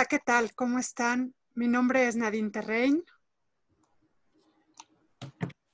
Hola, 0.00 0.08
¿qué 0.08 0.18
tal? 0.18 0.54
¿Cómo 0.54 0.78
están? 0.78 1.34
Mi 1.54 1.68
nombre 1.68 2.08
es 2.08 2.16
Nadine 2.16 2.48
Terrein. 2.48 3.04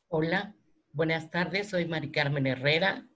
Hola, 0.09 0.53
buenas 0.91 1.31
tardes, 1.31 1.69
soy 1.69 1.87
Mari 1.87 2.11
Carmen 2.11 2.45
Herrera. 2.49 3.09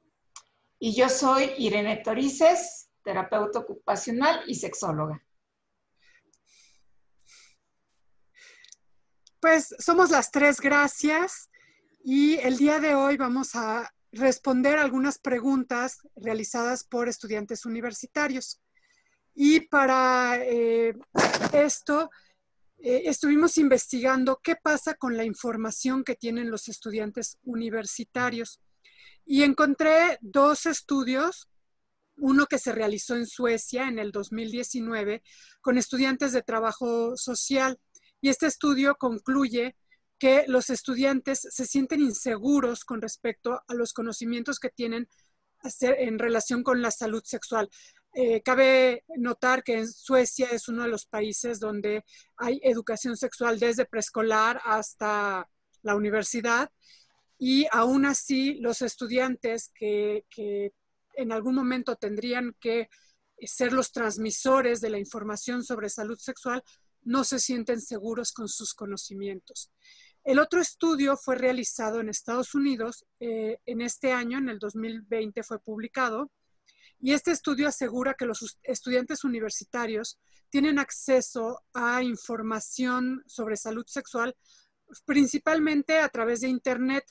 Y 0.78 0.94
yo 0.94 1.08
soy 1.08 1.50
Irene 1.58 1.96
Torices, 1.96 2.90
terapeuta 3.02 3.58
ocupacional 3.58 4.44
y 4.46 4.54
sexóloga. 4.54 5.20
Pues 9.40 9.74
somos 9.80 10.10
las 10.10 10.30
tres, 10.30 10.60
gracias. 10.60 11.50
Y 12.04 12.36
el 12.36 12.56
día 12.56 12.78
de 12.78 12.94
hoy 12.94 13.16
vamos 13.16 13.56
a 13.56 13.92
responder 14.12 14.78
algunas 14.78 15.18
preguntas 15.18 16.06
realizadas 16.14 16.84
por 16.84 17.08
estudiantes 17.08 17.66
universitarios. 17.66 18.62
Y 19.34 19.60
para 19.60 20.38
eh, 20.42 20.94
esto 21.52 22.10
eh, 22.78 23.02
estuvimos 23.06 23.58
investigando 23.58 24.40
qué 24.42 24.56
pasa 24.56 24.94
con 24.94 25.16
la 25.16 25.24
información 25.24 26.02
que 26.02 26.16
tienen 26.16 26.50
los 26.50 26.68
estudiantes 26.68 27.38
universitarios. 27.44 28.60
Y 29.26 29.42
encontré 29.42 30.18
dos 30.20 30.66
estudios, 30.66 31.48
uno 32.16 32.46
que 32.46 32.58
se 32.58 32.72
realizó 32.72 33.16
en 33.16 33.26
Suecia 33.26 33.86
en 33.86 33.98
el 33.98 34.12
2019 34.12 35.22
con 35.60 35.78
estudiantes 35.78 36.32
de 36.32 36.42
trabajo 36.42 37.16
social. 37.16 37.78
Y 38.20 38.30
este 38.30 38.46
estudio 38.46 38.96
concluye 38.96 39.76
que 40.18 40.44
los 40.46 40.68
estudiantes 40.68 41.40
se 41.50 41.66
sienten 41.66 42.00
inseguros 42.00 42.84
con 42.84 43.00
respecto 43.00 43.62
a 43.66 43.74
los 43.74 43.92
conocimientos 43.92 44.58
que 44.58 44.68
tienen 44.68 45.08
en 45.80 46.18
relación 46.18 46.62
con 46.62 46.82
la 46.82 46.90
salud 46.90 47.22
sexual. 47.24 47.68
Eh, 48.12 48.42
cabe 48.42 49.04
notar 49.16 49.62
que 49.62 49.78
en 49.78 49.88
Suecia 49.88 50.48
es 50.50 50.68
uno 50.68 50.82
de 50.82 50.88
los 50.88 51.06
países 51.06 51.60
donde 51.60 52.04
hay 52.36 52.60
educación 52.64 53.16
sexual 53.16 53.60
desde 53.60 53.84
preescolar 53.84 54.60
hasta 54.64 55.48
la 55.82 55.94
universidad 55.94 56.70
y 57.38 57.66
aún 57.70 58.04
así 58.04 58.54
los 58.54 58.82
estudiantes 58.82 59.70
que, 59.74 60.24
en 61.14 61.32
algún 61.32 61.54
momento 61.54 61.96
tendrían 61.96 62.54
que 62.60 62.88
ser 63.42 63.72
los 63.72 63.92
transmisores 63.92 64.80
de 64.80 64.90
la 64.90 64.98
información 64.98 65.64
sobre 65.64 65.88
salud 65.88 66.18
sexual 66.18 66.62
no 67.02 67.24
se 67.24 67.38
sienten 67.38 67.80
seguros 67.80 68.32
con 68.32 68.48
sus 68.48 68.74
conocimientos. 68.74 69.70
El 70.24 70.38
otro 70.38 70.60
estudio 70.60 71.16
fue 71.16 71.36
realizado 71.36 72.00
en 72.00 72.08
Estados 72.10 72.54
Unidos 72.54 73.06
eh, 73.20 73.58
en 73.66 73.80
este 73.80 74.12
año, 74.12 74.38
en 74.38 74.50
el 74.50 74.58
2020 74.58 75.42
fue 75.42 75.58
publicado, 75.60 76.30
y 77.00 77.12
este 77.12 77.30
estudio 77.30 77.68
asegura 77.68 78.14
que 78.14 78.26
los 78.26 78.58
estudiantes 78.62 79.24
universitarios 79.24 80.18
tienen 80.50 80.78
acceso 80.78 81.62
a 81.72 82.02
información 82.02 83.22
sobre 83.26 83.56
salud 83.56 83.84
sexual 83.86 84.36
principalmente 85.04 85.98
a 85.98 86.08
través 86.08 86.40
de 86.40 86.48
Internet, 86.48 87.04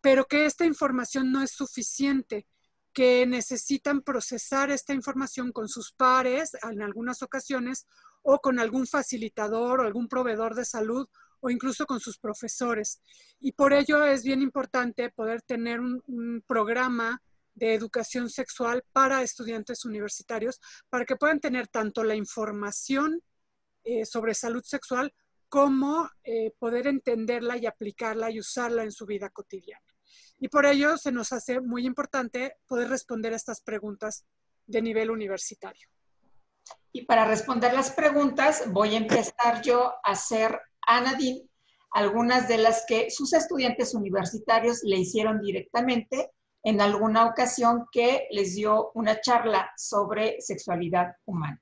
pero 0.00 0.26
que 0.26 0.46
esta 0.46 0.64
información 0.64 1.30
no 1.32 1.42
es 1.42 1.50
suficiente, 1.50 2.46
que 2.92 3.26
necesitan 3.26 4.02
procesar 4.02 4.70
esta 4.70 4.94
información 4.94 5.52
con 5.52 5.68
sus 5.68 5.92
pares 5.92 6.56
en 6.68 6.82
algunas 6.82 7.22
ocasiones 7.22 7.86
o 8.22 8.38
con 8.38 8.58
algún 8.58 8.86
facilitador 8.86 9.80
o 9.80 9.84
algún 9.84 10.08
proveedor 10.08 10.54
de 10.54 10.64
salud 10.64 11.06
o 11.40 11.50
incluso 11.50 11.86
con 11.86 12.00
sus 12.00 12.18
profesores. 12.18 13.00
Y 13.38 13.52
por 13.52 13.72
ello 13.72 14.04
es 14.04 14.24
bien 14.24 14.42
importante 14.42 15.10
poder 15.10 15.42
tener 15.42 15.80
un, 15.80 16.42
programa 16.46 17.22
de 17.58 17.74
educación 17.74 18.30
sexual 18.30 18.84
para 18.92 19.22
estudiantes 19.22 19.84
universitarios, 19.84 20.60
para 20.88 21.04
que 21.04 21.16
puedan 21.16 21.40
tener 21.40 21.68
tanto 21.68 22.04
la 22.04 22.14
información 22.14 23.20
eh, 23.84 24.04
sobre 24.04 24.34
salud 24.34 24.62
sexual 24.64 25.12
como 25.48 26.08
eh, 26.24 26.52
poder 26.58 26.86
entenderla 26.86 27.56
y 27.56 27.66
aplicarla 27.66 28.30
y 28.30 28.38
usarla 28.38 28.82
en 28.82 28.92
su 28.92 29.06
vida 29.06 29.30
cotidiana. 29.30 29.84
Y 30.38 30.48
por 30.48 30.66
ello 30.66 30.96
se 30.96 31.10
nos 31.10 31.32
hace 31.32 31.60
muy 31.60 31.86
importante 31.86 32.56
poder 32.66 32.88
responder 32.88 33.32
a 33.32 33.36
estas 33.36 33.60
preguntas 33.60 34.24
de 34.66 34.82
nivel 34.82 35.10
universitario. 35.10 35.88
Y 36.92 37.06
para 37.06 37.24
responder 37.24 37.72
las 37.72 37.90
preguntas, 37.90 38.64
voy 38.70 38.94
a 38.94 38.98
empezar 38.98 39.62
yo 39.62 39.94
a 40.04 40.12
hacer 40.12 40.60
a 40.86 41.00
Nadine 41.00 41.48
algunas 41.90 42.46
de 42.48 42.58
las 42.58 42.84
que 42.86 43.10
sus 43.10 43.32
estudiantes 43.32 43.94
universitarios 43.94 44.80
le 44.82 44.96
hicieron 44.98 45.40
directamente 45.40 46.30
en 46.68 46.82
alguna 46.82 47.24
ocasión 47.24 47.86
que 47.90 48.28
les 48.30 48.54
dio 48.54 48.90
una 48.92 49.22
charla 49.22 49.72
sobre 49.74 50.38
sexualidad 50.42 51.16
humana. 51.24 51.58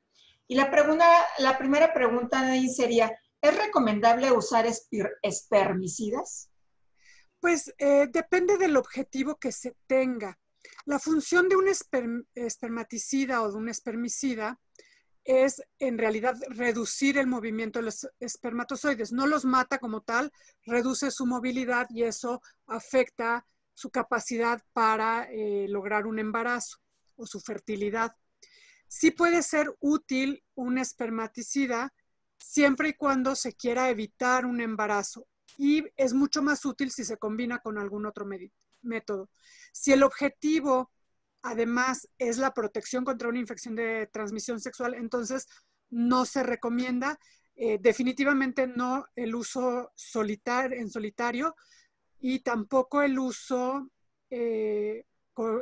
Y 0.49 0.57
la, 0.57 0.69
pregunta, 0.69 1.07
la 1.39 1.57
primera 1.57 1.95
pregunta, 1.95 2.43
Nadine, 2.43 2.73
sería, 2.73 3.17
¿es 3.41 3.57
recomendable 3.57 4.33
usar 4.33 4.67
espermicidas? 5.23 6.51
Pues 7.39 7.73
eh, 7.79 8.09
depende 8.11 8.59
del 8.59 8.77
objetivo 8.77 9.37
que 9.37 9.53
se 9.53 9.77
tenga. 9.87 10.41
La 10.87 10.99
función 10.99 11.49
de 11.49 11.55
un 11.55 11.69
espermaticida 12.35 13.43
o 13.43 13.53
de 13.53 13.57
un 13.59 13.69
espermicida 13.69 14.59
es 15.23 15.63
en 15.79 15.99
realidad 15.99 16.37
reducir 16.49 17.17
el 17.17 17.29
movimiento 17.29 17.79
de 17.79 17.85
los 17.85 18.09
espermatozoides. 18.19 19.13
No 19.13 19.29
los 19.29 19.45
mata 19.45 19.79
como 19.79 20.01
tal, 20.01 20.33
reduce 20.65 21.13
su 21.13 21.27
movilidad 21.27 21.87
y 21.91 22.03
eso 22.03 22.43
afecta 22.67 23.47
su 23.77 23.91
capacidad 23.91 24.63
para 24.73 25.29
eh, 25.31 25.67
lograr 25.69 26.07
un 26.07 26.19
embarazo 26.19 26.79
o 27.15 27.27
su 27.27 27.41
fertilidad. 27.41 28.17
Sí 28.89 29.11
puede 29.11 29.43
ser 29.43 29.77
útil 29.81 30.43
un 30.55 30.79
espermaticida 30.79 31.93
siempre 32.39 32.89
y 32.89 32.95
cuando 32.95 33.37
se 33.37 33.53
quiera 33.53 33.91
evitar 33.91 34.47
un 34.47 34.63
embarazo 34.63 35.29
y 35.59 35.85
es 35.97 36.15
mucho 36.15 36.43
más 36.43 36.65
útil 36.65 36.91
si 36.91 37.05
se 37.05 37.19
combina 37.19 37.59
con 37.59 37.77
algún 37.77 38.07
otro 38.07 38.27
método. 38.81 39.29
Si 39.73 39.93
el 39.93 40.03
objetivo 40.03 40.91
además 41.43 42.09
es 42.17 42.39
la 42.39 42.55
protección 42.55 43.05
contra 43.05 43.29
una 43.29 43.41
infección 43.41 43.75
de 43.75 44.09
transmisión 44.11 44.59
sexual, 44.59 44.95
entonces 44.95 45.47
no 45.91 46.25
se 46.25 46.43
recomienda 46.43 47.19
eh, 47.59 47.79
definitivamente 47.81 48.67
no 48.67 49.07
el 49.17 49.35
uso 49.35 49.93
en 50.15 50.91
solitario 50.91 51.57
y 52.19 52.41
tampoco 52.41 53.03
el 53.03 53.19
uso 53.19 53.89
eh, 54.31 55.05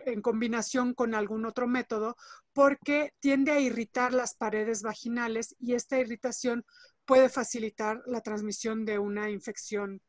en 0.06 0.22
combinación 0.22 0.94
con 0.94 1.14
algún 1.14 1.46
otro 1.46 1.66
método 1.66 2.16
porque 2.52 3.12
tiende 3.20 3.50
a 3.52 3.60
irritar 3.60 4.12
las 4.12 4.34
paredes 4.36 4.82
vaginales 4.82 5.56
y 5.58 5.74
esta 5.74 5.98
irritación 5.98 6.64
puede 7.04 7.28
facilitar 7.28 8.00
la 8.06 8.20
transmisión 8.20 8.84
de 8.84 8.98
una 8.98 9.30
infección 9.30 10.00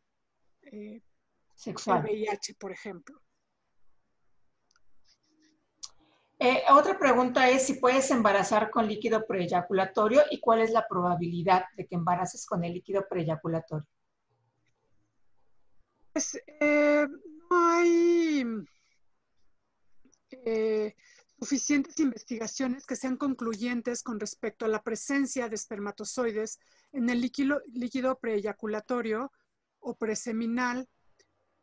eh, 0.62 1.02
sexual. 1.56 2.04
VIH, 2.04 2.56
por 2.56 2.72
ejemplo. 2.72 3.22
Eh, 6.38 6.64
otra 6.70 7.00
pregunta 7.00 7.50
es 7.50 7.66
si 7.66 7.76
puedes 7.76 8.12
embarazar 8.12 8.70
con 8.70 8.88
líquido 8.88 9.26
preeyaculatorio 9.26 10.22
y 10.30 10.40
cuál 10.42 10.60
es 10.60 10.72
la 10.72 10.86
probabilidad 10.88 11.66
de 11.78 11.88
que 11.88 11.96
embaraces 11.96 12.46
con 12.46 12.64
el 12.64 12.74
líquido 12.74 13.06
preeyaculatorio. 13.10 13.88
Pues 16.16 16.42
eh, 16.62 17.08
no 17.10 17.58
hay 17.60 18.46
eh, 20.32 20.96
suficientes 21.38 22.00
investigaciones 22.00 22.86
que 22.86 22.96
sean 22.96 23.18
concluyentes 23.18 24.02
con 24.02 24.18
respecto 24.18 24.64
a 24.64 24.70
la 24.70 24.82
presencia 24.82 25.50
de 25.50 25.56
espermatozoides 25.56 26.62
en 26.94 27.10
el 27.10 27.20
líquido, 27.20 27.62
líquido 27.74 28.18
o 29.82 29.96
preseminal 29.98 30.88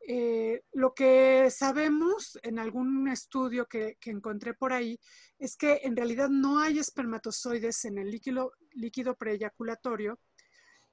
eh, 0.06 0.62
lo 0.72 0.92
que 0.92 1.48
sabemos 1.50 2.38
en 2.42 2.58
algún 2.58 3.08
estudio 3.08 3.66
que, 3.66 3.96
encontré 4.04 4.52
por 4.52 4.74
ahí 4.74 5.00
es 5.38 5.56
que 5.56 5.80
en 5.82 5.96
realidad 5.96 6.28
no 6.28 6.60
hay 6.60 6.78
espermatozoides 6.78 7.86
en 7.86 7.96
el 7.96 8.10
líquido, 8.10 8.52
líquido 8.72 9.16
preeyaculatorio 9.16 10.20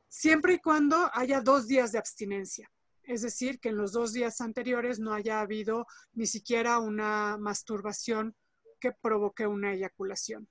siempre 0.08 0.54
y 0.54 0.60
cuando 0.60 1.12
haya 1.14 1.42
dos 1.42 1.68
días 1.68 1.92
de 1.92 1.98
abstinencia. 1.98 2.72
Es 3.10 3.24
decir, 3.24 3.60
que 3.60 3.70
en 3.70 3.78
los 3.78 3.92
dos 3.92 4.14
días 4.14 4.40
anteriores 4.40 5.00
no 5.00 5.14
haya 5.16 5.42
habido 5.42 5.88
ni 6.14 6.28
siquiera 6.28 6.78
una 6.78 7.38
masturbación 7.40 8.36
que 8.80 8.92
provoque 8.92 9.48
una 9.48 9.74
eyaculación. 9.74 10.48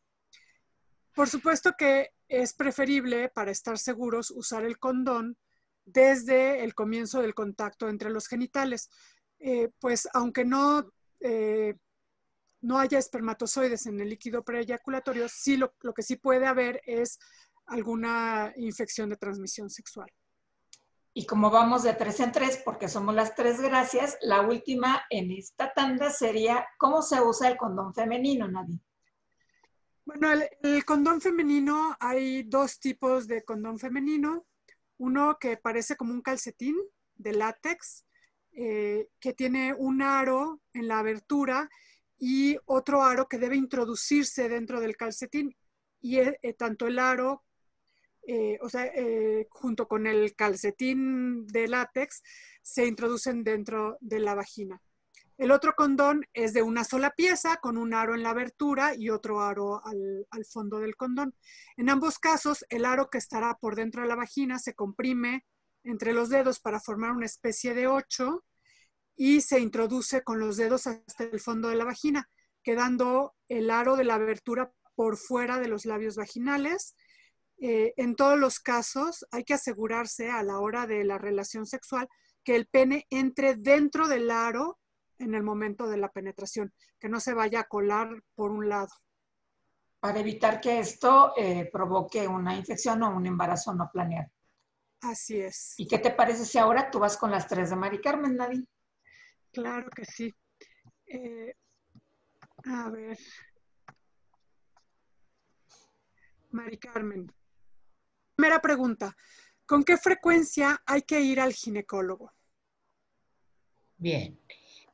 Por 1.15 1.29
supuesto 1.29 1.75
que 1.79 2.11
es 2.27 2.55
preferible, 2.55 3.29
para 3.29 3.53
estar 3.53 3.79
seguros, 3.79 4.33
usar 4.33 4.65
el 4.65 4.77
condón 4.81 5.39
desde 5.85 6.65
el 6.65 6.75
comienzo 6.75 7.23
del 7.23 7.33
contacto 7.33 7.89
entre 7.89 8.11
los 8.11 8.27
genitales. 8.27 8.91
Eh, 9.39 9.71
pues 9.79 10.09
aunque 10.13 10.45
no, 10.45 10.93
eh, 11.21 11.77
no 12.61 12.81
haya 12.81 12.99
espermatozoides 12.99 13.87
en 13.87 14.01
el 14.01 14.09
líquido 14.09 14.43
preeyaculatorio, 14.43 15.29
sí 15.29 15.57
lo, 15.57 15.77
lo, 15.83 15.95
que 15.95 16.03
sí 16.03 16.17
puede 16.17 16.49
haber 16.49 16.83
es 16.87 17.21
alguna 17.67 18.53
infección 18.57 19.11
de 19.11 19.17
transmisión 19.17 19.71
sexual. 19.71 20.11
Y 21.15 21.27
como 21.27 21.51
vamos 21.51 21.83
de 21.83 21.95
tres 21.95 22.21
en 22.21 22.33
tres, 22.33 22.61
porque 22.65 22.89
somos 22.89 23.15
las 23.15 23.35
tres 23.35 23.61
gracias, 23.61 24.17
la 24.23 24.43
última 24.43 25.03
en 25.11 25.31
esta 25.33 25.73
tanda 25.73 26.11
sería, 26.11 26.67
¿cómo 26.79 27.03
se 27.03 27.21
usa 27.21 27.49
el 27.49 27.57
condón 27.57 27.93
femenino, 27.95 28.47
Nadie? 28.49 28.81
Bueno, 30.09 30.33
el, 30.63 30.85
condón 30.87 31.21
femenino, 31.21 31.95
hay 32.01 32.43
dos 32.45 32.81
tipos 32.81 33.27
de 33.27 33.45
condón 33.45 33.79
femenino. 33.79 34.47
Uno 34.97 35.37
que 35.39 35.59
parece 35.59 35.97
como 35.97 36.15
un 36.15 36.23
calcetín 36.23 36.77
de 37.15 37.35
látex, 37.35 38.07
eh, 38.53 39.11
que 39.21 39.35
tiene 39.35 39.75
un 39.75 40.01
aro 40.01 40.63
en 40.73 40.89
la 40.89 41.01
abertura 41.01 41.69
y 42.19 42.57
otro 42.65 43.03
aro 43.03 43.29
que 43.29 43.37
debe 43.37 43.57
introducirse 43.57 44.49
dentro 44.49 44.81
del 44.81 44.97
calcetín. 44.97 45.55
Y 46.01 46.21
eh, 46.21 46.39
tanto 46.57 46.87
el 46.87 46.99
aro, 46.99 47.45
o 48.61 48.69
sea, 48.69 48.93
junto 49.51 49.89
con 49.89 50.07
el 50.07 50.35
calcetín 50.35 51.47
de 51.47 51.69
látex, 51.69 52.23
se 52.63 52.87
introducen 52.87 53.45
dentro 53.45 53.97
de 54.01 54.21
la 54.21 54.35
vagina. 54.35 54.81
El 55.39 55.53
otro 55.53 55.75
condón 55.77 56.27
es 56.35 56.53
de 56.53 56.63
una 56.63 56.83
sola 56.83 57.11
pieza 57.11 57.59
con 57.59 57.79
un 57.79 57.95
aro 57.95 58.17
en 58.17 58.25
la 58.25 58.31
abertura 58.31 58.97
y 58.97 59.09
otro 59.09 59.41
aro 59.41 59.81
al, 59.85 60.45
fondo 60.45 60.81
del 60.81 60.97
condón. 60.97 61.33
En 61.77 61.89
ambos 61.91 62.19
casos, 62.19 62.65
el 62.71 62.85
aro 62.85 63.09
que 63.09 63.19
estará 63.19 63.57
por 63.57 63.77
dentro 63.77 64.03
de 64.03 64.09
la 64.09 64.17
vagina 64.17 64.59
se 64.59 64.75
comprime 64.75 65.47
entre 65.85 66.13
los 66.13 66.29
dedos 66.29 66.59
para 66.59 66.81
formar 66.81 67.13
una 67.13 67.27
especie 67.27 67.73
de 67.73 67.87
ocho 67.87 68.45
y 69.15 69.41
se 69.41 69.61
introduce 69.61 70.25
con 70.25 70.41
los 70.41 70.57
dedos 70.57 70.89
hasta 70.89 71.23
el 71.23 71.39
fondo 71.39 71.69
de 71.69 71.77
la 71.77 71.85
vagina, 71.85 72.29
quedando 72.65 73.37
el 73.49 73.71
aro 73.71 73.95
de 73.95 74.05
la 74.05 74.17
abertura 74.17 74.73
por 74.97 75.17
fuera 75.17 75.61
de 75.61 75.69
los 75.69 75.87
labios 75.87 76.17
vaginales. 76.17 76.97
Eh, 77.61 77.93
en 77.97 78.15
todos 78.15 78.39
los 78.39 78.61
casos 78.61 79.27
hay 79.33 79.45
que 79.45 79.55
asegurarse 79.55 80.31
a 80.31 80.43
la 80.43 80.61
hora 80.61 80.87
de 80.87 81.05
la 81.05 81.19
relación 81.19 81.67
sexual 81.67 82.09
que 82.45 82.55
el 82.55 82.67
pene 82.67 83.07
entre 83.11 83.57
dentro 83.57 84.07
del 84.07 84.31
aro 84.31 84.79
en 85.19 85.35
el 85.35 85.43
momento 85.43 85.89
de 85.89 85.97
la 85.97 86.11
penetración, 86.11 86.73
que 87.01 87.09
no 87.09 87.19
se 87.19 87.35
vaya 87.35 87.61
a 87.61 87.65
colar 87.65 88.23
por 88.37 88.53
un 88.53 88.69
lado. 88.69 88.89
Para 89.99 90.21
evitar 90.21 90.61
que 90.61 90.79
esto 90.79 91.33
eh, 91.37 91.69
provoque 91.73 92.29
una 92.29 92.55
infección 92.55 93.03
o 93.03 93.11
un 93.11 93.27
embarazo 93.27 93.75
no 93.75 93.91
planeado. 93.93 94.31
Así 95.01 95.41
es. 95.41 95.75
¿Y 95.77 95.89
qué 95.89 95.99
te 95.99 96.13
parece 96.13 96.45
si 96.45 96.59
ahora 96.59 96.91
tú 96.91 97.01
vas 97.01 97.17
con 97.17 97.33
las 97.33 97.49
tres 97.49 97.71
de 97.71 97.77
Mari 97.77 98.01
Carmen, 98.01 98.37
Nadine? 98.37 98.67
Claro 99.53 99.91
que 99.91 100.05
sí. 100.05 100.33
Eh, 101.07 101.55
a 102.65 102.89
ver. 102.91 103.19
Mari 106.51 106.79
Carmen. 106.79 107.33
Primera 108.39 108.63
pregunta. 108.63 109.17
¿Con 109.67 109.83
qué 109.83 109.97
frecuencia 109.97 110.81
hay 110.87 111.03
que 111.03 111.21
ir 111.21 111.41
al 111.41 111.53
ginecólogo? 111.53 112.31
Bien. 113.97 114.39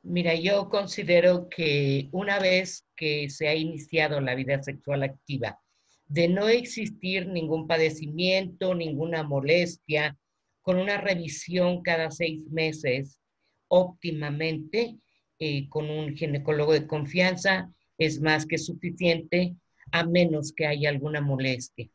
Mira, 0.01 0.33
yo 0.33 0.67
considero 0.67 1.47
que 1.47 2.09
una 2.11 2.39
vez 2.39 2.87
que 2.95 3.29
se 3.29 3.47
ha 3.47 3.53
iniciado 3.53 4.19
la 4.19 4.33
vida 4.33 4.63
sexual 4.63 5.03
activa, 5.03 5.59
de 6.07 6.27
no 6.27 6.49
existir 6.49 7.27
ningún 7.27 7.67
padecimiento, 7.67 8.73
ninguna 8.73 9.21
molestia, 9.21 10.17
con 10.63 10.79
una 10.79 10.97
revisión 10.97 11.83
cada 11.83 12.09
seis 12.09 12.49
meses 12.49 13.19
óptimamente 13.67 14.97
eh, 15.37 15.69
con 15.69 15.91
un 15.91 16.17
ginecólogo 16.17 16.73
de 16.73 16.87
confianza, 16.87 17.71
es 17.99 18.19
más 18.19 18.47
que 18.47 18.57
suficiente, 18.57 19.55
a 19.91 20.03
menos 20.03 20.51
que 20.51 20.65
haya 20.65 20.89
alguna 20.89 21.21
molestia. 21.21 21.87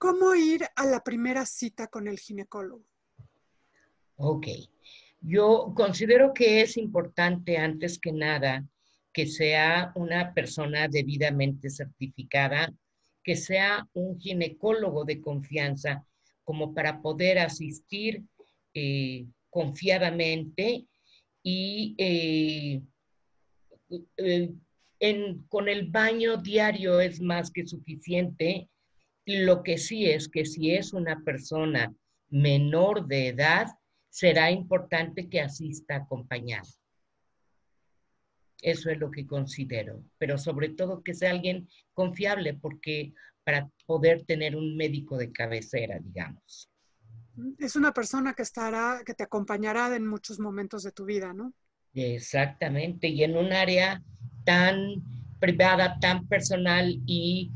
¿Cómo 0.00 0.34
ir 0.34 0.64
a 0.76 0.86
la 0.86 1.04
primera 1.04 1.44
cita 1.44 1.86
con 1.88 2.08
el 2.08 2.18
ginecólogo? 2.18 2.86
Ok. 4.16 4.46
Yo 5.20 5.74
considero 5.76 6.32
que 6.32 6.62
es 6.62 6.78
importante 6.78 7.58
antes 7.58 7.98
que 7.98 8.10
nada 8.10 8.64
que 9.12 9.26
sea 9.26 9.92
una 9.94 10.32
persona 10.32 10.88
debidamente 10.88 11.68
certificada, 11.68 12.72
que 13.22 13.36
sea 13.36 13.86
un 13.92 14.18
ginecólogo 14.18 15.04
de 15.04 15.20
confianza, 15.20 16.02
como 16.44 16.72
para 16.72 17.02
poder 17.02 17.38
asistir 17.38 18.24
eh, 18.72 19.26
confiadamente 19.50 20.86
y 21.42 21.94
eh, 21.98 22.80
eh, 24.16 24.50
con 25.48 25.68
el 25.68 25.88
baño 25.88 26.38
diario 26.38 27.00
es 27.02 27.20
más 27.20 27.50
que 27.50 27.66
suficiente. 27.66 28.70
Lo 29.38 29.62
que 29.62 29.78
sí 29.78 30.10
es 30.10 30.28
que 30.28 30.44
si 30.44 30.74
es 30.74 30.92
una 30.92 31.22
persona 31.22 31.94
menor 32.30 33.06
de 33.06 33.28
edad, 33.28 33.68
será 34.08 34.50
importante 34.50 35.28
que 35.28 35.40
asista 35.40 35.96
acompañado. 35.96 36.68
Eso 38.60 38.90
es 38.90 38.98
lo 38.98 39.10
que 39.10 39.26
considero, 39.26 40.04
pero 40.18 40.36
sobre 40.36 40.70
todo 40.70 41.02
que 41.02 41.14
sea 41.14 41.30
alguien 41.30 41.68
confiable, 41.94 42.54
porque 42.54 43.14
para 43.44 43.70
poder 43.86 44.24
tener 44.24 44.54
un 44.56 44.76
médico 44.76 45.16
de 45.16 45.32
cabecera, 45.32 45.98
digamos. 45.98 46.70
Es 47.58 47.74
una 47.76 47.92
persona 47.92 48.34
que 48.34 48.42
estará, 48.42 49.02
que 49.06 49.14
te 49.14 49.22
acompañará 49.22 49.94
en 49.96 50.06
muchos 50.06 50.38
momentos 50.38 50.82
de 50.82 50.92
tu 50.92 51.06
vida, 51.06 51.32
¿no? 51.32 51.54
Exactamente, 51.94 53.08
y 53.08 53.24
en 53.24 53.36
un 53.36 53.52
área 53.52 54.02
tan 54.44 55.02
privada, 55.38 55.98
tan 56.00 56.26
personal 56.28 57.00
y 57.06 57.50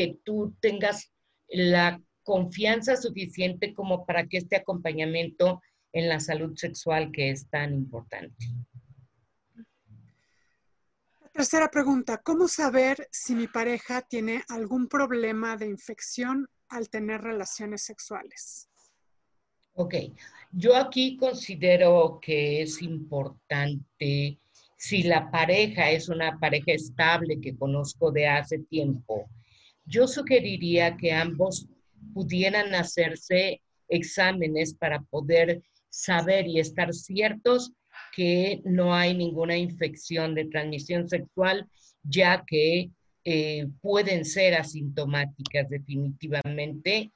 que 0.00 0.18
tú 0.24 0.56
tengas 0.62 1.12
la 1.46 2.00
confianza 2.22 2.96
suficiente 2.96 3.74
como 3.74 4.06
para 4.06 4.26
que 4.26 4.38
este 4.38 4.56
acompañamiento 4.56 5.60
en 5.92 6.08
la 6.08 6.20
salud 6.20 6.56
sexual 6.56 7.10
que 7.12 7.30
es 7.30 7.50
tan 7.50 7.74
importante. 7.74 8.46
tercera 11.34 11.70
pregunta, 11.70 12.16
¿cómo 12.24 12.48
saber 12.48 13.08
si 13.10 13.34
mi 13.34 13.46
pareja 13.46 14.00
tiene 14.00 14.42
algún 14.48 14.88
problema 14.88 15.58
de 15.58 15.66
infección 15.66 16.48
al 16.70 16.88
tener 16.88 17.20
relaciones 17.20 17.82
sexuales? 17.82 18.70
Ok, 19.74 19.94
yo 20.50 20.76
aquí 20.76 21.18
considero 21.18 22.18
que 22.22 22.62
es 22.62 22.80
importante 22.80 24.38
si 24.78 25.02
la 25.02 25.30
pareja 25.30 25.90
es 25.90 26.08
una 26.08 26.38
pareja 26.38 26.72
estable 26.72 27.38
que 27.38 27.54
conozco 27.54 28.10
de 28.10 28.26
hace 28.26 28.60
tiempo, 28.60 29.28
yo 29.84 30.06
sugeriría 30.06 30.96
que 30.96 31.12
ambos 31.12 31.66
pudieran 32.14 32.74
hacerse 32.74 33.62
exámenes 33.88 34.74
para 34.74 35.02
poder 35.02 35.62
saber 35.88 36.46
y 36.46 36.60
estar 36.60 36.92
ciertos 36.94 37.72
que 38.14 38.60
no 38.64 38.94
hay 38.94 39.14
ninguna 39.14 39.56
infección 39.56 40.34
de 40.34 40.46
transmisión 40.46 41.08
sexual, 41.08 41.68
ya 42.02 42.44
que 42.46 42.90
eh, 43.24 43.66
pueden 43.80 44.24
ser 44.24 44.54
asintomáticas 44.54 45.68
definitivamente 45.68 47.12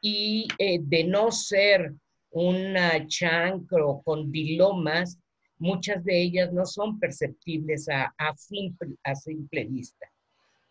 y 0.00 0.46
eh, 0.58 0.78
de 0.82 1.04
no 1.04 1.32
ser 1.32 1.94
una 2.30 3.06
chancro 3.06 4.02
con 4.04 4.30
dilomas, 4.30 5.18
muchas 5.58 6.04
de 6.04 6.20
ellas 6.20 6.52
no 6.52 6.66
son 6.66 6.98
perceptibles 7.00 7.88
a, 7.88 8.12
simple, 8.36 8.96
a 9.02 9.14
simple 9.14 9.64
vista. 9.64 10.06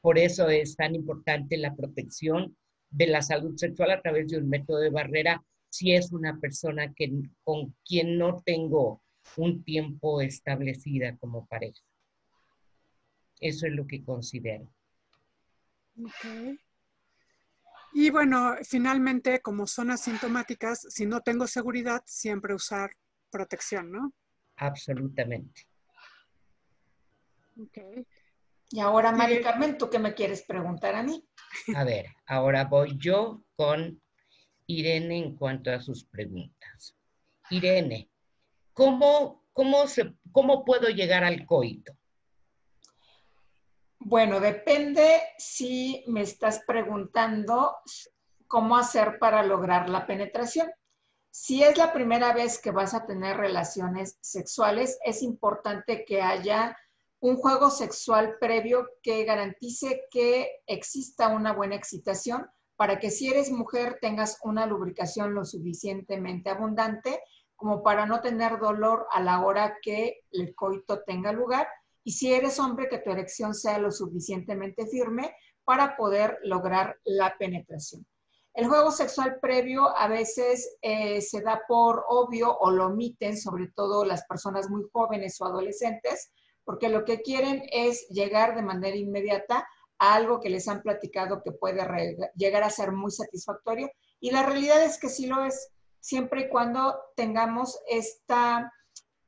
Por 0.06 0.20
eso 0.20 0.50
es 0.50 0.76
tan 0.76 0.94
importante 0.94 1.58
la 1.58 1.76
protección 1.76 2.56
de 2.92 3.08
la 3.08 3.24
salud 3.24 3.58
sexual 3.58 3.90
a 3.90 4.04
través 4.04 4.28
de 4.28 4.38
un 4.38 4.48
método 4.48 4.78
de 4.78 4.92
barrera 4.92 5.44
si 5.72 5.96
es 5.96 6.12
una 6.12 6.40
persona 6.40 6.94
que, 6.94 7.12
con 7.44 7.76
quien 7.84 8.20
no 8.20 8.44
tengo 8.46 9.02
un 9.36 9.64
tiempo 9.64 10.22
establecida 10.22 11.18
como 11.18 11.48
pareja. 11.48 11.82
Eso 13.40 13.66
es 13.66 13.74
lo 13.74 13.88
que 13.88 14.04
considero. 14.04 14.72
Y 17.96 18.12
bueno, 18.12 18.58
finalmente, 18.62 19.42
como 19.42 19.66
son 19.66 19.90
asintomáticas, 19.90 20.86
si 20.88 21.08
no 21.08 21.22
tengo 21.22 21.48
seguridad, 21.48 22.04
siempre 22.06 22.54
usar 22.54 22.92
protección, 23.32 23.92
¿no? 23.92 24.14
Absolutamente. 24.58 25.64
Okay. 27.60 28.06
Y 28.72 28.80
ahora, 28.80 29.12
Mari 29.12 29.42
Carmen, 29.42 29.78
¿tú 29.78 29.90
qué 29.90 30.00
me 30.00 30.14
quieres 30.14 30.44
preguntar 30.44 30.96
a 30.96 31.04
mí? 31.04 31.24
A 31.76 31.84
ver, 31.84 32.08
ahora 32.26 32.66
voy 32.66 32.98
yo 32.98 33.44
con 33.56 34.02
Irene 34.68 35.18
en 35.18 35.36
cuanto 35.36 35.72
a 35.72 35.80
sus 35.80 36.06
preguntas. 36.06 36.96
Irene, 37.50 38.10
¿cómo, 38.74 39.46
cómo, 39.54 39.88
se, 39.88 40.16
cómo 40.32 40.66
puedo 40.66 40.90
llegar 40.90 41.24
al 41.24 41.46
coito? 41.46 41.94
Bueno, 44.00 44.40
depende 44.40 45.22
si 45.38 46.04
me 46.08 46.22
estás 46.22 46.62
preguntando 46.66 47.78
cómo 48.48 48.78
hacer 48.78 49.18
para 49.20 49.44
lograr 49.44 49.90
la 49.90 50.06
penetración. 50.06 50.72
Si 51.32 51.64
es 51.64 51.78
la 51.78 51.92
primera 51.92 52.34
vez 52.34 52.60
que 52.60 52.72
vas 52.72 52.94
a 52.94 53.06
tener 53.06 53.38
relaciones 53.38 54.18
sexuales, 54.22 54.98
es 55.04 55.22
importante 55.22 56.06
que 56.06 56.22
haya 56.22 56.78
un 57.26 57.38
juego 57.38 57.72
sexual 57.72 58.38
previo 58.40 58.88
que 59.02 59.24
garantice 59.24 60.04
que 60.12 60.62
exista 60.68 61.30
una 61.30 61.54
buena 61.54 61.74
excitación 61.74 62.46
para 62.76 63.00
que 63.00 63.10
si 63.10 63.30
eres 63.30 63.50
mujer 63.50 63.98
tengas 64.00 64.38
una 64.44 64.68
lubricación 64.68 65.34
lo 65.34 65.44
suficientemente 65.44 66.52
abundante 66.52 67.20
como 67.56 67.82
para 67.82 68.06
no 68.06 68.22
tener 68.22 68.60
dolor 68.60 69.08
a 69.12 69.24
la 69.24 69.44
hora 69.44 69.78
que 69.82 70.22
el 70.34 70.54
coito 70.54 71.02
tenga 71.02 71.32
lugar 71.32 71.68
y 72.04 72.12
si 72.12 72.32
eres 72.32 72.60
hombre, 72.60 72.90
que 72.90 73.00
tu 73.00 73.10
erección 73.10 73.56
sea 73.56 73.80
lo 73.80 73.90
suficientemente 73.90 74.86
firme 74.86 75.36
para 75.64 75.98
poder 75.98 76.38
lograr 76.44 77.00
la 77.06 77.36
penetración. 77.40 78.06
El 78.54 78.68
juego 78.68 78.92
sexual 78.92 79.40
previo 79.42 79.98
a 79.98 80.08
veces 80.08 80.78
eh, 80.80 81.22
se 81.22 81.42
da 81.42 81.64
por 81.68 82.06
obvio 82.08 82.56
o 82.56 82.70
lo 82.70 82.86
omiten, 82.86 83.36
sobre 83.36 83.72
todo 83.76 84.06
las 84.06 84.28
personas 84.28 84.70
muy 84.70 84.84
jóvenes 84.94 85.42
o 85.42 85.46
adolescentes, 85.46 86.32
porque 86.66 86.90
lo 86.90 87.06
que 87.06 87.22
quieren 87.22 87.64
es 87.72 88.08
llegar 88.10 88.56
de 88.56 88.64
manera 88.64 88.98
inmediata 88.98 89.68
a 89.98 90.16
algo 90.16 90.42
que 90.42 90.50
les 90.50 90.68
han 90.68 90.82
platicado 90.82 91.42
que 91.42 91.52
puede 91.52 92.18
llegar 92.36 92.64
a 92.64 92.70
ser 92.70 92.92
muy 92.92 93.12
satisfactorio. 93.12 93.90
Y 94.20 94.32
la 94.32 94.44
realidad 94.44 94.84
es 94.84 95.00
que 95.00 95.10
sí 95.10 95.28
lo 95.28 95.46
es, 95.46 95.72
siempre 96.00 96.42
y 96.42 96.50
cuando 96.50 97.00
tengamos 97.16 97.80
esta 97.88 98.74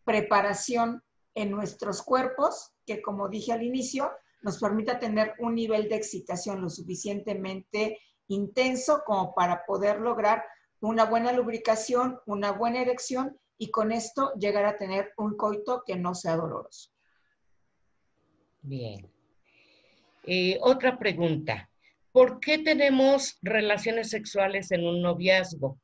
preparación 0.04 1.04
en 1.36 1.52
nuestros 1.52 2.02
cuerpos, 2.02 2.74
que 2.86 3.02
como 3.02 3.30
dije 3.30 3.54
al 3.54 3.64
inicio, 3.64 4.12
nos 4.42 4.60
permita 4.60 5.00
tener 5.00 5.36
un 5.40 5.56
nivel 5.56 5.90
de 5.90 5.96
excitación 5.96 6.62
lo 6.62 6.70
suficientemente 6.70 8.00
intenso 8.28 9.04
como 9.06 9.34
para 9.34 9.66
poder 9.66 10.00
lograr 10.00 10.44
una 10.80 11.06
buena 11.06 11.32
lubricación, 11.32 12.20
una 12.26 12.52
buena 12.52 12.82
erección 12.82 13.38
y 13.58 13.72
con 13.72 13.92
esto 13.92 14.34
llegar 14.36 14.66
a 14.66 14.78
tener 14.78 15.14
un 15.18 15.36
coito 15.36 15.84
que 15.86 15.96
no 15.96 16.14
sea 16.14 16.36
doloroso. 16.36 16.92
Bien. 18.62 19.10
Eh, 20.24 20.58
otra 20.62 20.98
pregunta. 20.98 21.70
¿Por 22.12 22.40
qué 22.40 22.58
tenemos 22.58 23.38
relaciones 23.42 24.10
sexuales 24.10 24.72
en 24.72 24.86
un 24.86 25.02
noviazgo? 25.02 25.80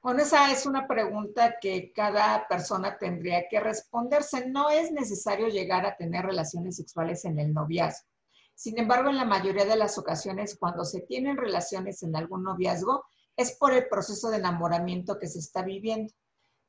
Bueno, 0.00 0.22
esa 0.22 0.50
es 0.50 0.64
una 0.64 0.86
pregunta 0.86 1.56
que 1.60 1.92
cada 1.92 2.46
persona 2.48 2.96
tendría 2.96 3.48
que 3.48 3.60
responderse. 3.60 4.48
No 4.48 4.70
es 4.70 4.90
necesario 4.92 5.48
llegar 5.48 5.84
a 5.84 5.96
tener 5.96 6.24
relaciones 6.24 6.76
sexuales 6.76 7.24
en 7.24 7.38
el 7.38 7.52
noviazgo. 7.52 8.08
Sin 8.54 8.78
embargo, 8.78 9.10
en 9.10 9.16
la 9.16 9.24
mayoría 9.24 9.64
de 9.64 9.76
las 9.76 9.98
ocasiones, 9.98 10.56
cuando 10.58 10.84
se 10.84 11.02
tienen 11.02 11.36
relaciones 11.36 12.02
en 12.02 12.16
algún 12.16 12.44
noviazgo, 12.44 13.04
es 13.36 13.52
por 13.52 13.72
el 13.72 13.88
proceso 13.88 14.30
de 14.30 14.38
enamoramiento 14.38 15.18
que 15.18 15.28
se 15.28 15.38
está 15.38 15.62
viviendo. 15.62 16.12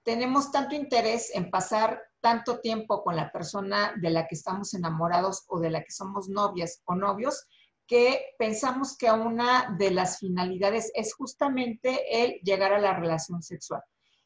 Tenemos 0.03 0.51
tanto 0.51 0.75
interés 0.75 1.34
en 1.34 1.50
pasar 1.50 2.00
tanto 2.22 2.60
tiempo 2.60 3.04
con 3.04 3.16
la 3.16 3.32
persona 3.32 3.94
de 4.02 4.10
la 4.10 4.28
que 4.28 4.36
estamos 4.36 4.74
enamorados 4.74 5.46
o 5.48 5.60
de 5.60 5.70
la 5.70 5.84
que 5.84 5.92
somos 5.92 6.30
novias 6.30 6.82
o 6.86 6.96
novios, 6.96 7.48
que 7.88 8.36
pensamos 8.38 8.96
que 8.98 9.12
una 9.12 9.76
de 9.78 9.92
las 9.92 10.20
finalidades 10.20 10.92
es 10.94 11.14
justamente 11.16 12.24
el 12.24 12.40
llegar 12.44 12.74
a 12.74 12.80
la 12.80 12.94
relación 12.94 13.42
sexual. 13.42 13.82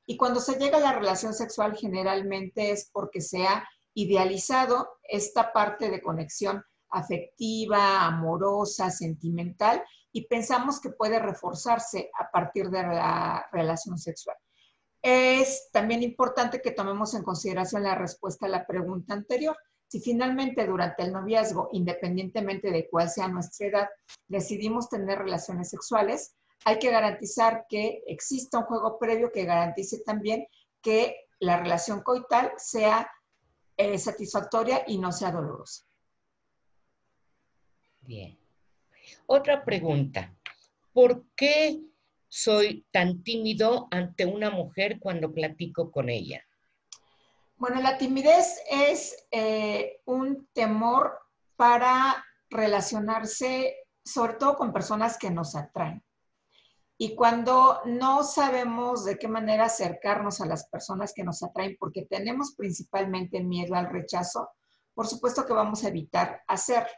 Y 0.05 0.17
cuando 0.17 0.41
se 0.41 0.59
llega 0.59 0.77
a 0.77 0.81
la 0.81 0.93
relación 0.93 1.33
sexual 1.33 1.77
generalmente 1.77 2.71
es 2.71 2.89
porque 2.91 3.21
se 3.21 3.47
ha 3.47 3.67
idealizado 3.93 4.97
esta 5.03 5.53
parte 5.53 5.89
de 5.89 6.01
conexión 6.01 6.63
afectiva, 6.89 8.05
amorosa, 8.05 8.91
sentimental, 8.91 9.83
y 10.11 10.27
pensamos 10.27 10.79
que 10.79 10.89
puede 10.89 11.19
reforzarse 11.19 12.11
a 12.19 12.29
partir 12.29 12.69
de 12.69 12.83
la 12.83 13.47
relación 13.51 13.97
sexual. 13.97 14.37
Es 15.03 15.69
también 15.73 16.01
importante 16.01 16.61
que 16.61 16.71
tomemos 16.71 17.13
en 17.13 17.23
consideración 17.23 17.83
la 17.83 17.93
respuesta 17.93 18.45
a 18.45 18.49
la 18.49 18.65
pregunta 18.65 19.13
anterior. 19.13 19.57
Si 19.89 19.99
finalmente 19.99 20.65
durante 20.65 21.03
el 21.03 21.11
noviazgo, 21.11 21.67
independientemente 21.73 22.71
de 22.71 22.89
cuál 22.89 23.09
sea 23.09 23.27
nuestra 23.27 23.67
edad, 23.67 23.89
decidimos 24.29 24.89
tener 24.89 25.19
relaciones 25.19 25.69
sexuales, 25.69 26.35
hay 26.63 26.79
que 26.79 26.89
garantizar 26.89 27.65
que 27.67 28.01
exista 28.07 28.59
un 28.59 28.63
juego 28.63 28.97
previo 28.97 29.29
que 29.29 29.43
garantice 29.43 29.99
también 30.05 30.47
que 30.81 31.27
la 31.39 31.57
relación 31.57 32.01
coital 32.01 32.53
sea 32.55 33.11
eh, 33.75 33.99
satisfactoria 33.99 34.85
y 34.87 34.97
no 34.99 35.11
sea 35.11 35.31
dolorosa. 35.31 35.83
Bien. 37.99 38.39
Otra 39.25 39.65
pregunta. 39.65 40.33
¿Por 40.93 41.25
qué 41.35 41.81
soy 42.35 42.83
tan 42.91 43.21
tímido 43.21 43.87
ante 43.91 44.25
una 44.25 44.49
mujer 44.49 44.99
cuando 44.99 45.31
platico 45.31 45.91
con 45.91 46.09
ella? 46.09 46.43
Bueno, 47.57 47.79
la 47.79 47.99
timidez 47.99 48.59
es 48.71 49.27
eh, 49.29 50.01
un 50.05 50.47
temor 50.51 51.13
para 51.55 52.25
relacionarse, 52.49 53.75
sobre 54.03 54.33
todo 54.33 54.57
con 54.57 54.73
personas 54.73 55.19
que 55.19 55.29
nos 55.29 55.55
atraen. 55.55 56.03
Y 56.97 57.13
cuando 57.13 57.81
no 57.85 58.23
sabemos 58.23 59.05
de 59.05 59.19
qué 59.19 59.27
manera 59.27 59.65
acercarnos 59.65 60.41
a 60.41 60.47
las 60.47 60.67
personas 60.69 61.13
que 61.13 61.23
nos 61.23 61.43
atraen, 61.43 61.77
porque 61.79 62.07
tenemos 62.09 62.55
principalmente 62.55 63.43
miedo 63.43 63.75
al 63.75 63.91
rechazo, 63.91 64.49
por 64.95 65.05
supuesto 65.05 65.45
que 65.45 65.53
vamos 65.53 65.83
a 65.83 65.89
evitar 65.89 66.41
hacerlo. 66.47 66.89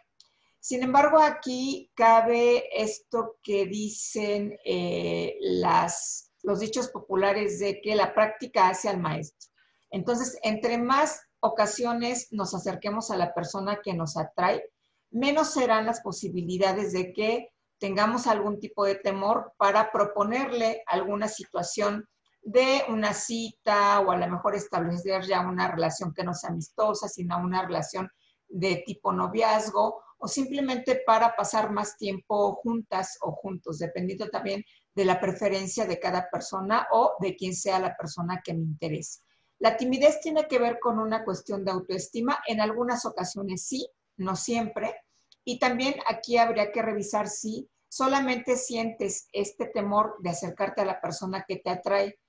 Sin 0.66 0.82
embargo, 0.82 1.20
aquí 1.20 1.92
cabe 1.94 2.64
esto 2.76 3.36
que 3.44 3.68
dicen 3.68 4.58
eh, 4.66 5.38
las, 5.40 6.32
los 6.42 6.60
dichos 6.60 6.88
populares 6.88 7.60
de 7.60 7.80
que 7.82 7.94
la 7.94 8.16
práctica 8.16 8.70
hace 8.70 8.90
al 8.90 9.00
maestro. 9.00 9.48
Entonces, 9.92 10.40
entre 10.42 10.80
más 10.80 11.22
ocasiones 11.40 12.30
nos 12.32 12.56
acerquemos 12.56 13.12
a 13.12 13.16
la 13.16 13.32
persona 13.36 13.80
que 13.84 13.94
nos 13.94 14.18
atrae, 14.18 14.64
menos 15.12 15.54
serán 15.54 15.86
las 15.86 16.02
posibilidades 16.02 16.94
de 16.94 17.14
que 17.14 17.54
tengamos 17.78 18.26
algún 18.26 18.60
tipo 18.60 18.86
de 18.86 18.96
temor 18.96 19.54
para 19.58 19.92
proponerle 19.92 20.82
alguna 20.88 21.28
situación 21.28 22.10
de 22.42 22.82
una 22.90 23.14
cita 23.14 24.00
o 24.00 24.10
a 24.10 24.18
lo 24.18 24.28
mejor 24.28 24.56
establecer 24.56 25.28
ya 25.28 25.42
una 25.42 25.68
relación 25.68 26.12
que 26.12 26.24
no 26.24 26.34
sea 26.34 26.50
amistosa, 26.50 27.08
sino 27.08 27.38
una 27.38 27.62
relación 27.62 28.10
de 28.48 28.82
tipo 28.84 29.12
noviazgo 29.14 30.05
o 30.18 30.28
simplemente 30.28 31.02
para 31.06 31.36
pasar 31.36 31.72
más 31.72 31.98
tiempo 31.98 32.56
juntas 32.56 33.18
o 33.22 33.32
juntos, 33.32 33.80
dependiendo 33.80 34.30
también 34.30 34.64
de 34.94 35.06
la 35.06 35.20
preferencia 35.20 35.86
de 35.86 36.00
cada 36.00 36.30
persona 36.30 36.88
o 36.92 37.16
de 37.20 37.36
quién 37.36 37.56
sea 37.56 37.80
la 37.80 37.96
persona 37.96 38.42
que 38.44 38.54
me 38.54 38.64
interese. 38.64 39.22
La 39.60 39.78
timidez 39.78 40.20
tiene 40.22 40.48
que 40.48 40.60
ver 40.60 40.80
con 40.80 41.00
una 41.00 41.24
cuestión 41.24 41.64
de 41.64 41.72
autoestima. 41.72 42.40
En 42.48 42.62
algunas 42.62 43.06
ocasiones 43.06 43.66
sí, 43.66 43.88
no 44.18 44.36
siempre. 44.36 44.96
Y 45.44 45.60
también 45.60 45.96
aquí 46.08 46.38
habría 46.38 46.72
que 46.72 46.82
revisar 46.82 47.28
si 47.28 47.70
solamente 47.88 48.58
sientes 48.58 49.30
este 49.32 49.68
temor 49.68 50.18
de 50.20 50.32
acercarte 50.32 50.82
a 50.82 50.86
la 50.86 51.00
persona 51.00 51.46
que 51.48 51.58
te 51.58 51.70
atrae 51.70 52.20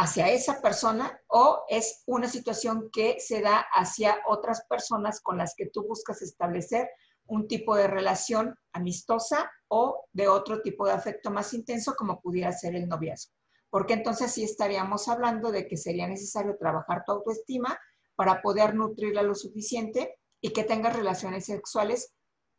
hacia 0.00 0.30
esa 0.30 0.60
persona 0.60 1.20
o 1.26 1.64
es 1.68 2.04
una 2.06 2.28
situación 2.28 2.88
que 2.92 3.18
se 3.18 3.40
da 3.40 3.66
hacia 3.72 4.18
otras 4.26 4.64
personas 4.68 5.20
con 5.20 5.38
las 5.38 5.54
que 5.56 5.66
tú 5.66 5.86
buscas 5.86 6.22
establecer 6.22 6.88
un 7.26 7.48
tipo 7.48 7.74
de 7.74 7.88
relación 7.88 8.54
amistosa 8.72 9.50
o 9.66 10.04
de 10.12 10.28
otro 10.28 10.62
tipo 10.62 10.86
de 10.86 10.92
afecto 10.92 11.30
más 11.30 11.52
intenso 11.52 11.94
como 11.96 12.20
pudiera 12.20 12.52
ser 12.52 12.76
el 12.76 12.88
noviazgo 12.88 13.32
porque 13.70 13.94
entonces 13.94 14.32
sí 14.32 14.44
estaríamos 14.44 15.08
hablando 15.08 15.50
de 15.50 15.66
que 15.66 15.76
sería 15.76 16.06
necesario 16.06 16.56
trabajar 16.56 17.02
tu 17.04 17.12
autoestima 17.12 17.78
para 18.14 18.40
poder 18.40 18.74
nutrirla 18.74 19.22
lo 19.22 19.34
suficiente 19.34 20.16
y 20.40 20.52
que 20.52 20.64
tengas 20.64 20.96
relaciones 20.96 21.46
sexuales 21.46 22.14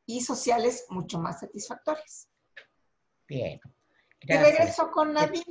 y 0.06 0.22
sociales 0.22 0.86
mucho 0.90 1.20
más 1.20 1.40
satisfactorias. 1.40 2.28
Bien. 3.28 3.60
Y 4.22 4.36
regreso 4.36 4.92
con 4.92 5.14
Nadine. 5.14 5.46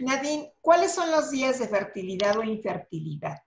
Nadine, 0.00 0.52
¿cuáles 0.60 0.94
son 0.94 1.10
los 1.10 1.30
días 1.30 1.58
de 1.58 1.68
fertilidad 1.68 2.36
o 2.36 2.42
infertilidad? 2.42 3.42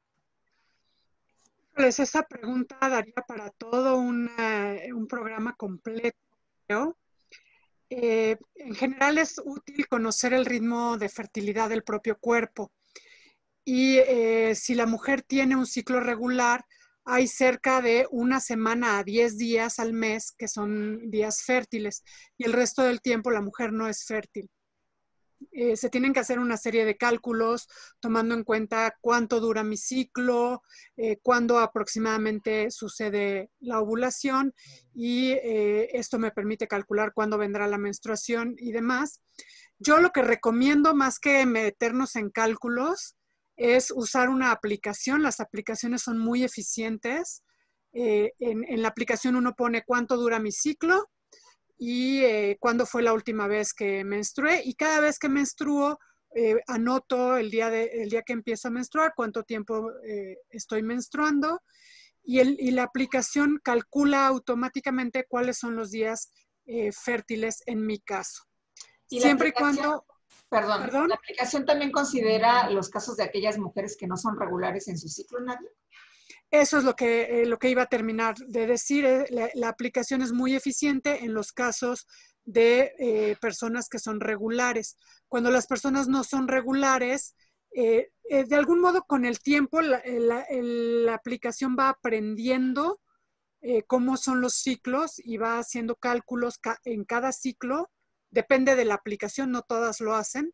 Pues 1.76 2.00
esa 2.00 2.24
pregunta 2.24 2.78
daría 2.82 3.24
para 3.28 3.52
todo 3.52 3.98
un 3.98 5.08
programa 5.08 5.56
completo. 5.56 6.18
Eh, 7.90 8.38
en 8.56 8.76
general 8.76 9.18
es 9.18 9.40
útil 9.44 9.88
conocer 9.88 10.34
el 10.34 10.46
ritmo 10.46 10.98
de 10.98 11.08
fertilidad 11.08 11.70
del 11.70 11.84
propio 11.84 12.18
cuerpo. 12.18 12.72
Y 13.64 13.98
eh, 13.98 14.56
si 14.56 14.76
la 14.76 14.86
mujer 14.86 15.22
tiene 15.22 15.56
un 15.56 15.66
ciclo 15.66 16.00
regular, 16.00 16.66
hay 17.06 17.28
cerca 17.28 17.82
de 17.82 18.08
una 18.12 18.42
semana 18.42 18.98
a 18.98 19.04
10 19.04 19.38
días 19.38 19.80
al 19.80 19.94
mes 19.94 20.34
que 20.38 20.48
son 20.48 21.10
días 21.10 21.42
fértiles 21.44 22.04
y 22.38 22.44
el 22.44 22.54
resto 22.54 22.84
del 22.84 23.02
tiempo 23.02 23.32
la 23.32 23.42
mujer 23.42 23.72
no 23.72 23.88
es 23.88 24.06
fértil. 24.06 24.50
Eh, 25.52 25.76
se 25.76 25.90
tienen 25.90 26.14
que 26.14 26.20
hacer 26.20 26.40
una 26.40 26.58
serie 26.58 26.86
de 26.86 26.98
cálculos 26.98 27.68
tomando 28.00 28.36
en 28.36 28.44
cuenta 28.44 28.96
cuánto 29.02 29.40
dura 29.40 29.64
mi 29.64 29.78
ciclo, 29.78 30.62
eh, 30.96 31.18
cuándo 31.22 31.60
aproximadamente 31.60 32.70
sucede 32.72 33.50
la 33.60 33.80
ovulación 33.80 34.54
y 34.94 35.32
eh, 35.32 35.90
esto 35.98 36.20
me 36.20 36.32
permite 36.32 36.68
calcular 36.68 37.12
cuándo 37.14 37.38
vendrá 37.38 37.68
la 37.68 37.78
menstruación 37.78 38.56
y 38.58 38.72
demás. 38.72 39.22
Yo 39.80 40.00
lo 40.00 40.12
que 40.12 40.22
recomiendo 40.22 40.96
más 40.96 41.20
que 41.20 41.46
meternos 41.46 42.16
en 42.16 42.30
cálculos 42.30 43.16
es 43.56 43.92
usar 43.96 44.30
una 44.30 44.52
aplicación. 44.52 45.24
Las 45.24 45.40
aplicaciones 45.40 46.04
son 46.04 46.18
muy 46.20 46.44
eficientes. 46.44 47.44
en 47.94 48.82
la 48.82 48.90
aplicación 48.90 49.36
uno 49.36 49.56
pone 49.56 49.84
cuánto 49.84 50.18
dura 50.18 50.40
mi 50.40 50.52
ciclo, 50.52 51.10
y 51.78 52.24
eh, 52.24 52.58
cuándo 52.60 52.86
fue 52.86 53.04
la 53.04 53.14
última 53.14 53.48
vez 53.48 53.74
que 53.74 54.04
menstrué. 54.04 54.62
Y 54.66 54.76
cada 54.76 55.00
vez 55.00 55.20
que 55.20 55.30
menstruo, 55.30 56.00
eh, 56.36 56.56
anoto 56.68 57.38
el 57.38 57.50
día, 57.52 57.70
de, 57.70 57.86
el 57.86 58.10
día 58.10 58.24
que 58.24 58.34
empiezo 58.34 58.68
a 58.68 58.72
menstruar, 58.72 59.14
cuánto 59.16 59.44
tiempo 59.44 59.92
eh, 60.06 60.38
estoy 60.50 60.84
menstruando. 60.84 61.62
y, 62.24 62.40
el, 62.40 62.58
y 62.60 62.72
la 62.72 62.84
aplicación 62.84 63.60
calcula 63.64 64.28
automáticamente 64.28 65.26
cuáles 65.28 65.58
son 65.58 65.76
los 65.76 65.92
días 65.92 66.32
eh, 66.70 66.92
fértiles 66.92 67.64
en 67.66 67.86
mi 67.86 68.00
caso. 68.00 68.44
¿Y 69.10 69.22
Siempre 69.22 69.50
y 69.50 69.52
cuando... 69.54 70.06
Perdón, 70.50 71.10
¿la 71.10 71.16
aplicación 71.16 71.66
también 71.66 71.92
considera 71.92 72.70
los 72.70 72.90
casos 72.90 73.16
de 73.18 73.24
aquellas 73.24 73.58
mujeres 73.58 73.98
que 73.98 74.08
no 74.08 74.18
son 74.18 74.38
regulares 74.38 74.88
en 74.90 74.98
su 74.98 75.08
ciclo, 75.08 75.40
Nadie? 75.40 75.70
Eso 76.50 76.78
es 76.78 76.84
lo 76.84 76.96
que, 76.96 77.42
eh, 77.42 77.46
lo 77.46 77.58
que 77.58 77.70
iba 77.70 77.84
a 77.84 77.88
terminar 77.88 78.36
de 78.38 78.68
decir. 78.68 79.06
Eh, 79.06 79.52
la, 79.54 79.70
aplicación 79.70 80.22
es 80.22 80.32
muy 80.32 80.56
eficiente 80.56 81.26
en 81.26 81.34
los 81.34 81.52
casos 81.52 82.08
de 82.46 83.38
personas 83.42 83.90
que 83.90 84.00
son 84.00 84.22
regulares. 84.22 84.96
Cuando 85.28 85.52
las 85.52 85.68
personas 85.68 86.08
no 86.08 86.24
son 86.24 86.48
regulares, 86.48 87.36
de 87.74 88.56
algún 88.56 88.80
modo 88.80 89.04
con 89.04 89.26
el 89.26 89.40
tiempo 89.40 89.82
la, 89.82 90.46
aplicación 91.14 91.76
va 91.78 91.90
aprendiendo 91.90 93.02
eh, 93.62 93.84
cómo 93.84 94.18
son 94.18 94.40
los 94.40 94.54
ciclos 94.54 95.20
y 95.20 95.38
va 95.38 95.60
haciendo 95.60 95.96
cálculos 95.96 96.60
en 96.86 97.04
cada 97.06 97.32
ciclo. 97.32 97.90
Depende 98.30 98.76
de 98.76 98.86
la 98.86 98.94
aplicación, 98.94 99.52
no 99.52 99.62
todas 99.64 100.00
lo 100.00 100.16
hacen. 100.16 100.54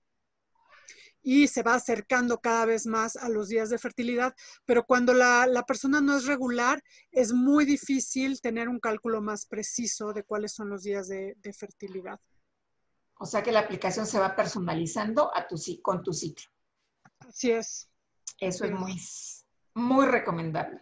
Y 1.23 1.47
se 1.47 1.63
va 1.63 1.75
acercando 1.75 2.39
cada 2.39 2.65
vez 2.65 2.85
más 2.85 3.15
a 3.15 3.29
los 3.29 3.47
días 3.47 3.69
de 3.69 3.79
fertilidad. 3.79 4.35
Pero 4.65 4.85
cuando 4.85 5.13
la, 5.13 5.63
persona 5.65 6.01
no 6.01 6.17
es 6.17 6.25
regular, 6.25 6.83
es 7.11 7.33
muy 7.33 7.65
difícil 7.65 8.41
tener 8.41 8.69
un 8.69 8.79
cálculo 8.79 9.21
más 9.21 9.45
preciso 9.45 10.13
de 10.13 10.23
cuáles 10.23 10.53
son 10.53 10.69
los 10.69 10.83
días 10.83 11.07
de, 11.07 11.35
fertilidad. 11.57 12.19
O 13.17 13.25
sea 13.25 13.41
que 13.41 13.51
la 13.51 13.61
aplicación 13.61 14.05
se 14.05 14.19
va 14.19 14.35
personalizando 14.35 15.35
a 15.35 15.47
tu, 15.47 15.55
con 15.81 16.03
tu 16.03 16.13
ciclo. 16.13 16.45
Así 17.19 17.51
es. 17.51 17.89
Eso 18.39 18.65
es 18.65 18.71
muy, 18.71 18.99
muy 19.75 20.05
recomendable. 20.05 20.81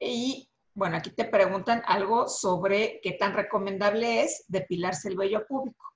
Y 0.00 0.50
bueno, 0.74 0.96
aquí 0.98 1.10
te 1.10 1.24
preguntan 1.24 1.82
algo 1.86 2.28
sobre 2.28 3.00
qué 3.02 3.12
tan 3.12 3.32
recomendable 3.32 4.22
es 4.22 4.44
depilarse 4.48 5.08
el 5.08 5.16
vello 5.16 5.46
público. 5.46 5.94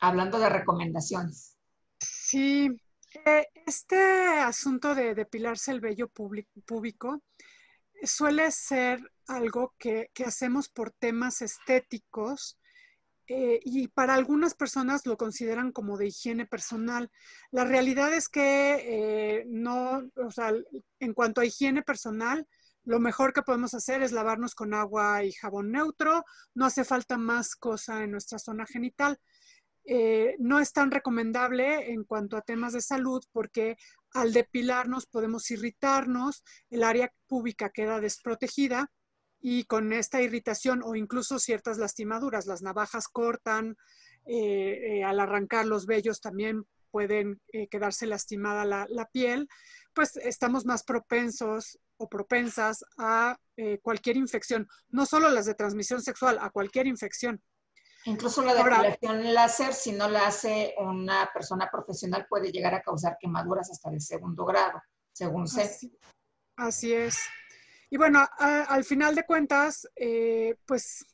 Hablando 0.00 0.38
de 0.38 0.48
recomendaciones. 0.48 1.55
Sí, 2.28 2.68
eh, 3.24 3.46
este 3.66 3.96
asunto 4.40 4.96
de 4.96 5.14
depilarse 5.14 5.70
el 5.70 5.80
vello 5.80 6.08
público 6.08 7.22
suele 8.02 8.50
ser 8.50 8.98
algo 9.28 9.76
que, 9.78 10.10
hacemos 10.26 10.68
por 10.68 10.90
temas 10.90 11.40
estéticos 11.40 12.58
eh, 13.28 13.60
y 13.62 13.86
para 13.86 14.14
algunas 14.14 14.54
personas 14.54 15.06
lo 15.06 15.16
consideran 15.16 15.70
como 15.70 15.96
de 15.96 16.08
higiene 16.08 16.46
personal. 16.46 17.12
La 17.52 17.64
realidad 17.64 18.12
es 18.12 18.28
que 18.28 18.74
eh, 18.74 19.44
no, 19.46 20.02
o 20.16 20.30
sea, 20.32 20.52
en 20.98 21.14
cuanto 21.14 21.42
a 21.42 21.46
higiene 21.46 21.82
personal, 21.82 22.44
lo 22.82 22.98
mejor 22.98 23.34
que 23.34 23.42
podemos 23.42 23.72
hacer 23.72 24.02
es 24.02 24.10
lavarnos 24.10 24.56
con 24.56 24.74
agua 24.74 25.22
y 25.22 25.30
jabón 25.30 25.70
neutro. 25.70 26.24
No 26.54 26.66
hace 26.66 26.84
falta 26.84 27.18
más 27.18 27.54
cosa 27.54 28.02
en 28.02 28.10
nuestra 28.10 28.40
zona 28.40 28.66
genital. 28.66 29.16
Eh, 29.88 30.34
no 30.40 30.58
es 30.58 30.72
tan 30.72 30.90
recomendable 30.90 31.92
en 31.92 32.02
cuanto 32.02 32.36
a 32.36 32.42
temas 32.42 32.72
de 32.72 32.80
salud 32.80 33.22
porque 33.30 33.76
al 34.12 34.32
depilarnos 34.32 35.06
podemos 35.06 35.48
irritarnos, 35.52 36.42
el 36.70 36.82
área 36.82 37.12
pública 37.28 37.70
queda 37.70 38.00
desprotegida 38.00 38.90
y 39.40 39.64
con 39.64 39.92
esta 39.92 40.20
irritación 40.20 40.82
o 40.82 40.96
incluso 40.96 41.38
ciertas 41.38 41.78
lastimaduras, 41.78 42.46
las 42.46 42.62
navajas 42.62 43.06
cortan, 43.06 43.76
eh, 44.26 44.98
eh, 44.98 45.04
al 45.04 45.20
arrancar 45.20 45.66
los 45.66 45.86
vellos 45.86 46.20
también 46.20 46.64
pueden 46.90 47.40
quedarse 47.70 48.06
lastimada 48.06 48.64
la 48.64 49.08
piel, 49.12 49.48
pues 49.92 50.16
estamos 50.16 50.64
más 50.64 50.82
propensos 50.82 51.78
o 51.98 52.08
propensas 52.08 52.82
a 52.96 53.36
cualquier 53.82 54.16
infección, 54.16 54.66
no 54.88 55.04
solo 55.04 55.28
las 55.28 55.44
de 55.44 55.54
transmisión 55.54 56.00
sexual, 56.00 56.38
a 56.40 56.48
cualquier 56.48 56.86
infección. 56.86 57.42
Incluso 58.06 58.42
la 58.42 58.54
depilación 58.54 59.34
láser, 59.34 59.74
si 59.74 59.92
no 59.92 60.08
la 60.08 60.28
hace 60.28 60.74
una 60.78 61.30
persona 61.32 61.68
profesional, 61.70 62.26
puede 62.28 62.50
llegar 62.50 62.74
a 62.74 62.82
causar 62.82 63.16
quemaduras 63.20 63.70
hasta 63.70 63.90
de 63.90 64.00
segundo 64.00 64.44
grado, 64.44 64.80
según 65.12 65.46
se. 65.46 65.62
Así, 66.56 66.92
es. 66.92 67.18
Y 67.90 67.96
bueno, 67.96 68.26
al 68.38 68.84
final 68.84 69.14
de 69.14 69.24
cuentas, 69.24 69.88
eh, 69.94 70.56
pues 70.66 71.04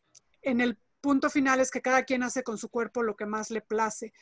en 0.43 0.61
el 0.61 0.79
punto 1.01 1.29
final 1.31 1.61
es 1.61 1.71
que 1.71 1.83
cada 1.83 2.05
quien 2.05 2.23
hace 2.23 2.43
con 2.43 2.57
su 2.57 2.69
cuerpo 2.69 3.03
lo 3.03 3.17
que 3.17 3.27
más 3.27 3.51
le 3.51 3.61
place. 3.61 4.13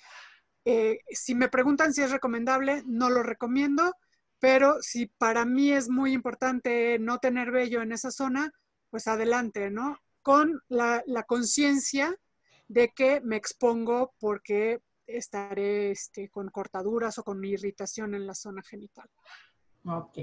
Eh, 0.65 1.01
si 1.11 1.35
me 1.35 1.49
preguntan 1.49 1.93
si 1.93 2.03
es 2.03 2.11
recomendable, 2.11 2.83
no 2.87 3.11
lo 3.11 3.23
recomiendo 3.23 3.95
pero 4.41 4.83
si 4.83 5.07
para 5.07 5.45
mí 5.45 5.71
es 5.71 5.89
muy 5.89 6.13
importante 6.13 6.99
no 6.99 7.19
tener 7.19 7.53
vello 7.53 7.83
en 7.83 7.93
esa 7.93 8.11
zona, 8.11 8.53
pues 8.89 9.07
adelante, 9.07 9.71
¿no? 9.71 9.99
Con 10.23 10.61
la, 10.69 11.03
conciencia 11.29 12.17
de 12.71 12.91
que 12.91 13.21
me 13.21 13.35
expongo 13.35 14.15
porque 14.21 14.81
estaré 15.05 15.91
este, 15.91 16.29
con 16.29 16.51
cortaduras 16.51 17.19
o 17.19 17.25
con 17.25 17.45
irritación 17.45 18.15
en 18.15 18.29
la 18.29 18.35
zona 18.35 18.63
genital. 18.63 19.11
Ok. 19.85 20.19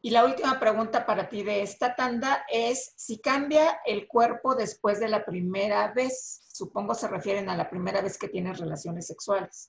Y 0.00 0.10
la 0.10 0.24
última 0.24 0.60
pregunta 0.60 1.04
para 1.04 1.28
ti 1.28 1.42
de 1.42 1.62
esta 1.62 1.96
tanda 1.96 2.44
es 2.48 2.92
si 2.94 3.18
cambia 3.18 3.80
el 3.84 4.06
cuerpo 4.06 4.54
después 4.54 5.00
de 5.00 5.08
la 5.08 5.24
primera 5.24 5.92
vez. 5.92 6.44
Supongo 6.52 6.94
se 6.94 7.08
refieren 7.08 7.48
a 7.50 7.56
la 7.56 7.68
primera 7.68 8.00
vez 8.00 8.16
que 8.16 8.28
tienes 8.28 8.60
relaciones 8.60 9.08
sexuales. 9.08 9.66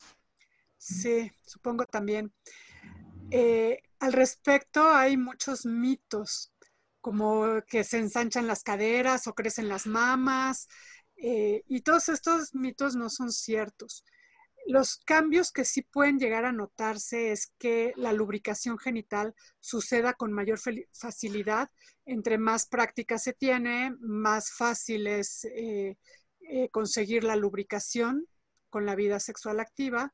Sí, 0.78 1.32
supongo 1.44 1.86
también. 1.88 2.32
Eh, 3.32 3.82
al 4.00 4.14
respecto 4.14 4.88
hay 4.88 5.18
muchos 5.18 5.66
mitos, 5.66 6.54
como 7.02 7.64
que 7.68 7.84
se 7.84 7.98
ensanchan 7.98 8.46
las 8.46 8.62
caderas 8.62 9.26
o 9.26 9.34
crecen 9.34 9.68
las 9.68 9.88
mamas, 9.88 10.68
eh, 11.22 11.64
y 11.68 11.82
todos 11.82 12.10
estos 12.10 12.56
mitos 12.56 12.96
no 12.96 13.10
son 13.10 13.32
ciertos. 13.32 14.04
Los 14.68 14.98
cambios 14.98 15.52
que 15.52 15.66
sí 15.66 15.84
pueden 15.84 16.18
llegar 16.18 16.46
a 16.46 16.52
notarse 16.52 17.32
es 17.32 17.54
que 17.60 17.94
la 17.96 18.14
lubricación 18.14 18.78
genital 18.78 19.36
suceda 19.60 20.14
con 20.14 20.34
mayor 20.34 20.60
facilidad. 20.92 21.70
Entre 22.06 22.38
más 22.38 22.66
práctica 22.68 23.18
se 23.18 23.34
tiene, 23.34 23.96
más 24.00 24.52
fácil 24.52 25.08
es 25.08 25.46
eh, 25.46 25.98
conseguir 26.72 27.24
la 27.24 27.36
lubricación 27.36 28.28
con 28.70 28.86
la 28.88 28.96
vida 28.96 29.20
sexual 29.20 29.60
activa. 29.60 30.14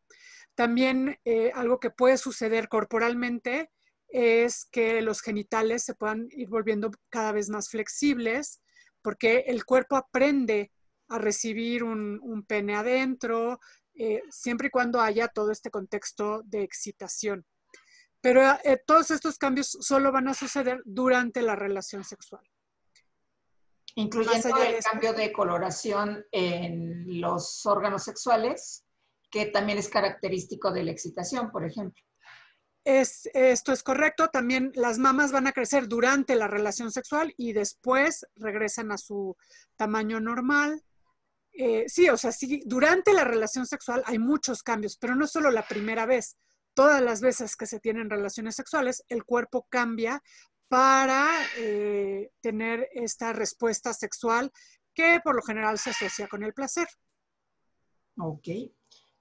También 0.56 1.20
eh, 1.24 1.52
algo 1.54 1.80
que 1.80 1.90
puede 1.90 2.18
suceder 2.18 2.68
corporalmente 2.68 3.70
es 4.10 4.66
que 4.66 5.02
los 5.02 5.22
genitales 5.22 5.84
se 5.84 5.94
puedan 5.94 6.28
ir 6.32 6.50
volviendo 6.50 6.92
cada 7.10 7.32
vez 7.32 7.50
más 7.50 7.70
flexibles 7.70 8.62
porque 9.02 9.46
el 9.48 9.64
cuerpo 9.64 9.96
aprende 9.96 10.72
a 11.10 11.18
recibir 11.18 11.84
un, 11.84 12.46
pene 12.48 12.76
adentro, 12.76 13.60
eh, 13.94 14.22
siempre 14.30 14.68
y 14.68 14.72
cuando 14.72 15.02
haya 15.02 15.28
todo 15.28 15.52
este 15.52 15.70
contexto 15.70 16.42
de 16.44 16.64
excitación. 16.64 17.46
Pero 18.22 18.42
eh, 18.64 18.82
todos 18.86 19.12
estos 19.12 19.38
cambios 19.38 19.70
solo 19.70 20.12
van 20.12 20.28
a 20.28 20.34
suceder 20.34 20.82
durante 20.86 21.42
la 21.42 21.56
relación 21.56 22.04
sexual. 22.04 22.44
Incluyendo 23.96 24.56
el 24.62 24.84
cambio 24.84 25.14
de 25.14 25.32
coloración 25.32 26.24
en 26.32 27.20
los 27.20 27.66
órganos 27.66 28.04
sexuales 28.04 28.84
que 29.30 29.48
también 29.48 29.78
es 29.78 29.90
característico 29.90 30.72
de 30.72 30.84
la 30.84 30.92
excitación, 30.92 31.52
por 31.52 31.66
ejemplo. 31.66 32.02
Es, 32.84 33.30
esto 33.34 33.74
es 33.74 33.84
correcto. 33.84 34.30
También 34.30 34.72
las 34.76 34.98
mamas 34.98 35.32
van 35.32 35.48
a 35.48 35.52
crecer 35.52 35.88
durante 35.88 36.36
la 36.36 36.48
relación 36.48 36.92
sexual 36.92 37.34
y 37.36 37.52
después 37.52 38.26
regresan 38.36 38.92
a 38.92 38.98
su 38.98 39.36
tamaño 39.76 40.22
normal. 40.22 40.82
Eh, 41.58 41.86
sí, 41.88 42.10
o 42.10 42.18
sea, 42.18 42.32
sí, 42.32 42.62
durante 42.66 43.14
la 43.14 43.24
relación 43.24 43.66
sexual 43.66 44.04
hay 44.06 44.20
muchos 44.20 44.64
cambios, 44.64 44.98
pero 44.98 45.16
no 45.16 45.28
solo 45.28 45.52
la 45.52 45.68
primera 45.68 46.06
vez. 46.06 46.38
Todas 46.74 47.02
las 47.02 47.22
veces 47.22 47.56
que 47.56 47.66
se 47.66 47.80
tienen 47.80 48.10
relaciones 48.10 48.56
sexuales, 48.56 49.04
el 49.10 49.24
cuerpo 49.24 49.66
cambia 49.70 50.22
para 50.68 51.28
eh, 51.58 52.30
tener 52.42 52.88
esta 52.94 53.34
respuesta 53.34 53.94
sexual 53.94 54.52
que 54.94 55.20
por 55.24 55.36
lo 55.36 55.42
general 55.42 55.80
se 55.80 55.90
asocia 55.90 56.28
con 56.28 56.44
el 56.44 56.54
placer. 56.54 56.88
Ok 58.20 58.48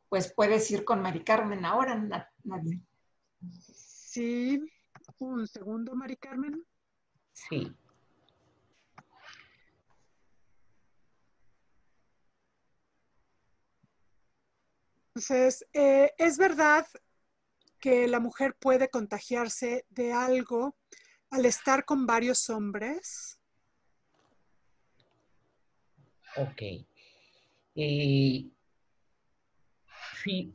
pues 0.08 0.32
puedes 0.32 0.70
ir 0.70 0.84
con 0.84 1.02
Mari 1.02 1.22
Carmen 1.24 1.64
ahora, 1.64 1.94
Nadie. 2.44 2.80
Sí, 3.50 4.60
un 5.18 5.46
segundo, 5.46 5.94
Mari 5.94 6.16
Carmen. 6.16 6.64
Sí. 7.32 7.74
Entonces, 15.16 15.64
eh, 15.72 16.12
es 16.18 16.36
verdad 16.36 16.86
que 17.80 18.06
la 18.06 18.20
mujer 18.20 18.54
puede 18.60 18.90
contagiarse 18.90 19.86
de 19.88 20.12
algo 20.12 20.76
al 21.30 21.46
estar 21.46 21.86
con 21.86 22.04
varios 22.04 22.50
hombres. 22.50 23.40
Ok. 26.36 26.62
Eh, 27.76 28.44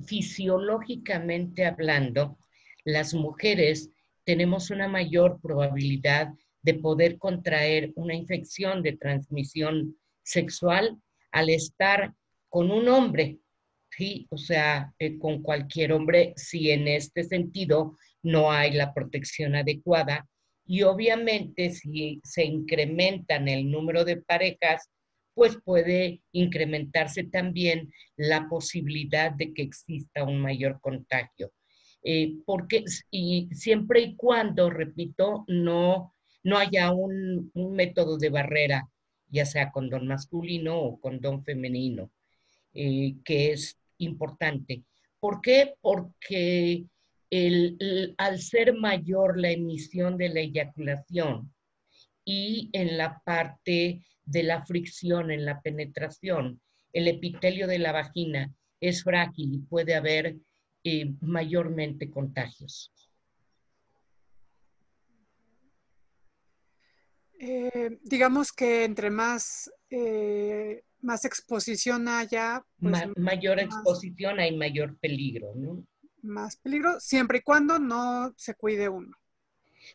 fisiológicamente 0.05 1.65
hablando, 1.65 2.37
las 2.83 3.15
mujeres 3.15 3.89
tenemos 4.25 4.69
una 4.69 4.87
mayor 4.87 5.41
probabilidad 5.41 6.35
de 6.61 6.75
poder 6.75 7.17
contraer 7.17 7.93
una 7.95 8.13
infección 8.13 8.83
de 8.83 8.95
transmisión 8.95 9.97
sexual 10.21 11.01
al 11.31 11.49
estar 11.49 12.13
con 12.47 12.69
un 12.69 12.87
hombre, 12.89 13.40
¿sí? 13.95 14.27
O 14.29 14.37
sea, 14.37 14.93
eh, 14.99 15.17
con 15.19 15.41
cualquier 15.41 15.93
hombre, 15.93 16.33
si 16.35 16.71
en 16.71 16.87
este 16.87 17.23
sentido 17.23 17.97
no 18.23 18.51
hay 18.51 18.71
la 18.71 18.93
protección 18.93 19.55
adecuada. 19.55 20.27
Y 20.65 20.83
obviamente 20.83 21.71
si 21.71 22.21
se 22.23 22.45
incrementan 22.45 23.47
el 23.47 23.69
número 23.69 24.05
de 24.05 24.17
parejas, 24.17 24.89
pues 25.33 25.57
puede 25.63 26.21
incrementarse 26.31 27.23
también 27.23 27.91
la 28.15 28.47
posibilidad 28.49 29.31
de 29.31 29.53
que 29.53 29.63
exista 29.63 30.23
un 30.23 30.39
mayor 30.39 30.79
contagio. 30.81 31.51
Eh, 32.03 32.37
porque 32.45 32.83
y 33.11 33.49
siempre 33.53 34.01
y 34.01 34.15
cuando, 34.15 34.69
repito, 34.69 35.45
no, 35.47 36.13
no 36.43 36.57
haya 36.57 36.91
un, 36.91 37.51
método 37.53 38.17
de 38.17 38.29
barrera, 38.29 38.89
ya 39.27 39.45
sea 39.45 39.71
condón 39.71 40.07
masculino 40.07 40.79
o 40.79 40.99
condón 40.99 41.43
femenino, 41.43 42.11
eh, 42.73 43.15
que 43.23 43.51
es 43.51 43.77
importante. 44.03 44.83
¿Por 45.19 45.41
qué? 45.41 45.75
Porque 45.81 46.85
al 48.17 48.41
ser 48.41 48.73
mayor 48.73 49.39
la 49.39 49.51
emisión 49.51 50.17
de 50.17 50.29
la 50.29 50.41
eyaculación 50.41 51.53
y 52.25 52.69
en 52.73 52.97
la 52.97 53.21
parte 53.23 54.05
de 54.25 54.43
la 54.43 54.65
fricción, 54.65 55.31
en 55.31 55.45
la 55.45 55.61
penetración, 55.61 56.61
el 56.93 57.07
epitelio 57.07 57.67
de 57.67 57.79
la 57.79 57.91
vagina 57.91 58.53
es 58.79 59.03
frágil 59.03 59.53
y 59.53 59.59
puede 59.59 59.95
haber 59.95 60.37
eh, 60.83 61.13
mayormente 61.21 62.09
contagios. 62.09 62.91
Eh, 67.39 67.97
digamos 68.03 68.51
que 68.51 68.83
entre 68.83 69.09
más, 69.09 69.71
eh, 69.89 70.83
más 71.01 71.25
exposición 71.25 72.07
haya... 72.07 72.63
Pues, 72.79 73.03
mayor 73.17 73.59
exposición 73.59 74.39
hay 74.39 74.55
mayor 74.55 74.97
peligro, 74.97 75.53
¿no? 75.55 75.83
Más 76.21 76.55
peligro, 76.57 76.99
siempre 76.99 77.39
y 77.39 77.41
cuando 77.41 77.79
no 77.79 78.33
se 78.37 78.53
cuide 78.53 78.89
uno. 78.89 79.15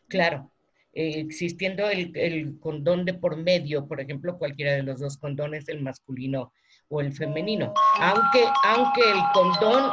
Claro, 0.07 0.51
existiendo 0.93 1.89
el, 1.89 2.11
el, 2.15 2.59
condón 2.59 3.05
de 3.05 3.13
por 3.13 3.37
medio, 3.37 3.87
por 3.87 4.01
ejemplo, 4.01 4.37
cualquiera 4.37 4.73
de 4.73 4.83
los 4.83 4.99
dos 4.99 5.17
condones, 5.17 5.67
el 5.69 5.81
masculino 5.81 6.51
o 6.89 7.01
el 7.01 7.13
femenino. 7.13 7.73
Aunque, 7.99 8.45
aunque 8.63 9.01
el 9.11 9.21
condón... 9.33 9.91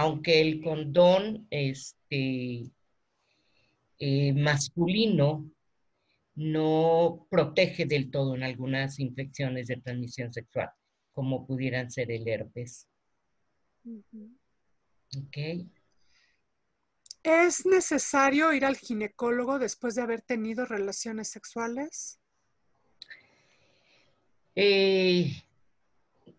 Aunque 0.00 0.40
el 0.40 0.62
condón 0.62 1.48
este, 1.50 2.70
eh, 3.98 4.32
masculino 4.32 5.50
no 6.38 7.26
protege 7.28 7.84
del 7.84 8.12
todo 8.12 8.36
en 8.36 8.44
algunas 8.44 9.00
infecciones 9.00 9.66
de 9.66 9.78
transmisión 9.78 10.32
sexual, 10.32 10.70
como 11.12 11.44
pudieran 11.44 11.90
ser 11.90 12.12
el 12.12 12.28
herpes. 12.28 12.88
¿Ok? 13.84 15.66
¿Es 17.24 17.66
necesario 17.66 18.52
ir 18.52 18.64
al 18.64 18.76
ginecólogo 18.76 19.58
después 19.58 19.96
de 19.96 20.02
haber 20.02 20.22
tenido 20.22 20.64
relaciones 20.64 21.28
sexuales? 21.28 22.20
Eh, 24.54 25.42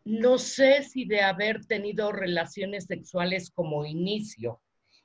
no 0.05 0.37
sé 0.37 0.83
si 0.83 1.03
de 1.03 1.21
haber 1.21 1.65
tenido 1.65 2.13
relaciones 2.13 2.85
sexuales 2.85 3.51
como 3.51 3.85
inicio, 3.85 4.61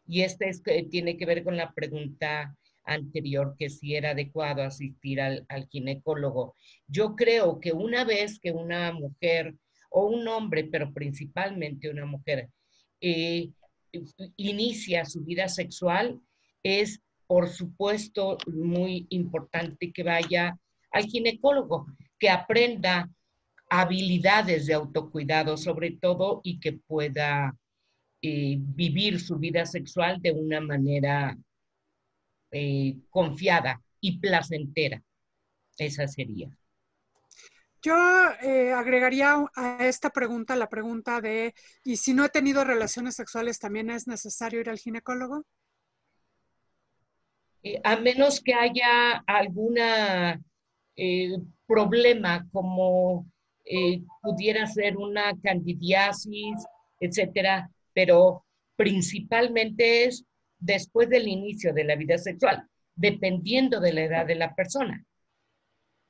y 0.07 0.23
este 0.23 0.49
es, 0.51 0.63
tiene 0.89 1.17
que 1.17 1.27
ver 1.27 1.43
con 1.43 1.57
la 1.57 1.73
pregunta 1.73 2.57
anterior, 2.85 3.55
que 3.59 3.71
si 3.71 3.95
era 3.95 4.11
adecuado 4.11 4.63
asistir 4.63 5.21
al, 5.21 5.47
ginecólogo. 5.71 6.55
Yo 6.87 7.17
creo 7.17 7.61
que 7.61 7.73
una 7.73 8.05
vez 8.05 8.39
que 8.39 8.53
una 8.53 8.93
mujer 8.93 9.55
o 9.91 10.07
un 10.07 10.27
hombre, 10.29 10.65
pero 10.65 10.93
principalmente 10.93 11.91
una 11.91 12.07
mujer, 12.07 12.51
eh, 13.01 13.51
inicia 14.37 15.05
su 15.05 15.25
vida 15.25 15.49
sexual, 15.49 16.21
es 16.63 17.01
por 17.27 17.49
supuesto 17.49 18.37
muy 18.47 19.07
importante 19.11 19.93
que 19.93 20.03
vaya 20.03 20.59
al 20.91 21.05
ginecólogo, 21.05 21.87
que 22.19 22.29
aprenda 22.29 23.11
habilidades 23.71 24.67
de 24.67 24.75
autocuidado 24.75 25.57
sobre 25.57 25.93
todo 25.93 26.41
y 26.45 26.61
que 26.61 26.75
pueda 26.75 27.57
eh, 28.23 28.57
vivir 28.59 29.21
su 29.21 29.39
vida 29.39 29.67
sexual 29.67 30.21
de 30.21 30.33
una 30.33 30.61
manera 30.61 31.37
eh, 32.55 32.97
confiada 33.11 33.83
y 34.01 34.19
placentera. 34.19 35.03
Esa 35.77 36.07
sería. 36.07 36.57
Yo 37.83 37.95
eh, 38.43 38.73
agregaría 38.73 39.45
a 39.55 39.87
esta 39.87 40.09
pregunta 40.09 40.57
la 40.57 40.71
pregunta 40.71 41.21
de, 41.21 41.53
¿y 41.85 41.99
si 41.99 42.15
no 42.15 42.25
he 42.25 42.29
tenido 42.31 42.65
relaciones 42.65 43.15
sexuales, 43.15 43.59
también 43.59 43.91
es 43.91 44.07
necesario 44.07 44.61
ir 44.61 44.71
al 44.71 44.79
ginecólogo? 44.79 45.45
Eh, 47.63 47.81
a 47.85 47.97
menos 47.97 48.41
que 48.41 48.55
haya 48.55 49.23
algún 49.27 49.77
eh, 49.79 51.37
problema 51.67 52.47
como 52.53 53.27
pudiera 54.23 54.67
ser 54.67 54.97
una 54.97 55.35
candidiasis, 55.43 56.65
etcétera, 57.01 57.69
pero 57.93 58.45
principalmente 58.77 60.05
es 60.05 60.25
después 60.65 61.09
del 61.09 61.29
inicio 61.29 61.73
de 61.73 61.85
la 61.85 61.97
vida 61.97 62.19
sexual, 62.19 62.67
dependiendo 62.95 63.81
de 63.81 63.93
la 63.93 64.05
edad 64.05 64.27
de 64.27 64.37
la 64.37 64.55
persona 64.55 65.05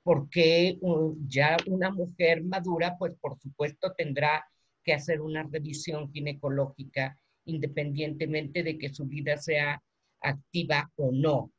porque 0.05 0.79
ya 1.27 1.57
una 1.67 1.91
mujer 1.91 2.45
madura, 2.45 2.95
pues 2.99 3.15
por 3.21 3.39
supuesto 3.41 3.95
tendrá 3.97 4.47
que 4.85 4.93
hacer 4.93 5.21
una 5.21 5.43
revisión 5.45 6.13
ginecológica 6.13 7.19
independientemente 7.47 8.63
de 8.63 8.79
que 8.79 8.91
su 8.91 9.07
vida 9.07 9.39
sea 9.39 9.83
activa 10.21 10.91
o 10.97 11.11
no. 11.11 11.51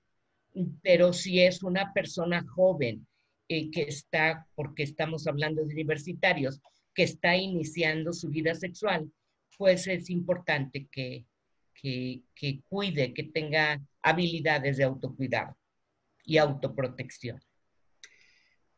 Pero 0.81 1.11
si 1.11 1.41
es 1.41 1.63
una 1.63 1.91
persona 1.91 2.45
joven 2.47 3.07
eh, 3.49 3.69
que 3.71 3.81
está, 3.83 4.47
porque 4.55 4.83
estamos 4.83 5.27
hablando 5.27 5.63
de 5.63 5.73
universitarios, 5.73 6.61
que 6.93 7.03
está 7.03 7.35
iniciando 7.35 8.13
su 8.13 8.29
vida 8.29 8.53
sexual, 8.53 9.11
pues 9.57 9.87
es 9.87 10.09
importante 10.09 10.87
que, 10.91 11.25
que, 11.79 12.23
que 12.33 12.61
cuide, 12.67 13.13
que 13.13 13.23
tenga 13.23 13.81
habilidades 14.01 14.77
de 14.77 14.83
autocuidado 14.83 15.55
y 16.23 16.37
autoprotección. 16.37 17.39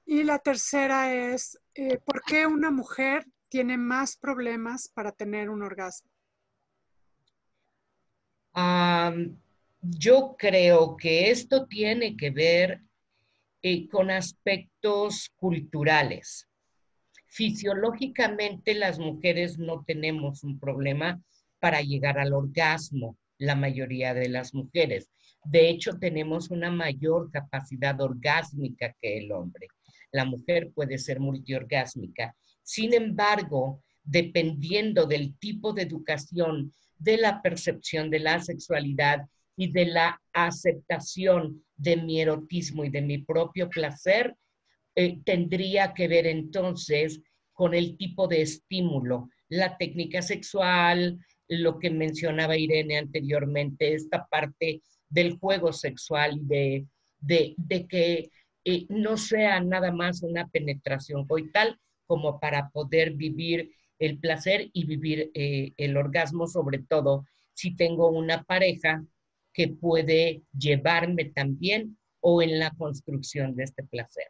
Y 0.06 0.24
la 0.24 0.40
tercera 0.40 1.14
es, 1.14 1.60
eh, 1.76 1.98
¿por 1.98 2.22
qué 2.24 2.48
una 2.48 2.72
mujer 2.72 3.26
tiene 3.50 3.78
más 3.78 4.18
problemas 4.18 4.90
para 4.90 5.12
tener 5.12 5.50
un 5.50 5.64
orgasmo? 5.64 6.10
yo 9.82 10.36
creo 10.36 10.98
que 10.98 11.30
esto 11.30 11.68
tiene 11.68 12.18
que 12.18 12.32
ver 12.32 12.82
eh, 13.62 13.88
con 13.88 14.10
aspectos 14.10 15.30
culturales. 15.36 16.50
Fisiológicamente 17.28 18.74
las 18.74 18.98
mujeres 18.98 19.60
no 19.60 19.84
tenemos 19.86 20.44
un 20.44 20.60
problema 20.60 21.22
para 21.60 21.82
llegar 21.82 22.20
al 22.20 22.34
orgasmo, 22.34 23.18
la 23.38 23.56
mayoría 23.56 24.14
de 24.14 24.30
las 24.30 24.54
mujeres. 24.54 25.10
De 25.44 25.70
hecho, 25.70 25.98
tenemos 26.00 26.50
una 26.50 26.72
mayor 26.72 27.32
capacidad 27.32 28.00
orgásmica 28.02 28.96
que 29.00 29.20
el 29.20 29.32
hombre 29.32 29.68
la 30.12 30.26
mujer 30.26 30.72
puede 30.74 30.98
ser 30.98 31.20
multiorgásmica. 31.20 32.36
Sin 32.64 32.94
embargo, 32.94 33.84
dependiendo 34.04 35.06
del 35.06 35.38
tipo 35.38 35.74
de 35.74 35.84
educación, 35.84 36.74
de 36.98 37.18
la 37.18 37.42
percepción 37.42 38.10
de 38.10 38.20
la 38.20 38.40
sexualidad 38.42 39.28
y 39.56 39.72
de 39.72 39.86
la 39.86 40.22
aceptación 40.34 41.64
de 41.76 41.98
mi 41.98 42.22
erotismo 42.22 42.84
y 42.86 42.90
de 42.90 43.02
mi 43.02 43.20
propio 43.20 43.70
placer, 43.70 44.36
eh, 44.96 45.20
tendría 45.24 45.94
que 45.94 46.08
ver 46.08 46.26
entonces 46.26 47.22
con 47.54 47.74
el 47.74 47.98
tipo 47.98 48.28
de 48.28 48.42
estímulo, 48.42 49.30
la 49.50 49.78
técnica 49.78 50.22
sexual, 50.22 51.20
lo 51.48 51.80
que 51.80 51.90
mencionaba 51.90 52.58
Irene 52.58 52.98
anteriormente, 52.98 53.94
esta 53.94 54.26
parte 54.28 54.82
del 55.10 55.38
juego 55.38 55.72
sexual, 55.72 56.40
de, 56.42 56.86
de, 57.20 57.56
que 57.88 58.30
no 58.90 59.18
sea 59.18 59.62
nada 59.62 59.92
más 59.92 60.24
una 60.24 60.48
penetración 60.48 61.26
coital 61.26 61.80
como 62.06 62.40
para 62.40 62.70
poder 62.70 63.14
vivir 63.14 63.72
el 64.00 64.20
placer 64.20 64.70
y 64.74 64.86
vivir 64.86 65.32
eh, 65.34 65.74
el 65.78 65.98
orgasmo, 65.98 66.48
sobre 66.48 66.80
todo 66.80 67.26
si 67.54 67.76
tengo 67.76 68.10
una 68.10 68.44
pareja 68.44 69.04
que 69.54 69.70
puede 69.70 70.44
llevarme 70.58 71.26
también 71.26 71.98
o 72.20 72.42
en 72.42 72.60
la 72.60 72.72
construcción 72.72 73.56
de 73.56 73.64
este 73.64 73.84
placer. 73.84 74.28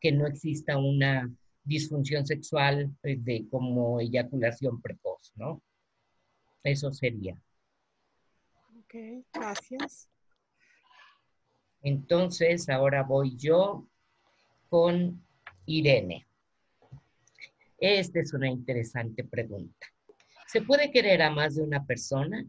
Que 0.00 0.12
no 0.12 0.26
exista 0.26 0.78
una 0.78 1.28
disfunción 1.64 2.26
sexual 2.26 2.94
eh, 3.02 3.16
de 3.18 3.46
como 3.50 4.00
eyaculación 4.00 4.80
precoz, 4.80 5.32
¿no? 5.36 5.62
Eso 6.62 6.92
sería. 6.92 7.36
Ok, 8.78 8.94
gracias. 9.32 10.08
Entonces, 11.82 12.68
ahora 12.68 13.02
voy 13.02 13.36
yo 13.36 13.86
con 14.68 15.24
Irene. 15.66 16.26
Esta 17.78 18.20
es 18.20 18.32
una 18.32 18.48
interesante 18.48 19.24
pregunta. 19.24 19.86
¿Se 20.46 20.62
puede 20.62 20.92
querer 20.92 21.22
a 21.22 21.30
más 21.30 21.56
de 21.56 21.62
una 21.62 21.84
persona? 21.84 22.46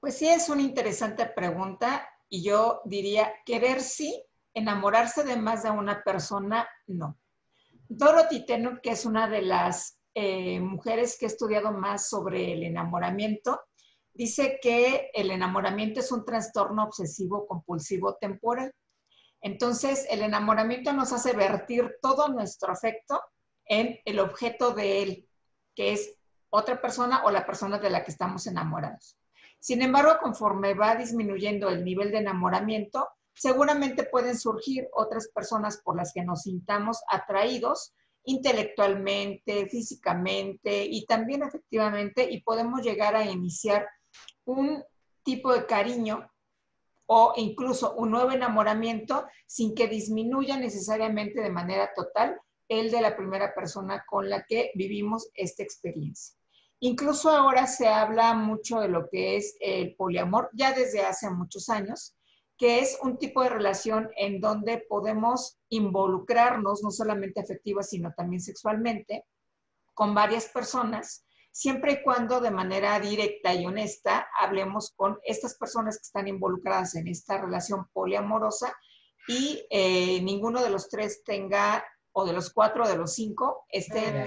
Pues 0.00 0.16
sí, 0.16 0.28
es 0.28 0.48
una 0.48 0.62
interesante 0.62 1.26
pregunta 1.26 2.08
y 2.28 2.42
yo 2.42 2.80
diría 2.84 3.32
querer 3.44 3.80
sí, 3.80 4.24
enamorarse 4.54 5.24
de 5.24 5.36
más 5.36 5.64
de 5.64 5.70
una 5.70 6.02
persona 6.02 6.66
no. 6.86 7.18
Dorothy 7.88 8.46
Tenor, 8.46 8.80
que 8.80 8.90
es 8.90 9.04
una 9.04 9.28
de 9.28 9.42
las 9.42 9.98
eh, 10.14 10.60
mujeres 10.60 11.18
que 11.18 11.26
ha 11.26 11.28
estudiado 11.28 11.72
más 11.72 12.08
sobre 12.08 12.52
el 12.52 12.62
enamoramiento, 12.62 13.60
dice 14.12 14.58
que 14.62 15.10
el 15.12 15.30
enamoramiento 15.30 16.00
es 16.00 16.12
un 16.12 16.24
trastorno 16.24 16.84
obsesivo 16.84 17.46
compulsivo 17.46 18.14
temporal. 18.14 18.72
Entonces, 19.40 20.06
el 20.08 20.22
enamoramiento 20.22 20.92
nos 20.92 21.12
hace 21.12 21.32
vertir 21.32 21.96
todo 22.00 22.28
nuestro 22.28 22.72
afecto 22.72 23.20
en 23.66 23.98
el 24.04 24.20
objeto 24.20 24.72
de 24.72 25.02
él, 25.02 25.28
que 25.74 25.92
es 25.92 26.16
otra 26.48 26.80
persona 26.80 27.24
o 27.24 27.30
la 27.30 27.44
persona 27.44 27.78
de 27.78 27.90
la 27.90 28.04
que 28.04 28.12
estamos 28.12 28.46
enamorados. 28.46 29.18
Sin 29.58 29.82
embargo, 29.82 30.18
conforme 30.22 30.74
va 30.74 30.94
disminuyendo 30.94 31.68
el 31.68 31.84
nivel 31.84 32.12
de 32.12 32.18
enamoramiento, 32.18 33.08
seguramente 33.34 34.04
pueden 34.04 34.38
surgir 34.38 34.88
otras 34.92 35.28
personas 35.28 35.78
por 35.78 35.96
las 35.96 36.12
que 36.12 36.22
nos 36.22 36.42
sintamos 36.42 37.02
atraídos 37.08 37.92
intelectualmente, 38.24 39.66
físicamente 39.68 40.84
y 40.84 41.04
también 41.06 41.42
efectivamente 41.42 42.26
y 42.30 42.42
podemos 42.42 42.82
llegar 42.82 43.14
a 43.14 43.24
iniciar 43.24 43.86
un 44.44 44.82
tipo 45.22 45.52
de 45.52 45.66
cariño 45.66 46.30
o 47.06 47.34
incluso 47.36 47.94
un 47.96 48.10
nuevo 48.10 48.32
enamoramiento 48.32 49.26
sin 49.46 49.74
que 49.74 49.88
disminuya 49.88 50.56
necesariamente 50.56 51.40
de 51.40 51.50
manera 51.50 51.92
total 51.94 52.40
el 52.68 52.90
de 52.90 53.02
la 53.02 53.16
primera 53.16 53.54
persona 53.54 54.04
con 54.08 54.30
la 54.30 54.44
que 54.44 54.70
vivimos 54.74 55.28
esta 55.34 55.62
experiencia. 55.62 56.34
Incluso 56.80 57.30
ahora 57.30 57.66
se 57.66 57.88
habla 57.88 58.34
mucho 58.34 58.80
de 58.80 58.88
lo 58.88 59.08
que 59.08 59.36
es 59.36 59.56
el 59.60 59.94
poliamor, 59.96 60.50
ya 60.54 60.72
desde 60.72 61.02
hace 61.02 61.30
muchos 61.30 61.68
años, 61.68 62.16
que 62.56 62.80
es 62.80 62.98
un 63.02 63.18
tipo 63.18 63.42
de 63.42 63.48
relación 63.48 64.10
en 64.16 64.40
donde 64.40 64.84
podemos 64.88 65.58
involucrarnos, 65.68 66.82
no 66.82 66.90
solamente 66.90 67.40
afectiva, 67.40 67.82
sino 67.82 68.12
también 68.16 68.40
sexualmente, 68.40 69.24
con 69.92 70.14
varias 70.14 70.46
personas, 70.46 71.24
siempre 71.50 71.92
y 71.92 72.02
cuando 72.02 72.40
de 72.40 72.50
manera 72.50 72.98
directa 72.98 73.54
y 73.54 73.64
honesta 73.64 74.28
hablemos 74.40 74.92
con 74.96 75.18
estas 75.24 75.56
personas 75.56 75.98
que 75.98 76.02
están 76.02 76.26
involucradas 76.26 76.96
en 76.96 77.06
esta 77.06 77.40
relación 77.40 77.86
poliamorosa 77.92 78.76
y 79.28 79.64
eh, 79.70 80.20
ninguno 80.22 80.62
de 80.62 80.70
los 80.70 80.88
tres 80.88 81.22
tenga, 81.24 81.84
o 82.12 82.24
de 82.24 82.32
los 82.32 82.52
cuatro 82.52 82.84
o 82.84 82.88
de 82.88 82.96
los 82.96 83.14
cinco, 83.14 83.64
esté 83.68 84.24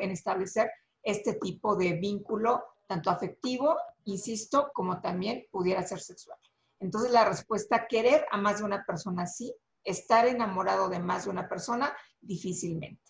en 0.00 0.10
establecer 0.10 0.70
este 1.02 1.34
tipo 1.34 1.76
de 1.76 1.94
vínculo, 1.94 2.64
tanto 2.86 3.10
afectivo, 3.10 3.76
insisto, 4.04 4.70
como 4.74 5.00
también 5.00 5.46
pudiera 5.50 5.82
ser 5.82 6.00
sexual. 6.00 6.38
Entonces 6.80 7.10
la 7.10 7.28
respuesta, 7.28 7.86
querer 7.88 8.24
a 8.30 8.36
más 8.36 8.58
de 8.58 8.64
una 8.64 8.84
persona 8.84 9.26
sí, 9.26 9.54
estar 9.84 10.26
enamorado 10.26 10.88
de 10.88 10.98
más 10.98 11.24
de 11.24 11.30
una 11.30 11.48
persona, 11.48 11.96
difícilmente. 12.20 13.02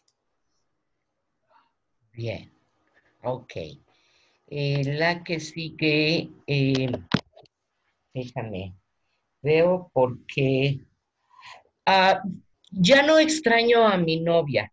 Bien, 2.12 2.52
ok. 3.22 3.52
Eh, 4.50 4.82
la 4.84 5.22
que 5.22 5.40
sigue, 5.40 6.30
eh, 6.46 6.90
déjame, 8.14 8.74
veo 9.42 9.90
porque 9.92 10.80
ah, 11.84 12.22
ya 12.70 13.02
no 13.02 13.18
extraño 13.18 13.86
a 13.86 13.98
mi 13.98 14.20
novia. 14.20 14.72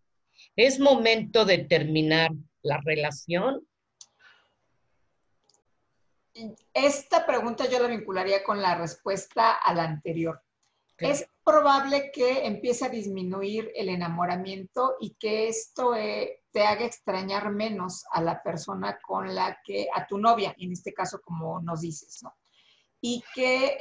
Es 0.56 0.80
momento 0.80 1.44
de 1.44 1.60
terminar 1.60 2.32
la 2.62 2.80
relación 2.86 3.68
esta 6.74 7.26
pregunta 7.26 7.70
yo 7.70 7.80
la 7.80 7.88
vincularía 7.88 8.44
con 8.44 8.62
la 8.62 8.76
respuesta 8.76 9.54
a 9.54 9.74
la 9.74 9.84
anterior. 9.84 10.42
Es 10.98 11.28
probable 11.44 12.10
que 12.14 12.46
empiece 12.46 12.86
a 12.86 12.90
disminuir 12.90 13.72
el 13.76 13.90
enamoramiento 13.90 14.96
y 15.00 15.16
que 15.16 15.50
esto 15.50 15.94
eh, 15.94 16.42
te 16.52 16.64
haga 16.64 16.86
extrañar 16.86 17.52
menos 17.52 18.06
a 18.12 18.22
la 18.22 18.42
persona 18.42 19.00
con 19.02 19.36
la 19.36 19.60
que, 19.66 19.88
a 19.94 20.08
tu 20.08 20.18
novia, 20.18 20.56
en 20.58 20.72
este 20.72 20.94
caso 20.94 21.22
como 21.22 21.60
nos 21.60 21.82
dices, 21.82 22.24
¿no? 22.24 22.34
Y 23.02 23.24
que 23.36 23.78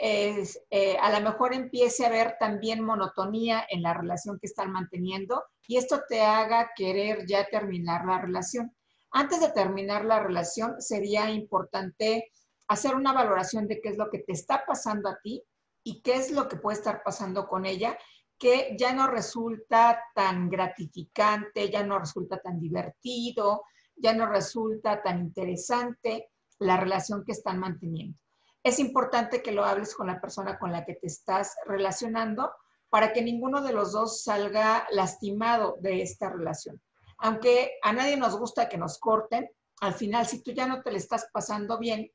eh, 0.70 0.98
a 1.00 1.18
lo 1.18 1.30
mejor 1.30 1.54
empiece 1.54 2.04
a 2.04 2.08
haber 2.08 2.36
también 2.38 2.84
monotonía 2.84 3.64
en 3.70 3.82
la 3.82 3.94
relación 3.94 4.38
que 4.40 4.48
están 4.48 4.72
manteniendo 4.72 5.44
y 5.68 5.76
esto 5.76 6.02
te 6.08 6.20
haga 6.20 6.72
querer 6.76 7.24
ya 7.26 7.46
terminar 7.46 8.04
la 8.04 8.20
relación. 8.20 8.76
Antes 9.12 9.40
de 9.40 9.50
terminar 9.50 10.04
la 10.04 10.18
relación 10.18 10.82
sería 10.82 11.30
importante 11.30 12.32
hacer 12.68 12.94
una 12.94 13.12
valoración 13.12 13.66
de 13.66 13.81
qué 13.81 13.90
es 13.90 13.98
lo 13.98 14.11
que 14.11 14.20
te 14.20 14.33
está 14.33 14.64
pasando 14.66 15.09
a 15.09 15.18
ti 15.22 15.42
y 15.83 16.00
qué 16.03 16.14
es 16.14 16.31
lo 16.31 16.48
que 16.48 16.57
puede 16.57 16.79
estar 16.79 17.03
pasando 17.03 17.46
con 17.46 17.66
ella, 17.66 17.98
que 18.38 18.74
ya 18.79 18.92
no 18.92 19.07
resulta 19.07 20.03
tan 20.14 20.48
gratificante, 20.48 21.70
ya 21.70 21.85
no 21.85 21.98
resulta 21.98 22.38
tan 22.38 22.59
divertido, 22.59 23.64
ya 23.96 24.14
no 24.14 24.27
resulta 24.27 25.03
tan 25.03 25.20
interesante 25.20 26.31
la 26.59 26.77
relación 26.77 27.24
que 27.24 27.33
están 27.33 27.59
manteniendo. 27.59 28.18
Es 28.62 28.79
importante 28.79 29.42
que 29.42 29.53
lo 29.53 29.64
hables 29.64 29.94
con 29.94 30.07
la 30.07 30.20
persona 30.20 30.59
con 30.59 30.72
la 30.72 30.85
que 30.85 30.94
te 30.94 31.07
estás 31.07 31.55
relacionando 31.66 32.50
para 32.88 33.12
que 33.12 33.22
ninguno 33.22 33.61
de 33.61 33.72
los 33.72 33.92
dos 33.92 34.22
salga 34.22 34.87
lastimado 34.90 35.77
de 35.81 36.00
esta 36.00 36.31
relación. 36.31 36.81
Aunque 37.18 37.72
a 37.83 37.92
nadie 37.92 38.16
nos 38.16 38.38
gusta 38.38 38.68
que 38.68 38.79
nos 38.79 38.98
corten, 38.98 39.50
al 39.81 39.94
final 39.94 40.27
si 40.27 40.42
tú 40.42 40.53
ya 40.53 40.66
no 40.66 40.83
te 40.83 40.92
le 40.92 40.98
estás 40.98 41.29
pasando 41.33 41.79
bien, 41.79 42.11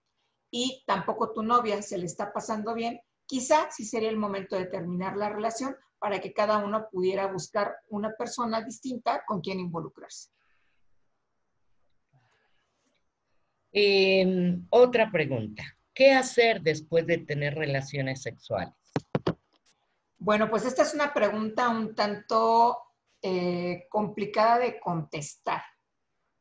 y 0.51 0.83
tampoco 0.85 1.31
tu 1.33 1.43
novia 1.43 1.81
se 1.81 1.97
le 1.97 2.05
está 2.05 2.33
pasando 2.33 2.73
bien, 2.73 2.99
quizá 3.25 3.69
sí 3.71 3.85
sería 3.85 4.09
el 4.09 4.17
momento 4.17 4.55
de 4.55 4.65
terminar 4.65 5.15
la 5.15 5.29
relación 5.29 5.75
para 5.99 6.19
que 6.19 6.33
cada 6.33 6.57
uno 6.57 6.87
pudiera 6.91 7.27
buscar 7.27 7.75
una 7.89 8.13
persona 8.17 8.61
distinta 8.61 9.23
con 9.25 9.41
quien 9.41 9.59
involucrarse. 9.59 10.31
Em, 13.71 14.65
otra 14.69 15.11
pregunta. 15.11 15.63
¿Qué 15.93 16.13
hacer 16.13 16.61
después 16.61 17.05
de 17.05 17.19
tener 17.19 17.55
relaciones 17.55 18.21
sexuales? 18.21 18.73
Bueno, 20.17 20.49
pues 20.49 20.65
esta 20.65 20.83
es 20.83 20.93
una 20.93 21.13
pregunta 21.13 21.69
un 21.69 21.93
tanto 21.93 22.77
eh, 23.21 23.85
complicada 23.89 24.59
de 24.59 24.79
contestar. 24.79 25.61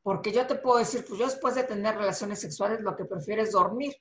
Porque 0.09 0.33
yo 0.33 0.47
te 0.47 0.55
puedo 0.55 0.79
decir, 0.79 1.05
pues 1.07 1.21
yo 1.21 1.27
después 1.27 1.55
de 1.55 1.65
tener 1.65 1.95
relaciones 1.95 2.41
sexuales 2.41 2.81
lo 2.81 2.97
que 2.97 3.05
prefiero 3.05 3.43
es 3.43 3.53
dormir, 3.53 3.95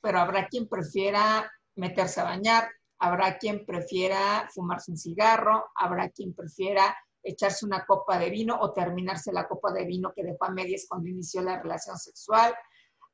pero 0.00 0.18
habrá 0.18 0.48
quien 0.48 0.68
prefiera 0.68 1.48
meterse 1.76 2.20
a 2.20 2.24
bañar, 2.24 2.68
habrá 2.98 3.38
quien 3.38 3.64
prefiera 3.64 4.48
fumarse 4.52 4.90
un 4.90 4.96
cigarro, 4.96 5.66
habrá 5.76 6.10
quien 6.10 6.34
prefiera 6.34 6.96
echarse 7.22 7.64
una 7.64 7.86
copa 7.86 8.18
de 8.18 8.28
vino 8.28 8.58
o 8.60 8.72
terminarse 8.72 9.32
la 9.32 9.46
copa 9.46 9.72
de 9.72 9.84
vino 9.84 10.12
que 10.16 10.24
dejó 10.24 10.46
a 10.46 10.50
medias 10.50 10.86
cuando 10.88 11.10
inició 11.10 11.42
la 11.42 11.62
relación 11.62 11.96
sexual. 11.96 12.52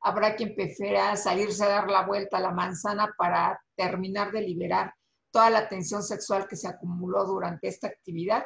Habrá 0.01 0.35
quien 0.35 0.55
prefiera 0.55 1.15
salirse 1.15 1.63
a 1.63 1.69
dar 1.69 1.87
la 1.87 2.03
vuelta 2.03 2.37
a 2.37 2.41
la 2.41 2.51
manzana 2.51 3.13
para 3.15 3.61
terminar 3.75 4.31
de 4.31 4.41
liberar 4.41 4.91
toda 5.29 5.51
la 5.51 5.69
tensión 5.69 6.01
sexual 6.01 6.47
que 6.47 6.55
se 6.55 6.67
acumuló 6.67 7.25
durante 7.25 7.67
esta 7.67 7.85
actividad. 7.85 8.43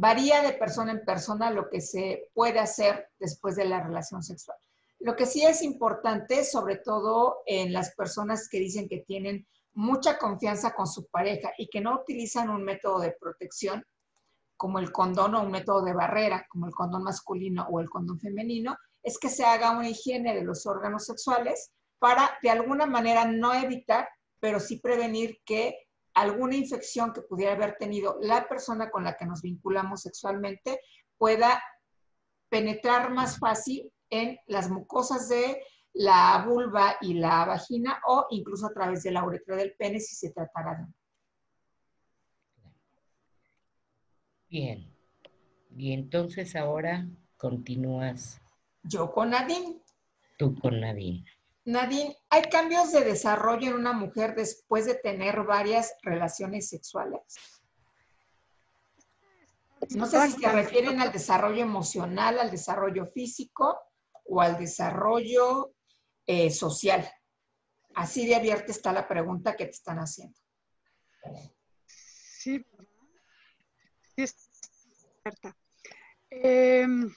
Varía 0.00 0.42
de 0.42 0.52
persona 0.52 0.92
en 0.92 1.04
persona 1.04 1.50
lo 1.50 1.68
que 1.68 1.80
se 1.80 2.30
puede 2.32 2.60
hacer 2.60 3.10
después 3.18 3.56
de 3.56 3.64
la 3.64 3.82
relación 3.82 4.22
sexual. 4.22 4.56
Lo 5.00 5.16
que 5.16 5.26
sí 5.26 5.44
es 5.44 5.60
importante, 5.60 6.44
sobre 6.44 6.76
todo 6.76 7.38
en 7.46 7.72
las 7.72 7.96
personas 7.96 8.48
que 8.48 8.60
dicen 8.60 8.88
que 8.88 8.98
tienen 8.98 9.48
mucha 9.74 10.16
confianza 10.16 10.72
con 10.72 10.86
su 10.86 11.08
pareja 11.08 11.50
y 11.58 11.68
que 11.68 11.80
no 11.80 11.96
utilizan 11.96 12.48
un 12.48 12.62
método 12.62 13.00
de 13.00 13.16
protección 13.20 13.84
como 14.56 14.78
el 14.78 14.92
condón 14.92 15.34
o 15.34 15.42
un 15.42 15.50
método 15.50 15.82
de 15.82 15.94
barrera, 15.94 16.46
como 16.48 16.66
el 16.68 16.74
condón 16.74 17.02
masculino 17.02 17.66
o 17.68 17.80
el 17.80 17.90
condón 17.90 18.20
femenino, 18.20 18.76
es 19.02 19.18
que 19.18 19.28
se 19.28 19.44
haga 19.44 19.72
una 19.72 19.88
higiene 19.88 20.32
de 20.32 20.44
los 20.44 20.64
órganos 20.64 21.06
sexuales 21.06 21.72
para 21.98 22.38
de 22.40 22.50
alguna 22.50 22.86
manera 22.86 23.24
no 23.24 23.52
evitar, 23.52 24.08
pero 24.38 24.60
sí 24.60 24.78
prevenir 24.78 25.40
que 25.44 25.87
alguna 26.20 26.56
infección 26.56 27.12
que 27.12 27.22
pudiera 27.22 27.52
haber 27.52 27.76
tenido 27.76 28.18
la 28.20 28.48
persona 28.48 28.90
con 28.90 29.04
la 29.04 29.16
que 29.16 29.26
nos 29.26 29.42
vinculamos 29.42 30.02
sexualmente 30.02 30.80
pueda 31.16 31.62
penetrar 32.48 33.10
más 33.12 33.38
fácil 33.38 33.92
en 34.10 34.38
las 34.46 34.70
mucosas 34.70 35.28
de 35.28 35.62
la 35.92 36.44
vulva 36.46 36.96
y 37.00 37.14
la 37.14 37.44
vagina 37.44 38.00
o 38.06 38.26
incluso 38.30 38.66
a 38.66 38.72
través 38.72 39.02
de 39.02 39.10
la 39.10 39.24
uretra 39.24 39.56
del 39.56 39.74
pene 39.76 40.00
si 40.00 40.14
se 40.14 40.32
tratara 40.32 40.74
de 40.76 40.86
Bien. 44.48 44.90
Y 45.76 45.92
entonces 45.92 46.56
ahora 46.56 47.06
continúas. 47.36 48.40
Yo 48.82 49.12
con 49.12 49.30
Nadine. 49.30 49.82
Tú 50.38 50.58
con 50.58 50.80
Nadine. 50.80 51.24
Nadine, 51.68 52.16
¿hay 52.30 52.44
cambios 52.44 52.92
de 52.92 53.04
desarrollo 53.04 53.68
en 53.68 53.74
una 53.74 53.92
mujer 53.92 54.34
después 54.34 54.86
de 54.86 54.94
tener 54.94 55.42
varias 55.42 55.92
relaciones 56.02 56.70
sexuales? 56.70 57.20
No 59.90 60.06
sé 60.06 60.30
si 60.30 60.40
se 60.40 60.48
refieren 60.50 60.98
al 61.02 61.12
desarrollo 61.12 61.62
emocional, 61.62 62.38
al 62.38 62.50
desarrollo 62.50 63.04
físico 63.04 63.78
o 64.24 64.40
al 64.40 64.56
desarrollo 64.56 65.74
eh, 66.24 66.50
social. 66.50 67.06
Así 67.94 68.26
de 68.26 68.36
abierta 68.36 68.72
está 68.72 68.90
la 68.90 69.06
pregunta 69.06 69.54
que 69.54 69.66
te 69.66 69.72
están 69.72 69.98
haciendo. 69.98 70.40
Sí, 71.84 72.64
sí 74.16 74.22
es 74.22 74.36
cierta. 75.22 75.54
Em, 76.30 77.14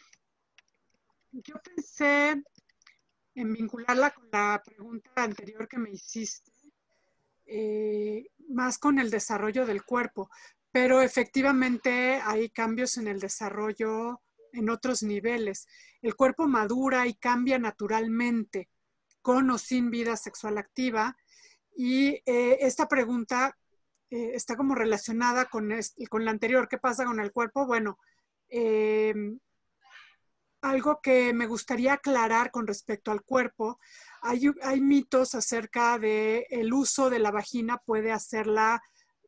yo 1.31 1.55
pensé 1.63 2.43
en 3.35 3.53
vincularla 3.53 4.11
con 4.11 4.27
la 4.31 4.61
pregunta 4.63 5.09
anterior 5.15 5.67
que 5.67 5.77
me 5.77 5.91
hiciste, 5.91 6.51
eh, 7.45 8.27
más 8.49 8.77
con 8.77 8.99
el 8.99 9.09
desarrollo 9.09 9.65
del 9.65 9.83
cuerpo, 9.83 10.29
pero 10.71 11.01
efectivamente 11.01 12.21
hay 12.23 12.49
cambios 12.49 12.97
en 12.97 13.07
el 13.07 13.19
desarrollo 13.19 14.21
en 14.53 14.69
otros 14.69 15.03
niveles. 15.03 15.67
El 16.01 16.15
cuerpo 16.15 16.47
madura 16.47 17.07
y 17.07 17.13
cambia 17.15 17.59
naturalmente, 17.59 18.69
con 19.21 19.49
o 19.49 19.57
sin 19.57 19.91
vida 19.91 20.15
sexual 20.17 20.57
activa. 20.57 21.17
Y 21.75 22.21
eh, 22.25 22.57
esta 22.61 22.87
pregunta 22.87 23.57
eh, 24.09 24.31
está 24.33 24.55
como 24.55 24.75
relacionada 24.75 25.45
con, 25.45 25.69
con 26.09 26.25
la 26.25 26.31
anterior. 26.31 26.67
¿Qué 26.67 26.77
pasa 26.77 27.05
con 27.05 27.19
el 27.19 27.31
cuerpo? 27.31 27.65
Bueno, 27.65 27.97
algo 30.61 31.01
que 31.01 31.33
me 31.33 31.47
gustaría 31.47 31.93
aclarar 31.93 32.51
con 32.51 32.67
respecto 32.67 33.11
al 33.11 33.23
cuerpo, 33.23 33.79
hay, 34.21 34.51
mitos 34.79 35.33
acerca 35.33 35.97
de 35.97 36.45
el 36.49 36.71
uso 36.73 37.09
de 37.09 37.19
la 37.19 37.31
vagina 37.31 37.79
puede 37.79 38.11
hacerla 38.11 38.81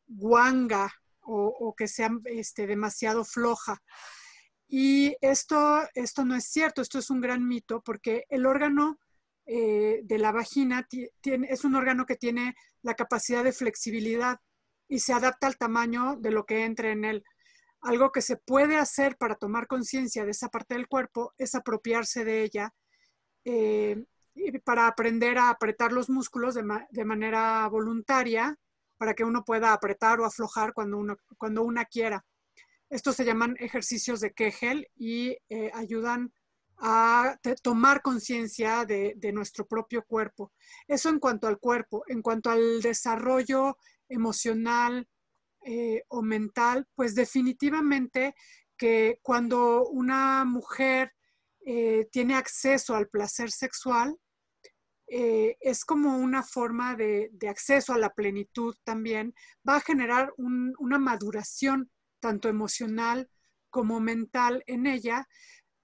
guanga 0.06 0.94
o, 1.22 1.74
que 1.76 1.88
sea 1.88 2.12
este, 2.26 2.68
demasiado 2.68 3.26
floja. 3.26 3.82
Y 4.68 5.16
esto, 5.22 5.82
esto 5.94 6.26
no 6.26 6.36
es 6.36 6.46
cierto, 6.46 6.82
esto 6.82 7.00
es 7.00 7.10
un 7.10 7.22
gran 7.22 7.48
mito 7.48 7.82
porque 7.82 8.26
el 8.30 8.46
órgano 8.46 9.00
eh, 9.46 10.02
de 10.04 10.18
la 10.20 10.32
vagina 10.32 10.88
es 11.24 11.64
un 11.64 11.76
órgano 11.76 12.06
que 12.06 12.16
tiene 12.16 12.56
la 12.82 12.94
capacidad 12.94 13.44
de 13.44 13.54
flexibilidad 13.54 14.40
y 14.88 15.00
se 15.00 15.14
adapta 15.14 15.48
al 15.48 15.58
tamaño 15.58 16.18
de 16.18 16.32
lo 16.32 16.46
que 16.46 16.66
entre 16.66 16.92
en 16.92 17.06
él 17.06 17.24
algo 17.84 18.12
que 18.12 18.22
se 18.22 18.38
puede 18.38 18.78
hacer 18.78 19.18
para 19.18 19.36
tomar 19.36 19.68
conciencia 19.68 20.26
de 20.26 20.32
esa 20.32 20.50
parte 20.50 20.74
del 20.76 20.88
cuerpo 20.88 21.34
es 21.38 21.54
apropiarse 21.54 22.24
de 22.24 22.44
ella 22.44 22.74
eh, 23.44 24.04
para 24.64 24.88
aprender 24.88 25.38
a 25.38 25.50
apretar 25.50 25.92
los 25.92 26.10
músculos 26.10 26.56
de, 26.56 27.06
manera 27.06 27.68
voluntaria 27.68 28.58
para 28.98 29.14
que 29.14 29.24
uno 29.24 29.44
pueda 29.44 29.74
apretar 29.74 30.20
o 30.20 30.26
aflojar 30.26 30.74
cuando, 30.74 30.98
uno, 30.98 31.18
cuando 31.38 31.64
una 31.64 31.86
quiera. 31.86 32.26
Estos 32.90 33.16
se 33.16 33.26
llaman 33.26 33.56
ejercicios 33.60 34.22
de 34.22 34.34
Kegel 34.34 34.88
y 34.96 35.38
eh, 35.50 35.70
ayudan 35.74 36.34
a 36.78 37.38
tomar 37.62 38.02
conciencia 38.02 38.86
de, 38.86 39.14
de, 39.18 39.32
nuestro 39.32 39.68
propio 39.68 40.04
cuerpo. 40.04 40.52
Eso 40.88 41.10
en 41.10 41.20
cuanto 41.20 41.48
al 41.48 41.60
cuerpo. 41.60 42.04
En 42.08 42.22
cuanto 42.22 42.50
al 42.50 42.82
desarrollo 42.82 43.78
emocional, 44.10 45.08
eh, 45.66 46.04
o 46.10 46.22
mental, 46.22 46.88
pues 46.96 47.16
definitivamente 47.16 48.36
que 48.78 49.20
cuando 49.22 49.88
una 49.88 50.44
mujer 50.46 51.14
eh, 51.66 52.10
tiene 52.12 52.36
acceso 52.36 52.96
al 52.96 53.08
placer 53.08 53.52
sexual, 53.52 54.18
eh, 55.08 55.58
es 55.62 55.86
como 55.86 56.18
una 56.18 56.44
forma 56.44 56.96
de, 56.96 57.32
acceso 57.48 57.94
a 57.94 57.98
la 57.98 58.14
plenitud 58.14 58.76
también, 58.84 59.34
va 59.68 59.78
a 59.78 59.82
generar 59.82 60.34
una 60.38 61.00
maduración 61.00 61.92
tanto 62.20 62.50
emocional 62.50 63.30
como 63.70 64.00
mental 64.00 64.64
en 64.68 64.88
ella, 64.88 65.28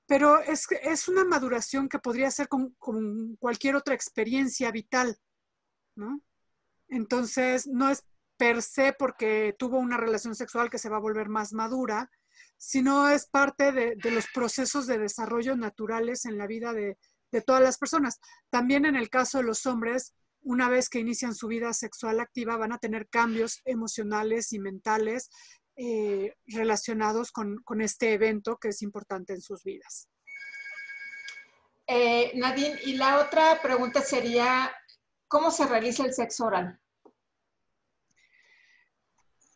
pero 0.05 0.39
es, 0.39 0.67
es 0.81 1.07
una 1.07 1.23
maduración 1.23 1.87
que 1.87 1.99
podría 1.99 2.31
ser 2.31 2.47
con, 2.47 2.75
con 2.79 3.35
cualquier 3.37 3.75
otra 3.75 3.93
experiencia 3.93 4.71
vital, 4.71 5.17
¿no? 5.95 6.21
Entonces, 6.89 7.67
no 7.67 7.89
es 7.89 8.03
per 8.39 8.61
se 8.61 8.93
porque 8.93 9.53
tuvo 9.59 9.77
una 9.77 9.97
relación 9.97 10.33
sexual 10.33 10.69
que 10.69 10.77
se 10.77 10.87
va 10.87 10.95
a 10.95 11.01
volver 11.01 11.27
más 11.27 11.51
madura, 11.51 12.09
sino 12.57 13.09
es 13.09 13.27
parte 13.27 13.73
de, 13.73 14.11
los 14.11 14.27
procesos 14.33 14.87
de 14.87 14.97
desarrollo 14.97 15.57
naturales 15.57 16.23
en 16.23 16.37
la 16.37 16.47
vida 16.47 16.71
de, 16.73 16.97
todas 17.45 17.61
las 17.61 17.77
personas. 17.77 18.17
También 18.49 18.85
en 18.85 18.95
el 18.95 19.09
caso 19.09 19.39
de 19.39 19.43
los 19.43 19.65
hombres, 19.65 20.15
una 20.41 20.69
vez 20.69 20.89
que 20.89 20.99
inician 20.99 21.35
su 21.35 21.47
vida 21.47 21.73
sexual 21.73 22.21
activa, 22.21 22.55
van 22.55 22.71
a 22.71 22.79
tener 22.79 23.09
cambios 23.09 23.59
emocionales 23.65 24.53
y 24.53 24.59
mentales 24.59 25.29
eh, 25.75 26.33
relacionados 26.47 27.31
con, 27.31 27.61
este 27.81 28.13
evento 28.13 28.57
que 28.57 28.69
es 28.69 28.81
importante 28.81 29.33
en 29.33 29.41
sus 29.41 29.63
vidas. 29.63 30.07
Eh, 31.87 32.31
Nadine, 32.35 32.79
y 32.85 32.93
la 32.93 33.19
otra 33.19 33.61
pregunta 33.61 34.01
sería, 34.01 34.71
¿cómo 35.27 35.51
se 35.51 35.67
realiza 35.67 36.05
el 36.05 36.13
sexo 36.13 36.45
oral? 36.45 36.79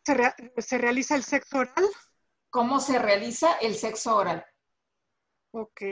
Se, 0.04 0.78
realiza 0.78 1.16
el 1.16 1.24
sexo 1.24 1.58
oral? 1.58 1.84
¿Cómo 2.50 2.80
se 2.80 2.98
realiza 2.98 3.54
el 3.54 3.74
sexo 3.74 4.16
oral? 4.16 4.44
Ok. 5.52 5.82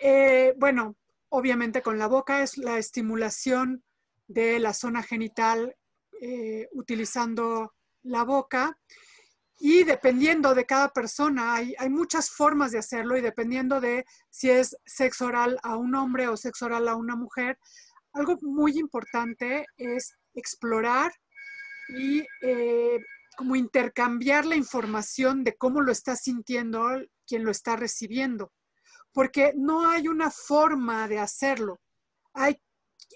Eh, 0.00 0.54
bueno, 0.56 0.96
obviamente 1.28 1.82
con 1.82 1.98
la 1.98 2.08
boca 2.08 2.42
es 2.42 2.58
la 2.58 2.78
estimulación 2.78 3.84
de 4.26 4.58
la 4.58 4.74
zona 4.74 5.02
genital 5.02 5.76
eh, 6.20 6.68
utilizando 6.72 7.74
la 8.02 8.24
boca. 8.24 8.78
Y 9.58 9.84
dependiendo 9.84 10.54
de 10.54 10.66
cada 10.66 10.88
persona, 10.88 11.54
hay, 11.54 11.74
hay, 11.78 11.88
muchas 11.88 12.30
formas 12.30 12.72
de 12.72 12.78
hacerlo 12.78 13.16
y 13.16 13.20
dependiendo 13.20 13.80
de 13.80 14.04
si 14.28 14.50
es 14.50 14.76
sexo 14.84 15.26
oral 15.26 15.58
a 15.62 15.76
un 15.76 15.94
hombre 15.94 16.26
o 16.26 16.36
sexo 16.36 16.66
oral 16.66 16.88
a 16.88 16.96
una 16.96 17.14
mujer, 17.14 17.58
algo 18.12 18.36
muy 18.42 18.78
importante 18.78 19.66
es 19.76 20.16
explorar 20.34 21.12
y 21.88 22.24
eh, 22.42 23.00
como 23.36 23.56
intercambiar 23.56 24.44
la 24.44 24.56
información 24.56 25.44
de 25.44 25.56
cómo 25.56 25.80
lo 25.80 25.92
está 25.92 26.16
sintiendo 26.16 26.86
quien 27.26 27.44
lo 27.44 27.50
está 27.50 27.76
recibiendo, 27.76 28.52
porque 29.12 29.52
no 29.56 29.88
hay 29.88 30.08
una 30.08 30.30
forma 30.30 31.08
de 31.08 31.18
hacerlo. 31.18 31.80
Hay, 32.34 32.60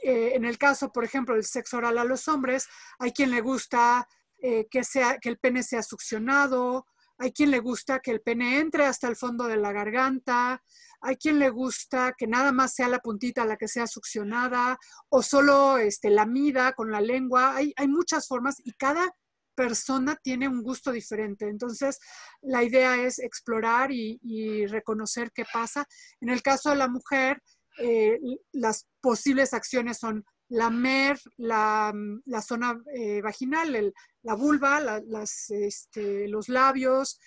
eh, 0.03 0.33
en 0.35 0.45
el 0.45 0.59
caso, 0.59 0.91
por 0.91 1.05
ejemplo, 1.05 1.35
del 1.35 1.45
sexo 1.45 1.77
oral 1.79 1.99
a 1.99 2.05
los 2.05 2.29
hombres, 2.29 2.67
hay 2.99 3.13
quien 3.13 3.31
le 3.31 3.41
gusta 3.41 4.09
eh, 4.39 4.67
que, 4.71 4.85
sea, 4.85 5.19
que 5.19 5.29
el 5.29 5.39
pene 5.39 5.63
sea 5.63 5.83
succionado, 5.83 6.87
hay 7.19 7.33
quien 7.33 7.51
le 7.51 7.61
gusta 7.61 8.01
que 8.01 8.11
el 8.11 8.21
pene 8.21 8.59
entre 8.59 8.87
hasta 8.87 9.09
el 9.09 9.17
fondo 9.17 9.45
de 9.45 9.57
la 9.57 9.73
garganta, 9.73 10.63
hay 11.01 11.17
quien 11.17 11.39
le 11.39 11.51
gusta 11.51 12.15
que 12.17 12.27
nada 12.27 12.53
más 12.53 12.75
sea 12.75 12.89
la 12.89 12.99
puntita 12.99 13.45
la 13.45 13.57
que 13.57 13.69
sea 13.69 13.87
succionada 13.87 14.79
o 15.09 15.23
solo 15.23 15.79
este, 15.79 16.11
lamida 16.11 16.73
con 16.73 16.91
la 16.91 17.01
lengua. 17.01 17.57
Hay, 17.57 17.73
hay 17.77 17.89
muchas 17.89 18.27
formas 18.27 18.57
y 18.65 18.73
cada 18.73 19.15
persona 19.57 20.17
tiene 20.23 20.47
un 20.47 20.63
gusto 20.63 20.93
diferente. 20.93 21.49
Entonces, 21.49 21.99
la 22.43 22.63
idea 22.63 23.03
es 23.03 23.19
explorar 23.19 23.91
y, 23.91 24.67
reconocer 24.67 25.33
qué 25.33 25.45
pasa. 25.53 25.87
En 26.21 26.29
el 26.29 26.43
caso 26.43 26.71
de 26.71 26.77
la 26.77 26.89
mujer, 26.89 27.43
eh, 27.79 28.19
las 28.53 28.87
posibles 29.01 29.55
acciones 29.55 29.99
son 29.99 30.25
lamer 30.49 31.19
la, 31.37 31.93
la 32.25 32.43
zona 32.43 32.81
eh, 32.95 33.21
vaginal, 33.21 33.93
la 34.23 34.35
vulva, 34.35 34.81
las, 34.81 35.51
este, 35.51 36.29
los 36.29 36.49
labios 36.49 37.19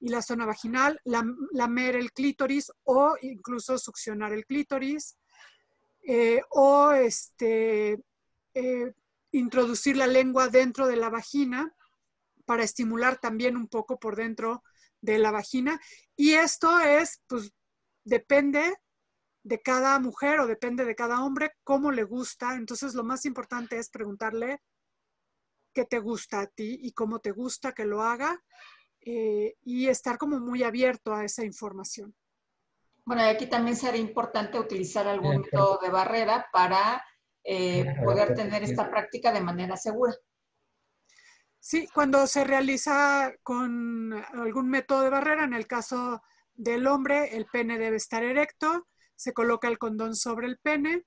y 0.00 0.10
la 0.10 0.22
zona 0.22 0.44
vaginal, 0.44 1.00
lamer 1.04 1.96
el 1.96 2.12
clítoris 2.12 2.70
o 2.84 3.16
incluso 3.22 3.78
succionar 3.78 4.32
el 4.32 4.44
clítoris, 4.44 5.16
eh, 6.06 6.40
o 6.50 6.92
este, 6.92 7.98
eh, 8.54 8.92
introducir 9.32 9.96
la 9.96 10.06
lengua 10.06 10.48
dentro 10.48 10.86
de 10.86 10.96
la 10.96 11.10
vagina 11.10 11.74
para 12.44 12.62
estimular 12.62 13.18
también 13.18 13.56
un 13.56 13.66
poco 13.68 13.98
por 13.98 14.16
dentro 14.16 14.62
de 15.00 15.18
la 15.18 15.30
vagina. 15.30 15.80
Y 16.14 16.34
esto 16.34 16.78
es, 16.78 17.22
pues, 17.26 17.52
depende 18.04 18.76
de 19.46 19.62
cada 19.62 20.00
mujer 20.00 20.40
o 20.40 20.48
depende 20.48 20.84
de 20.84 20.96
cada 20.96 21.22
hombre 21.22 21.52
cómo 21.62 21.92
le 21.92 22.02
gusta. 22.02 22.56
Entonces, 22.56 22.94
lo 22.94 23.04
más 23.04 23.24
importante 23.26 23.78
es 23.78 23.88
preguntarle 23.90 24.60
qué 25.72 25.84
te 25.84 26.00
gusta 26.00 26.40
a 26.40 26.46
ti 26.48 26.80
y 26.82 26.90
cómo 26.92 27.20
te 27.20 27.30
gusta 27.30 27.72
que 27.72 27.84
lo 27.84 28.02
haga 28.02 28.42
eh, 29.00 29.54
y 29.62 29.86
estar 29.86 30.18
como 30.18 30.40
muy 30.40 30.64
abierto 30.64 31.14
a 31.14 31.24
esa 31.24 31.44
información. 31.44 32.12
Bueno, 33.04 33.22
y 33.22 33.26
aquí 33.26 33.46
también 33.46 33.76
sería 33.76 34.00
importante 34.00 34.58
utilizar 34.58 35.06
algún 35.06 35.42
método 35.42 35.78
de 35.80 35.90
barrera 35.90 36.48
para 36.52 37.04
eh, 37.44 37.84
poder 38.04 38.34
tener 38.34 38.64
esta 38.64 38.90
práctica 38.90 39.30
de 39.30 39.42
manera 39.42 39.76
segura. 39.76 40.12
Sí, 41.60 41.88
cuando 41.94 42.26
se 42.26 42.42
realiza 42.42 43.32
con 43.44 44.12
algún 44.12 44.68
método 44.68 45.02
de 45.02 45.10
barrera, 45.10 45.44
en 45.44 45.54
el 45.54 45.68
caso 45.68 46.20
del 46.52 46.88
hombre, 46.88 47.36
el 47.36 47.46
pene 47.46 47.78
debe 47.78 47.96
estar 47.96 48.24
erecto, 48.24 48.88
se 49.16 49.32
coloca 49.32 49.68
el 49.68 49.78
condón 49.78 50.14
sobre 50.14 50.46
el 50.46 50.58
pene 50.58 51.04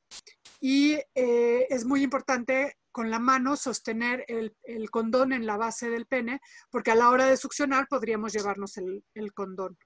y 0.60 0.94
eh, 1.16 1.68
es 1.70 1.86
muy 1.86 2.04
importante 2.04 2.76
con 2.92 3.10
la 3.10 3.20
mano 3.20 3.56
sostener 3.56 4.26
el, 4.28 4.52
condón 4.90 5.32
en 5.32 5.46
la 5.46 5.58
base 5.58 5.90
del 5.90 6.08
pene, 6.08 6.42
porque 6.70 6.92
a 6.92 6.96
la 6.96 7.10
hora 7.10 7.28
de 7.28 7.38
succionar 7.38 7.88
podríamos 7.88 8.34
llevarnos 8.34 8.78
el, 8.78 9.34
condón. 9.34 9.78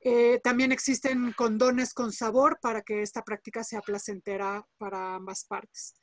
Eh, 0.00 0.40
también 0.44 0.70
existen 0.70 1.32
condones 1.32 1.94
con 1.94 2.12
sabor 2.12 2.58
para 2.60 2.82
que 2.82 3.00
esta 3.00 3.22
práctica 3.22 3.64
sea 3.64 3.80
placentera 3.80 4.64
para 4.76 5.14
ambas 5.14 5.46
partes. 5.46 5.94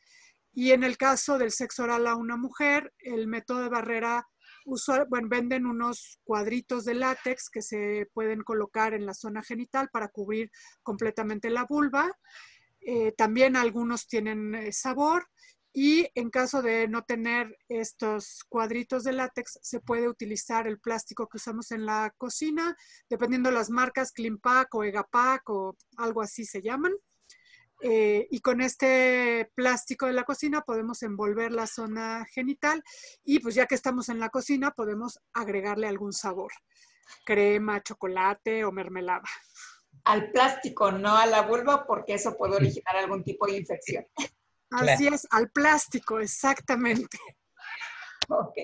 Y 0.54 0.72
en 0.72 0.84
el 0.84 0.98
caso 0.98 1.38
del 1.38 1.52
sexo 1.52 1.84
oral 1.84 2.08
a 2.08 2.16
una 2.16 2.36
mujer, 2.36 2.92
el 2.98 3.28
método 3.28 3.62
de 3.62 3.70
barrera 3.70 4.28
bueno, 4.66 5.28
venden 5.30 5.66
unos 5.66 6.20
cuadritos 6.24 6.86
de 6.86 6.95
látex 6.95 7.49
que 7.49 7.62
se 7.62 8.07
pueden 8.14 8.41
colocar 8.43 8.93
en 8.93 9.05
la 9.05 9.14
zona 9.14 9.43
genital 9.43 9.89
para 9.91 10.09
cubrir 10.09 10.51
completamente 10.84 11.49
la 11.49 11.66
vulva. 11.66 12.12
Eh, 12.82 13.14
también 13.18 13.55
algunos 13.55 14.07
tienen 14.07 14.55
eh, 14.55 14.72
sabor 14.72 15.28
y 15.74 16.07
en 16.16 16.30
caso 16.30 16.62
de 16.62 16.88
no 16.88 17.03
tener 17.03 17.57
estos 17.70 18.43
cuadritos 18.49 19.03
de 19.03 19.14
látex, 19.14 19.57
se 19.62 19.80
puede 19.80 20.09
utilizar 20.09 20.68
el 20.68 20.80
plástico 20.80 21.28
que 21.28 21.38
usamos 21.38 21.72
en 21.72 21.86
la 21.86 22.14
cocina, 22.18 22.76
dependiendo 23.09 23.49
de 23.49 23.55
las 23.55 23.70
marcas, 23.70 24.12
Cleanpack 24.12 24.74
o 24.76 24.84
Egapack 24.84 25.49
o 25.49 25.78
algo 25.97 26.22
así 26.22 26.43
se 26.43 26.62
llaman. 26.62 26.91
Eh, 27.84 28.28
y 28.30 28.42
con 28.42 28.62
este 28.62 29.52
plástico 29.56 30.06
de 30.06 30.14
la 30.14 30.24
cocina 30.24 30.62
podemos 30.62 31.02
envolver 31.02 31.52
la 31.52 31.66
zona 31.66 32.26
genital 32.32 32.84
y 33.24 33.40
pues 33.40 33.56
ya 33.56 33.66
que 33.66 33.74
estamos 33.74 34.10
en 34.10 34.20
la 34.20 34.30
cocina 34.30 34.70
podemos 34.72 35.20
agregarle 35.34 35.88
algún 35.88 36.14
sabor, 36.14 36.52
crema, 37.26 37.82
chocolate 37.82 38.64
o 38.66 38.72
mermelada. 38.72 39.24
Al 40.04 40.32
plástico, 40.32 40.92
no 40.92 41.18
a 41.18 41.26
la 41.26 41.42
vulva, 41.42 41.86
porque 41.88 42.14
eso 42.14 42.38
puede 42.38 42.56
originar 42.56 42.96
algún 42.98 43.24
tipo 43.24 43.48
de 43.48 43.58
infección. 43.58 44.06
Así 44.72 45.08
es, 45.08 45.28
al 45.32 45.52
plástico, 45.52 46.20
exactamente. 46.20 47.18
Ok. 48.30 48.56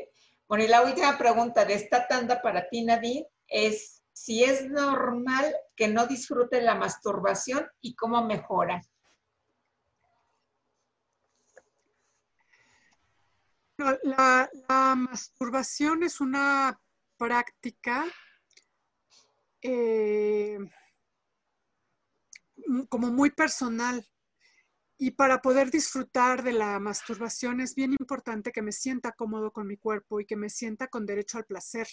Bueno, 0.47 0.63
y 0.63 0.67
la 0.67 0.81
última 0.83 1.17
pregunta 1.17 1.65
de 1.65 1.73
esta 1.73 2.07
tanda 2.07 2.41
para 2.41 2.69
ti, 2.69 2.85
Nadine, 2.85 3.27
es 3.47 4.03
si 4.13 4.43
es 4.43 4.69
normal 4.69 5.53
que 5.75 5.87
no 5.87 6.07
disfrute 6.07 6.61
la 6.61 6.75
masturbación 6.75 7.67
y 7.81 7.95
cómo 7.95 8.23
mejora. 8.23 8.81
La, 13.77 14.49
masturbación 14.95 16.01
es 16.01 16.19
una 16.19 16.79
práctica 17.15 18.05
eh, 19.61 20.57
como 22.89 23.11
muy 23.11 23.29
personal. 23.29 24.05
Y 24.99 25.11
para 25.11 25.41
poder 25.43 25.69
disfrutar 25.69 26.41
de 26.41 26.53
la 26.53 26.79
masturbación 26.79 27.61
es 27.61 27.75
bien 27.75 27.91
importante 27.99 28.51
que 28.51 28.63
me 28.63 28.71
sienta 28.71 29.11
cómodo 29.11 29.51
con 29.51 29.67
mi 29.67 29.77
cuerpo 29.77 30.19
y 30.19 30.25
que 30.25 30.35
me 30.35 30.49
sienta 30.49 30.87
con 30.87 31.05
derecho 31.05 31.37
al 31.37 31.45
placer. 31.45 31.87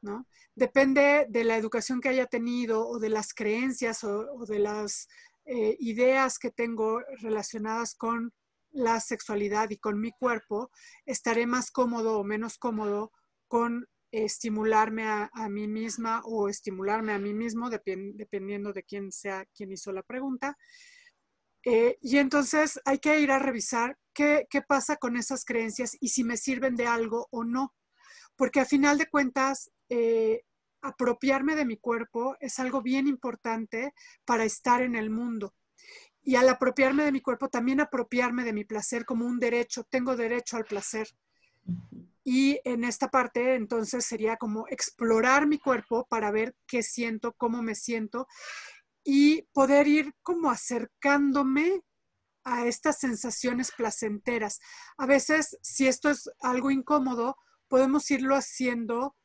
¿no? 0.00 0.26
Depende 0.56 1.26
de 1.28 1.44
la 1.44 1.56
educación 1.56 2.00
que 2.00 2.08
haya 2.08 2.26
tenido 2.26 2.88
o 2.88 2.98
de 2.98 3.08
las 3.08 3.32
creencias 3.34 4.02
o, 4.02 4.44
de 4.46 4.58
las 4.58 5.06
eh, 5.44 5.76
ideas 5.78 6.40
que 6.40 6.50
tengo 6.50 7.00
relacionadas 7.20 7.94
con 7.94 8.32
la 8.70 9.00
sexualidad 9.00 9.70
y 9.70 9.78
con 9.78 10.00
mi 10.00 10.12
cuerpo, 10.12 10.70
estaré 11.06 11.46
más 11.46 11.70
cómodo 11.70 12.18
o 12.18 12.24
menos 12.24 12.58
cómodo 12.58 13.12
con 13.46 13.86
estimularme 14.10 15.04
a, 15.06 15.30
mí 15.50 15.68
misma 15.68 16.22
o 16.24 16.48
estimularme 16.48 17.12
a 17.12 17.18
mí 17.18 17.34
mismo, 17.34 17.70
dependiendo 17.70 18.72
de 18.72 18.82
quién 18.82 19.12
sea 19.12 19.44
quien 19.54 19.72
hizo 19.72 19.92
la 19.92 20.02
pregunta. 20.02 20.56
Eh, 21.64 21.98
y 22.00 22.18
entonces 22.18 22.80
hay 22.84 22.98
que 22.98 23.20
ir 23.20 23.30
a 23.30 23.38
revisar 23.38 23.98
qué, 24.14 24.46
pasa 24.66 24.96
con 24.96 25.16
esas 25.16 25.44
creencias 25.44 25.96
y 26.00 26.08
si 26.08 26.24
me 26.24 26.36
sirven 26.36 26.76
de 26.76 26.86
algo 26.86 27.28
o 27.30 27.44
no. 27.44 27.74
Porque 28.36 28.60
a 28.60 28.64
final 28.64 28.96
de 28.98 29.08
cuentas, 29.08 29.70
eh, 29.90 30.42
apropiarme 30.80 31.56
de 31.56 31.64
mi 31.64 31.76
cuerpo 31.76 32.36
es 32.40 32.58
algo 32.58 32.82
bien 32.82 33.08
importante 33.08 33.92
para 34.24 34.44
estar 34.44 34.80
en 34.82 34.94
el 34.94 35.10
mundo 35.10 35.54
y 36.28 36.36
al 36.36 36.46
apropiarme 36.50 37.04
de 37.04 37.12
mi 37.12 37.22
cuerpo, 37.22 37.48
también 37.48 37.80
apropiarme 37.80 38.44
de 38.44 38.52
mi 38.52 38.62
placer 38.62 39.06
como 39.06 39.24
un 39.24 39.38
derecho. 39.40 39.84
Tengo 39.84 40.14
derecho 40.14 40.58
al 40.58 40.66
placer. 40.66 41.08
Y 42.22 42.60
en 42.64 42.84
esta 42.84 43.08
parte, 43.08 43.54
entonces, 43.54 44.04
sería 44.04 44.36
como 44.36 44.66
explorar 44.68 45.46
mi 45.46 45.58
cuerpo 45.58 46.06
para 46.06 46.30
ver 46.30 46.54
qué 46.66 46.82
siento, 46.82 47.32
cómo 47.32 47.62
me 47.62 47.74
siento 47.74 48.26
y 49.02 49.48
poder 49.54 49.88
ir 49.88 50.12
como 50.22 50.50
acercándome 50.50 51.80
a 52.44 52.66
estas 52.66 52.98
sensaciones 52.98 53.72
placenteras. 53.74 54.60
A 54.98 55.06
veces, 55.06 55.56
si 55.62 55.86
esto 55.86 56.10
es 56.10 56.30
algo 56.42 56.70
incómodo, 56.70 57.36
podemos 57.68 58.10
irlo 58.10 58.36
haciendo 58.36 59.16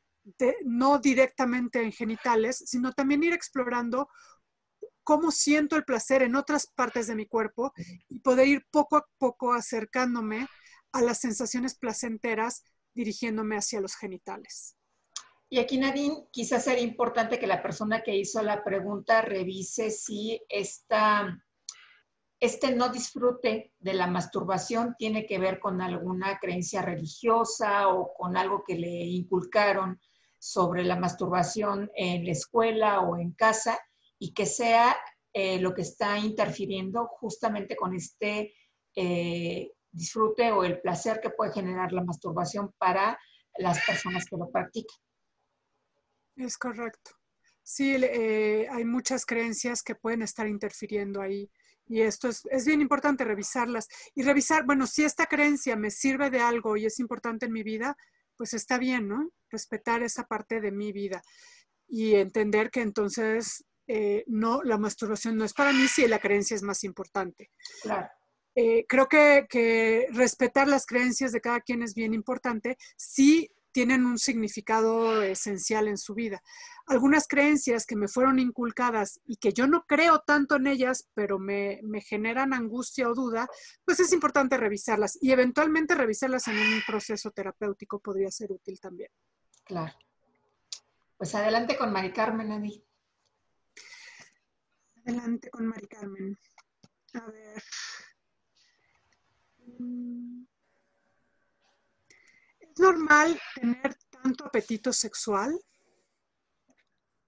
no 0.64 0.98
directamente 0.98 1.82
en 1.82 1.92
genitales, 1.92 2.62
sino 2.66 2.92
también 2.92 3.22
ir 3.22 3.34
explorando 3.34 4.08
cómo 5.04 5.30
siento 5.30 5.76
el 5.76 5.84
placer 5.84 6.22
en 6.22 6.34
otras 6.34 6.66
partes 6.66 7.06
de 7.06 7.14
mi 7.14 7.26
cuerpo 7.26 7.72
y 8.08 8.20
poder 8.20 8.48
ir 8.48 8.66
poco 8.70 8.96
a 8.96 9.06
poco 9.18 9.52
acercándome 9.52 10.48
a 10.92 11.02
las 11.02 11.20
sensaciones 11.20 11.76
placenteras 11.76 12.64
dirigiéndome 12.94 13.56
hacia 13.56 13.80
los 13.80 13.94
genitales. 13.96 14.76
Y 15.50 15.58
aquí, 15.58 15.78
Nadine, 15.78 16.26
quizás 16.32 16.64
sería 16.64 16.82
importante 16.82 17.38
que 17.38 17.46
la 17.46 17.62
persona 17.62 18.02
que 18.02 18.16
hizo 18.16 18.42
la 18.42 18.64
pregunta 18.64 19.20
revise 19.22 19.90
si 19.90 20.40
este 20.48 21.38
no 22.74 22.88
disfrute 22.88 23.72
de 23.78 23.94
la 23.94 24.06
masturbación 24.06 24.96
tiene 24.98 25.26
que 25.26 25.38
ver 25.38 25.60
con 25.60 25.80
alguna 25.80 26.38
creencia 26.38 26.82
religiosa 26.82 27.88
o 27.88 28.14
con 28.14 28.36
algo 28.36 28.64
que 28.66 28.76
le 28.76 29.04
inculcaron 29.04 30.00
sobre 30.38 30.82
la 30.84 30.96
masturbación 30.96 31.90
en 31.94 32.24
la 32.24 32.32
escuela 32.32 33.00
o 33.00 33.16
en 33.16 33.32
casa 33.32 33.78
y 34.18 34.32
que 34.32 34.46
sea 34.46 34.96
eh, 35.32 35.58
lo 35.58 35.74
que 35.74 35.82
está 35.82 36.18
interfiriendo 36.18 37.06
justamente 37.06 37.76
con 37.76 37.94
este 37.94 38.54
eh, 38.94 39.72
disfrute 39.90 40.52
o 40.52 40.64
el 40.64 40.80
placer 40.80 41.20
que 41.20 41.30
puede 41.30 41.52
generar 41.52 41.92
la 41.92 42.04
masturbación 42.04 42.72
para 42.78 43.18
las 43.58 43.84
personas 43.84 44.24
que 44.26 44.36
lo 44.36 44.50
practican. 44.50 44.96
Es 46.36 46.58
correcto. 46.58 47.12
Sí, 47.62 47.96
eh, 47.96 48.68
hay 48.70 48.84
muchas 48.84 49.24
creencias 49.24 49.82
que 49.82 49.94
pueden 49.94 50.22
estar 50.22 50.46
interfiriendo 50.46 51.20
ahí. 51.20 51.50
Y 51.86 52.00
esto 52.00 52.28
es, 52.28 52.42
es, 52.50 52.66
bien 52.66 52.80
importante 52.80 53.24
revisarlas. 53.24 53.88
Y 54.14 54.22
revisar, 54.22 54.64
bueno, 54.64 54.86
si 54.86 55.04
esta 55.04 55.26
creencia 55.26 55.76
me 55.76 55.90
sirve 55.90 56.30
de 56.30 56.40
algo 56.40 56.76
y 56.76 56.86
es 56.86 56.98
importante 56.98 57.46
en 57.46 57.52
mi 57.52 57.62
vida, 57.62 57.96
pues 58.36 58.54
está 58.54 58.78
bien, 58.78 59.08
¿no? 59.08 59.30
Respetar 59.50 60.02
esa 60.02 60.24
parte 60.24 60.60
de 60.60 60.72
mi 60.72 60.92
vida 60.92 61.22
y 61.88 62.14
entender 62.14 62.70
que 62.70 62.80
entonces 62.80 63.64
eh, 63.86 64.24
no, 64.26 64.62
la 64.62 64.78
masturbación 64.78 65.36
no 65.36 65.44
es 65.44 65.52
para 65.52 65.72
mí 65.72 65.86
si 65.88 66.06
la 66.08 66.18
creencia 66.18 66.54
es 66.54 66.62
más 66.62 66.84
importante. 66.84 67.50
Eh, 68.54 68.86
creo 68.88 69.08
que, 69.08 70.06
respetar 70.12 70.68
las 70.68 70.86
creencias 70.86 71.32
de 71.32 71.40
cada 71.40 71.60
quien 71.60 71.82
es 71.82 71.94
bien 71.94 72.14
importante 72.14 72.76
si 72.96 73.50
tienen 73.72 74.06
un 74.06 74.18
significado 74.18 75.20
esencial 75.22 75.88
en 75.88 75.98
su 75.98 76.14
vida. 76.14 76.40
Algunas 76.86 77.26
creencias 77.26 77.86
que 77.86 77.96
me 77.96 78.06
fueron 78.06 78.38
inculcadas 78.38 79.20
y 79.26 79.36
que 79.36 79.52
yo 79.52 79.66
no 79.66 79.84
creo 79.84 80.20
tanto 80.20 80.56
en 80.56 80.68
ellas, 80.68 81.08
pero 81.12 81.40
me, 81.40 81.80
me 81.82 82.00
generan 82.00 82.54
angustia 82.54 83.08
o 83.08 83.14
duda, 83.14 83.48
pues 83.84 83.98
es 83.98 84.12
importante 84.12 84.56
revisarlas 84.56 85.18
y 85.20 85.32
eventualmente 85.32 85.96
revisarlas 85.96 86.46
en 86.46 86.56
un 86.56 86.82
proceso 86.86 87.32
terapéutico 87.32 87.98
podría 87.98 88.30
ser 88.30 88.52
útil 88.52 88.78
también. 88.78 89.10
Claro. 89.64 89.92
Pues 91.16 91.34
adelante 91.34 91.76
con 91.76 91.92
Mari 91.92 92.12
Carmen, 92.12 92.52
Adi. 92.52 92.84
Adelante 95.06 95.50
con 95.50 95.66
Mari 95.66 95.86
Carmen. 95.86 96.38
A 97.12 97.26
ver. 97.26 97.62
Mm. 99.78 100.46
¿Es 102.60 102.78
normal 102.78 103.38
tener 103.54 103.94
tanto 104.10 104.46
apetito 104.46 104.92
sexual? 104.94 105.60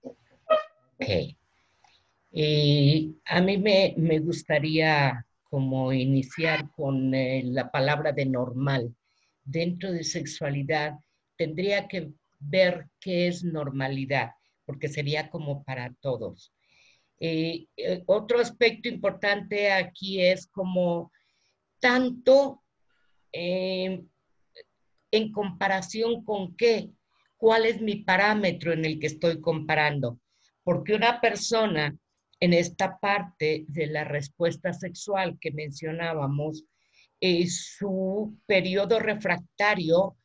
Ok. 0.01 1.05
Eh, 2.31 3.13
a 3.25 3.41
mí 3.41 3.57
me, 3.59 4.19
gustaría 4.19 5.25
como 5.43 5.93
iniciar 5.93 6.71
con 6.71 7.13
eh, 7.13 7.43
la 7.45 7.69
palabra 7.71 8.11
de 8.11 8.25
normal. 8.25 8.95
Dentro 9.43 9.91
de 9.91 10.03
sexualidad 10.03 10.97
tendría 11.35 11.87
que 11.87 12.11
ver 12.39 12.89
qué 12.99 13.27
es 13.27 13.43
normalidad, 13.43 14.31
porque 14.65 14.87
sería 14.87 15.29
como 15.29 15.63
para 15.63 15.93
todos. 16.01 16.51
Eh, 17.19 17.65
eh, 17.75 18.03
otro 18.05 18.39
aspecto 18.39 18.87
importante 18.89 19.71
aquí 19.71 20.21
es 20.21 20.47
como 20.47 21.11
tanto 21.79 22.63
eh, 23.31 24.03
en 25.11 25.31
comparación 25.31 26.23
con 26.23 26.55
qué, 26.55 26.91
cuál 27.37 27.65
es 27.65 27.81
mi 27.81 27.97
parámetro 27.97 28.71
en 28.73 28.85
el 28.85 28.99
que 28.99 29.07
estoy 29.07 29.41
comparando. 29.41 30.19
Porque 30.63 30.93
una 30.93 31.19
persona 31.21 31.97
en 32.39 32.53
esta 32.53 32.99
parte 32.99 33.65
de 33.67 33.87
la 33.87 34.03
respuesta 34.03 34.73
sexual 34.73 35.37
que 35.39 35.51
mencionábamos, 35.51 36.65
su 37.47 38.37
periodo 38.45 38.99
refractario 38.99 40.17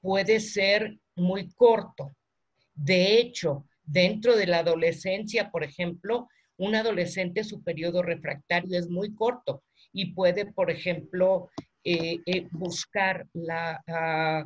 puede 0.00 0.40
ser 0.40 0.98
muy 1.14 1.50
corto. 1.50 2.16
De 2.74 3.18
hecho, 3.18 3.66
dentro 3.84 4.34
de 4.36 4.46
la 4.46 4.60
adolescencia, 4.60 5.50
por 5.50 5.64
ejemplo, 5.64 6.28
un 6.58 6.74
adolescente 6.74 7.44
su 7.44 7.62
periodo 7.62 8.02
refractario 8.02 8.78
es 8.78 8.90
muy 8.90 9.14
corto 9.14 9.62
y 9.92 10.12
puede, 10.12 10.46
por 10.52 10.70
ejemplo, 10.70 11.50
eh, 11.84 12.18
eh, 12.26 12.46
buscar 12.50 13.26
ah, 13.88 14.44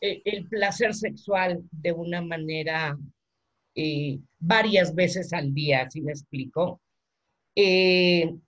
el 0.00 0.46
placer 0.48 0.94
sexual 0.94 1.62
de 1.70 1.92
una 1.92 2.22
manera 2.22 2.96
varias 4.38 4.94
veces 4.94 5.32
al 5.34 5.52
día, 5.52 5.90
si 5.90 6.00
me 6.00 6.12
explico. 6.12 6.80
en 7.54 8.40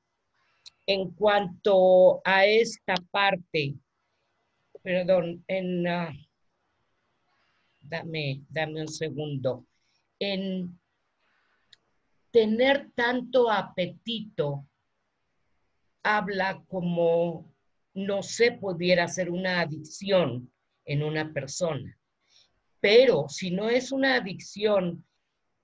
cuanto 1.16 2.22
a 2.24 2.46
esta 2.46 2.94
parte, 3.10 3.74
perdón, 4.82 5.44
en, 5.48 5.86
ah, 5.86 6.14
dame, 7.80 8.42
dame 8.48 8.82
un 8.82 8.88
segundo, 8.88 9.66
en 10.18 10.78
tener 12.39 12.93
tanto 12.95 13.51
apetito, 13.51 14.64
habla 16.05 16.62
como 16.68 17.53
no 17.95 18.22
se 18.22 18.53
pudiera 18.53 19.09
ser 19.09 19.28
una 19.28 19.61
adicción 19.61 20.49
en 20.84 21.03
una 21.03 21.32
persona. 21.32 21.99
Pero 22.78 23.28
si 23.28 23.51
no 23.51 23.68
es 23.68 23.91
una 23.91 24.14
adicción 24.14 25.05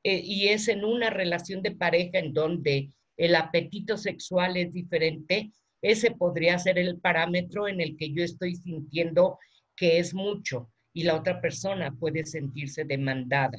eh, 0.03 0.21
y 0.25 0.49
es 0.49 0.67
en 0.67 0.85
una 0.85 1.11
relación 1.11 1.63
de 1.63 1.71
pareja 1.71 2.19
en 2.19 2.35
donde 2.35 2.91
el 3.17 3.37
apetito 3.37 3.97
sexual 3.97 4.57
es 4.57 4.73
diferente, 4.73 5.53
ese 5.81 6.11
podría 6.11 6.59
ser 6.59 6.77
el 6.77 6.99
parámetro 6.99 7.69
en 7.69 7.81
el 7.81 7.97
que 7.97 8.13
yo 8.13 8.25
estoy 8.25 8.57
sintiendo 8.57 9.39
que 9.77 10.01
es 10.01 10.13
mucho 10.13 10.73
y 10.93 11.05
la 11.05 11.15
otra 11.15 11.41
persona 11.41 11.93
puede 11.93 12.27
sentirse 12.27 12.85
demandada. 12.85 13.59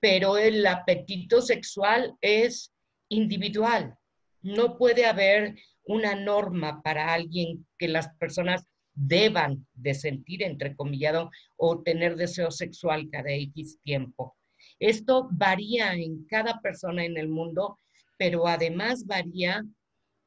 Pero 0.00 0.38
el 0.38 0.66
apetito 0.66 1.40
sexual 1.40 2.14
es 2.20 2.72
individual. 3.08 3.96
No 4.42 4.78
puede 4.78 5.06
haber 5.06 5.56
una 5.84 6.14
norma 6.14 6.82
para 6.82 7.12
alguien 7.12 7.66
que 7.78 7.88
las 7.88 8.08
personas 8.16 8.64
deban 8.94 9.66
de 9.74 9.94
sentir, 9.94 10.42
entrecomillado, 10.42 11.30
o 11.56 11.82
tener 11.82 12.16
deseo 12.16 12.50
sexual 12.50 13.08
cada 13.10 13.30
X 13.30 13.78
tiempo. 13.82 14.36
Esto 14.78 15.28
varía 15.30 15.94
en 15.94 16.24
cada 16.26 16.60
persona 16.60 17.04
en 17.04 17.16
el 17.16 17.28
mundo, 17.28 17.78
pero 18.16 18.46
además 18.46 19.06
varía 19.06 19.64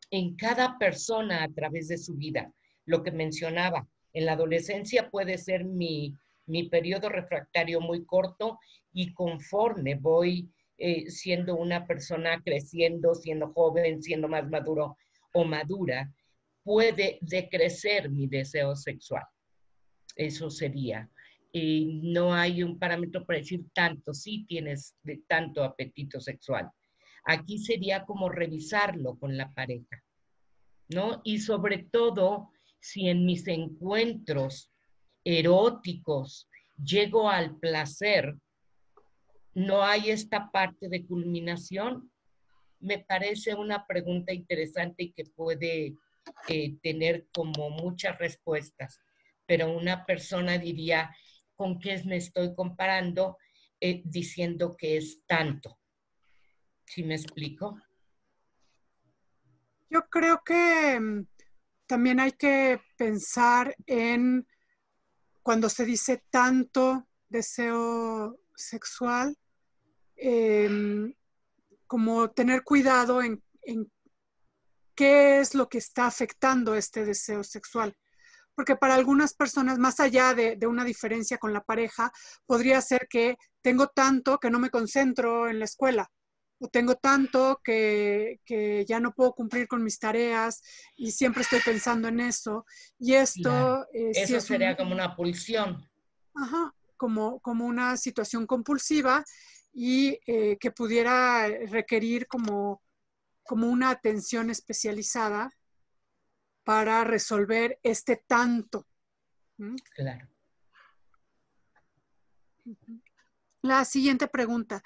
en 0.10 0.36
cada 0.36 0.78
persona 0.78 1.44
a 1.44 1.50
través 1.50 1.88
de 1.88 1.98
su 1.98 2.16
vida. 2.16 2.52
Lo 2.86 3.04
que 3.04 3.12
mencionaba, 3.12 3.88
en 4.14 4.26
la 4.26 4.34
adolescencia 4.34 5.10
puede 5.10 5.38
ser 5.38 5.64
mi, 5.64 6.16
periodo 6.70 7.10
refractario 7.10 7.80
muy 7.82 8.06
corto 8.06 8.60
y 8.94 9.14
conforme 9.14 9.96
voy 9.96 10.50
eh, 10.78 11.10
siendo 11.10 11.56
una 11.56 11.86
persona 11.86 12.42
creciendo, 12.44 13.16
siendo 13.16 13.54
joven, 13.54 14.02
siendo 14.02 14.28
más 14.28 14.50
maduro 14.50 14.98
o 15.34 15.44
madura, 15.44 16.12
puede 16.64 17.18
decrecer 17.22 18.10
mi 18.10 18.28
deseo 18.28 18.76
sexual. 18.76 19.24
Eso 20.16 20.50
sería 20.50 21.10
no 21.54 22.34
hay 22.34 22.64
un 22.64 22.80
parámetro 22.80 23.26
para 23.26 23.40
decir 23.40 23.66
tanto, 23.74 24.14
sí 24.14 24.46
tienes 24.48 24.96
de 25.04 25.22
tanto 25.28 25.64
apetito 25.64 26.20
sexual. 26.20 26.70
Aquí 27.26 27.58
sería 27.60 28.06
como 28.06 28.30
revisarlo 28.30 29.18
con 29.18 29.38
la 29.38 29.52
pareja, 29.54 30.04
¿no? 30.90 31.22
Y 31.24 31.40
sobre 31.40 31.90
todo, 31.92 32.50
si 32.80 33.10
en 33.10 33.26
mis 33.26 33.48
encuentros 33.48 34.71
eróticos 35.24 36.48
llego 36.84 37.30
al 37.30 37.58
placer, 37.58 38.36
no 39.54 39.84
hay 39.84 40.10
esta 40.10 40.50
parte 40.52 40.90
de 40.90 41.06
culminación, 41.06 42.12
me 42.80 43.00
parece 43.00 43.54
una 43.54 43.86
pregunta 43.86 44.34
interesante 44.34 45.04
y 45.04 45.12
que 45.12 45.26
puede 45.26 45.96
eh, 46.48 46.78
tener 46.82 47.28
como 47.34 47.70
muchas 47.70 48.18
respuestas, 48.18 49.00
pero 49.46 49.72
una 49.72 50.06
persona 50.06 50.58
diría, 50.58 51.16
con 51.56 51.80
qué 51.80 52.02
me 52.06 52.18
estoy 52.18 52.56
comparando 52.56 53.38
eh, 53.80 54.02
diciendo 54.06 54.76
que 54.76 54.98
es 54.98 55.22
tanto. 55.28 55.78
¿Sí 56.86 57.04
me 57.04 57.16
explico? 57.16 57.80
Yo 59.90 60.02
creo 60.10 60.42
que 60.44 61.00
mm, 61.00 61.28
también 61.86 62.20
hay 62.20 62.32
que 62.32 62.80
pensar 62.98 63.76
en 63.86 64.48
cuando 65.44 65.70
se 65.70 65.86
dice 65.86 66.24
tanto 66.30 67.08
deseo 67.30 68.40
sexual, 68.56 69.38
em, 70.16 71.14
como 71.88 72.30
tener 72.32 72.64
cuidado 72.64 73.22
en, 73.22 73.44
qué 74.96 75.40
es 75.40 75.56
lo 75.56 75.68
que 75.68 75.80
está 75.80 76.06
afectando 76.06 76.76
este 76.76 77.06
deseo 77.06 77.44
sexual. 77.44 77.98
Porque 78.54 78.76
para 78.76 78.94
algunas 78.94 79.34
personas, 79.34 79.80
más 79.80 80.00
allá 80.00 80.34
de, 80.36 80.58
una 80.68 80.84
diferencia 80.84 81.38
con 81.38 81.54
la 81.54 81.64
pareja, 81.64 82.12
podría 82.46 82.82
ser 82.82 83.08
que 83.10 83.38
tengo 83.62 83.88
tanto 83.88 84.38
que 84.38 84.52
no 84.52 84.60
me 84.60 84.70
concentro 84.70 85.50
en 85.50 85.60
la 85.60 85.66
escuela, 85.66 86.12
tengo 86.70 86.96
tanto 86.96 87.60
que, 87.64 88.40
ya 88.88 89.00
no 89.00 89.14
puedo 89.14 89.34
cumplir 89.34 89.68
con 89.68 89.84
mis 89.84 90.00
tareas 90.00 90.62
y 90.96 91.12
siempre 91.12 91.42
estoy 91.42 91.60
pensando 91.64 92.08
en 92.08 92.20
eso. 92.20 92.66
Y 93.00 93.14
esto... 93.14 93.88
Eh, 93.94 94.12
eso 94.14 94.40
sería 94.40 94.76
como 94.76 94.94
una 94.94 95.16
pulsión. 95.16 95.90
Ajá, 96.36 96.74
como, 96.98 97.40
como 97.40 97.66
una 97.66 97.98
situación 97.98 98.46
compulsiva 98.46 99.24
y 99.74 100.20
eh, 100.28 100.58
que 100.60 100.72
pudiera 100.72 101.48
requerir 101.48 102.28
como, 102.28 102.82
como 103.44 103.68
una 103.68 103.90
atención 103.90 104.50
especializada 104.50 105.52
para 106.64 107.04
resolver 107.04 107.80
este 107.84 108.18
tanto. 108.28 108.88
Claro. 109.96 110.28
La 113.62 113.86
siguiente 113.86 114.28
pregunta. 114.28 114.82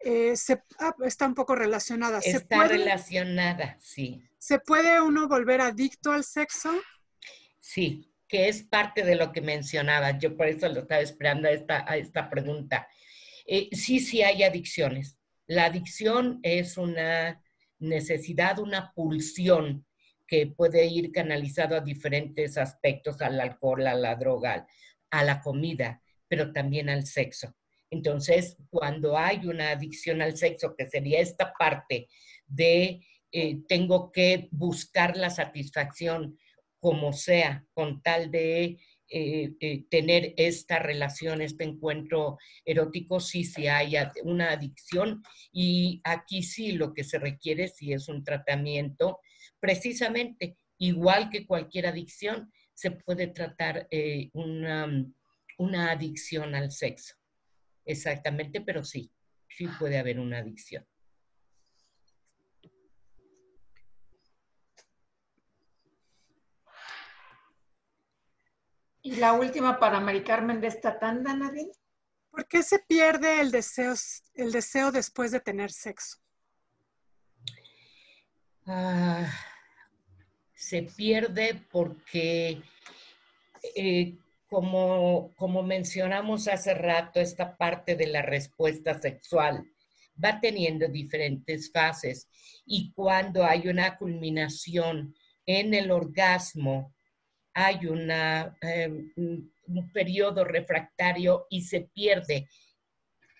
Eh, 0.00 0.34
ah, 0.78 0.94
está 1.04 1.26
un 1.26 1.34
poco 1.34 1.54
relacionada. 1.54 2.20
Está 2.20 2.68
relacionada, 2.68 3.76
sí. 3.80 4.22
¿Se 4.38 4.60
puede 4.60 5.00
uno 5.00 5.28
volver 5.28 5.60
adicto 5.60 6.12
al 6.12 6.24
sexo? 6.24 6.70
Sí, 7.58 8.12
que 8.28 8.48
es 8.48 8.62
parte 8.62 9.02
de 9.02 9.16
lo 9.16 9.32
que 9.32 9.40
mencionaba. 9.40 10.16
Yo 10.18 10.36
por 10.36 10.46
eso 10.46 10.68
lo 10.68 10.80
estaba 10.80 11.00
esperando 11.00 11.48
a 11.48 11.52
esta, 11.52 11.84
a 11.90 11.96
esta 11.96 12.30
pregunta. 12.30 12.88
Eh, 13.46 13.68
sí, 13.72 13.98
sí 13.98 14.22
hay 14.22 14.42
adicciones. 14.42 15.18
La 15.46 15.64
adicción 15.64 16.38
es 16.42 16.76
una 16.76 17.42
necesidad, 17.78 18.58
una 18.58 18.92
pulsión 18.92 19.86
que 20.26 20.46
puede 20.46 20.86
ir 20.86 21.10
canalizado 21.10 21.74
a 21.74 21.80
diferentes 21.80 22.58
aspectos, 22.58 23.20
al 23.22 23.40
alcohol, 23.40 23.86
a 23.86 23.94
la 23.94 24.14
droga, 24.14 24.66
a 25.10 25.24
la 25.24 25.40
comida, 25.40 26.02
pero 26.28 26.52
también 26.52 26.90
al 26.90 27.06
sexo. 27.06 27.54
Entonces, 27.90 28.56
cuando 28.70 29.16
hay 29.16 29.46
una 29.46 29.70
adicción 29.70 30.20
al 30.20 30.36
sexo, 30.36 30.74
que 30.76 30.88
sería 30.88 31.20
esta 31.20 31.52
parte 31.58 32.08
de 32.46 33.00
eh, 33.30 33.58
tengo 33.68 34.10
que 34.10 34.48
buscar 34.50 35.16
la 35.16 35.30
satisfacción 35.30 36.38
como 36.80 37.12
sea, 37.12 37.66
con 37.74 38.02
tal 38.02 38.30
de 38.30 38.78
eh, 39.10 39.52
eh, 39.60 39.84
tener 39.90 40.34
esta 40.36 40.78
relación, 40.78 41.42
este 41.42 41.64
encuentro 41.64 42.38
erótico, 42.64 43.20
sí, 43.20 43.44
sí 43.44 43.66
hay 43.66 43.94
una 44.22 44.52
adicción 44.52 45.22
y 45.52 46.00
aquí 46.04 46.42
sí 46.42 46.72
lo 46.72 46.94
que 46.94 47.04
se 47.04 47.18
requiere 47.18 47.68
sí 47.68 47.92
es 47.92 48.08
un 48.08 48.22
tratamiento 48.22 49.20
precisamente, 49.60 50.56
igual 50.78 51.30
que 51.30 51.46
cualquier 51.46 51.86
adicción, 51.86 52.52
se 52.74 52.92
puede 52.92 53.26
tratar 53.26 53.88
una, 54.32 55.04
una 55.58 55.90
adicción 55.90 56.54
al 56.54 56.70
sexo. 56.70 57.17
Exactamente, 57.88 58.60
pero 58.60 58.84
sí, 58.84 59.10
sí 59.48 59.66
puede 59.78 59.98
haber 59.98 60.20
una 60.20 60.38
adicción. 60.38 60.86
Y 69.00 69.16
la 69.16 69.32
última 69.32 69.78
para 69.78 70.00
Mari 70.00 70.22
Carmen 70.22 70.60
de 70.60 70.66
esta 70.66 70.98
tanda, 70.98 71.34
Nadine. 71.34 71.72
¿Por 72.30 72.46
qué 72.46 72.62
se 72.62 72.78
pierde 72.80 73.40
el 73.40 73.50
deseo, 73.50 73.94
el 74.34 74.52
deseo 74.52 74.92
después 74.92 75.30
de 75.30 75.40
tener 75.40 75.70
sexo? 75.72 76.18
Ah, 78.66 79.32
se 80.54 80.82
pierde 80.82 81.64
porque, 81.70 82.62
eh, 83.74 84.18
como, 84.48 85.32
como 85.36 85.62
mencionamos 85.62 86.48
hace 86.48 86.74
rato, 86.74 87.20
esta 87.20 87.56
parte 87.56 87.96
de 87.96 88.06
la 88.06 88.22
respuesta 88.22 88.98
sexual 88.98 89.64
va 90.22 90.40
teniendo 90.40 90.88
diferentes 90.88 91.70
fases 91.70 92.28
y 92.66 92.92
cuando 92.92 93.44
hay 93.44 93.68
una 93.68 93.96
culminación 93.96 95.14
en 95.46 95.74
el 95.74 95.90
orgasmo, 95.90 96.94
hay 97.54 97.86
una, 97.86 98.56
em, 98.60 99.10
un 99.16 99.92
periodo 99.92 100.44
refractario 100.44 101.46
y 101.50 101.62
se 101.62 101.80
pierde. 101.80 102.48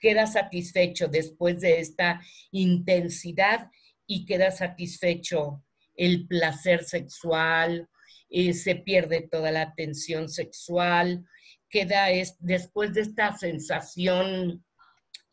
Queda 0.00 0.26
satisfecho 0.26 1.09
después 1.09 1.61
de 1.61 1.80
esta 1.80 2.20
intensidad 2.52 3.70
y 4.06 4.24
queda 4.24 4.50
satisfecho 4.50 5.64
el 5.94 6.26
placer 6.26 6.84
sexual, 6.84 7.88
eh, 8.31 8.53
se 8.53 8.76
pierde 8.76 9.29
toda 9.31 9.51
la 9.51 9.74
tensión 9.74 10.29
sexual, 10.29 11.24
queda 11.70 12.11
es, 12.11 12.37
después 12.41 12.95
de 12.95 13.03
esta 13.03 13.37
sensación 13.37 14.64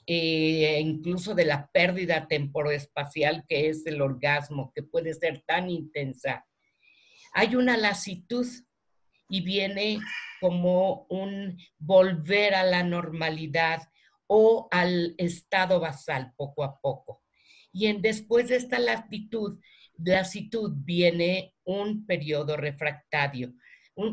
eh, 0.07 0.79
incluso 0.81 1.33
de 1.33 1.45
la 1.45 1.67
pérdida 1.71 2.27
temporoespacial 2.27 3.43
que 3.47 3.69
es 3.69 3.85
el 3.87 4.01
orgasmo, 4.01 4.71
que 4.75 4.83
puede 4.83 5.13
ser 5.15 5.43
tan 5.47 5.69
intensa. 5.69 6.45
Hay 7.33 7.55
una 7.55 7.75
lasitud 7.75 8.45
y 9.29 9.41
viene 9.41 9.99
como 10.39 11.07
un 11.09 11.57
volver 11.79 12.53
a 12.53 12.63
la 12.63 12.83
normalidad 12.83 13.81
o 14.27 14.67
al 14.69 15.15
estado 15.17 15.79
basal 15.79 16.33
poco 16.37 16.63
a 16.63 16.79
poco. 16.79 17.23
Y 17.71 17.87
en, 17.87 18.01
después 18.03 18.49
de 18.49 18.57
esta 18.57 18.77
latitud, 18.77 19.59
lasitud 19.97 20.71
viene 20.75 21.53
un 21.63 22.05
periodo 22.05 22.57
refractario. 22.57 23.53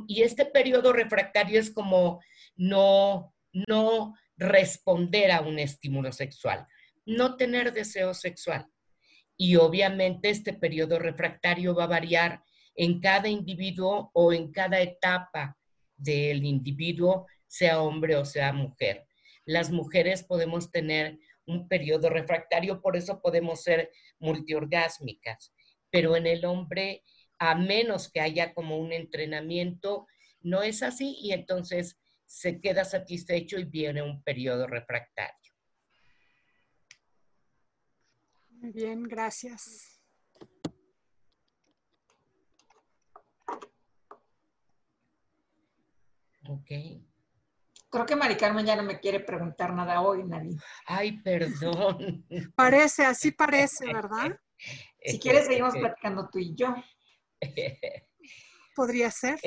y 0.07 0.23
este 0.23 0.47
periodo 0.47 0.93
refractario 0.93 1.59
es 1.59 1.71
como 1.73 2.21
no, 2.55 3.35
no 3.53 4.15
responder 4.37 5.33
a 5.33 5.41
un 5.41 5.59
estímulo 5.59 6.13
sexual, 6.13 6.67
no 7.05 7.37
tener 7.37 7.73
deseo 7.73 8.15
sexual. 8.15 8.67
Y 9.37 9.57
obviamente 9.57 10.31
este 10.31 10.53
periodo 10.53 10.99
refractario 10.99 11.75
va 11.75 11.85
a 11.85 11.89
variar 11.99 12.43
en 12.75 13.01
cada 13.01 13.29
individuo 13.29 14.11
o 14.15 14.33
en 14.33 14.53
cada 14.53 14.81
etapa 14.81 15.57
del 15.97 16.45
individuo, 16.45 17.27
sea 17.47 17.81
hombre 17.83 18.17
o 18.17 18.25
sea 18.25 18.53
mujer. 18.53 19.07
Las 19.45 19.71
mujeres 19.71 20.23
podemos 20.23 20.71
tener 20.71 21.19
un 21.47 21.69
periodo 21.69 22.09
refractario, 22.09 22.81
por 22.81 22.97
eso 22.97 23.21
podemos 23.21 23.63
ser 23.63 23.91
multiorgásmicas, 24.19 25.53
pero 25.93 26.17
en 26.17 26.27
el 26.27 26.45
hombre, 26.47 27.05
a 27.39 27.55
menos 27.55 28.11
que 28.11 28.21
haya 28.21 28.55
como 28.55 28.79
un 28.79 28.93
entrenamiento, 28.93 30.07
no 30.41 30.63
es 30.63 30.83
así 30.83 31.17
y 31.21 31.33
entonces 31.33 32.01
se 32.25 32.61
queda 32.61 32.85
satisfecho 32.85 33.59
y 33.59 33.65
viene 33.65 34.03
un 34.03 34.23
periodo 34.25 34.67
refractario. 34.67 35.53
Muy 38.49 38.73
bien, 38.73 39.03
gracias. 39.03 40.01
Ok. 46.49 46.71
Creo 47.91 48.07
que 48.07 48.17
Mari 48.17 48.37
Carmen 48.37 48.65
ya 48.65 48.77
no 48.77 48.83
me 48.83 48.99
quiere 48.99 49.21
preguntar 49.21 49.75
nada 49.75 50.01
hoy, 50.01 50.25
Nadie. 50.25 50.57
Ay, 50.87 51.21
perdón. 51.21 52.25
Parece, 52.57 53.05
así 53.05 53.31
parece, 53.33 53.85
¿verdad? 53.93 54.39
Si 55.05 55.19
quieres, 55.19 55.47
seguimos 55.47 55.75
platicando 55.75 56.29
tú 56.31 56.39
y 56.39 56.55
yo. 56.55 56.75
Podría 58.77 59.11
ser. 59.11 59.39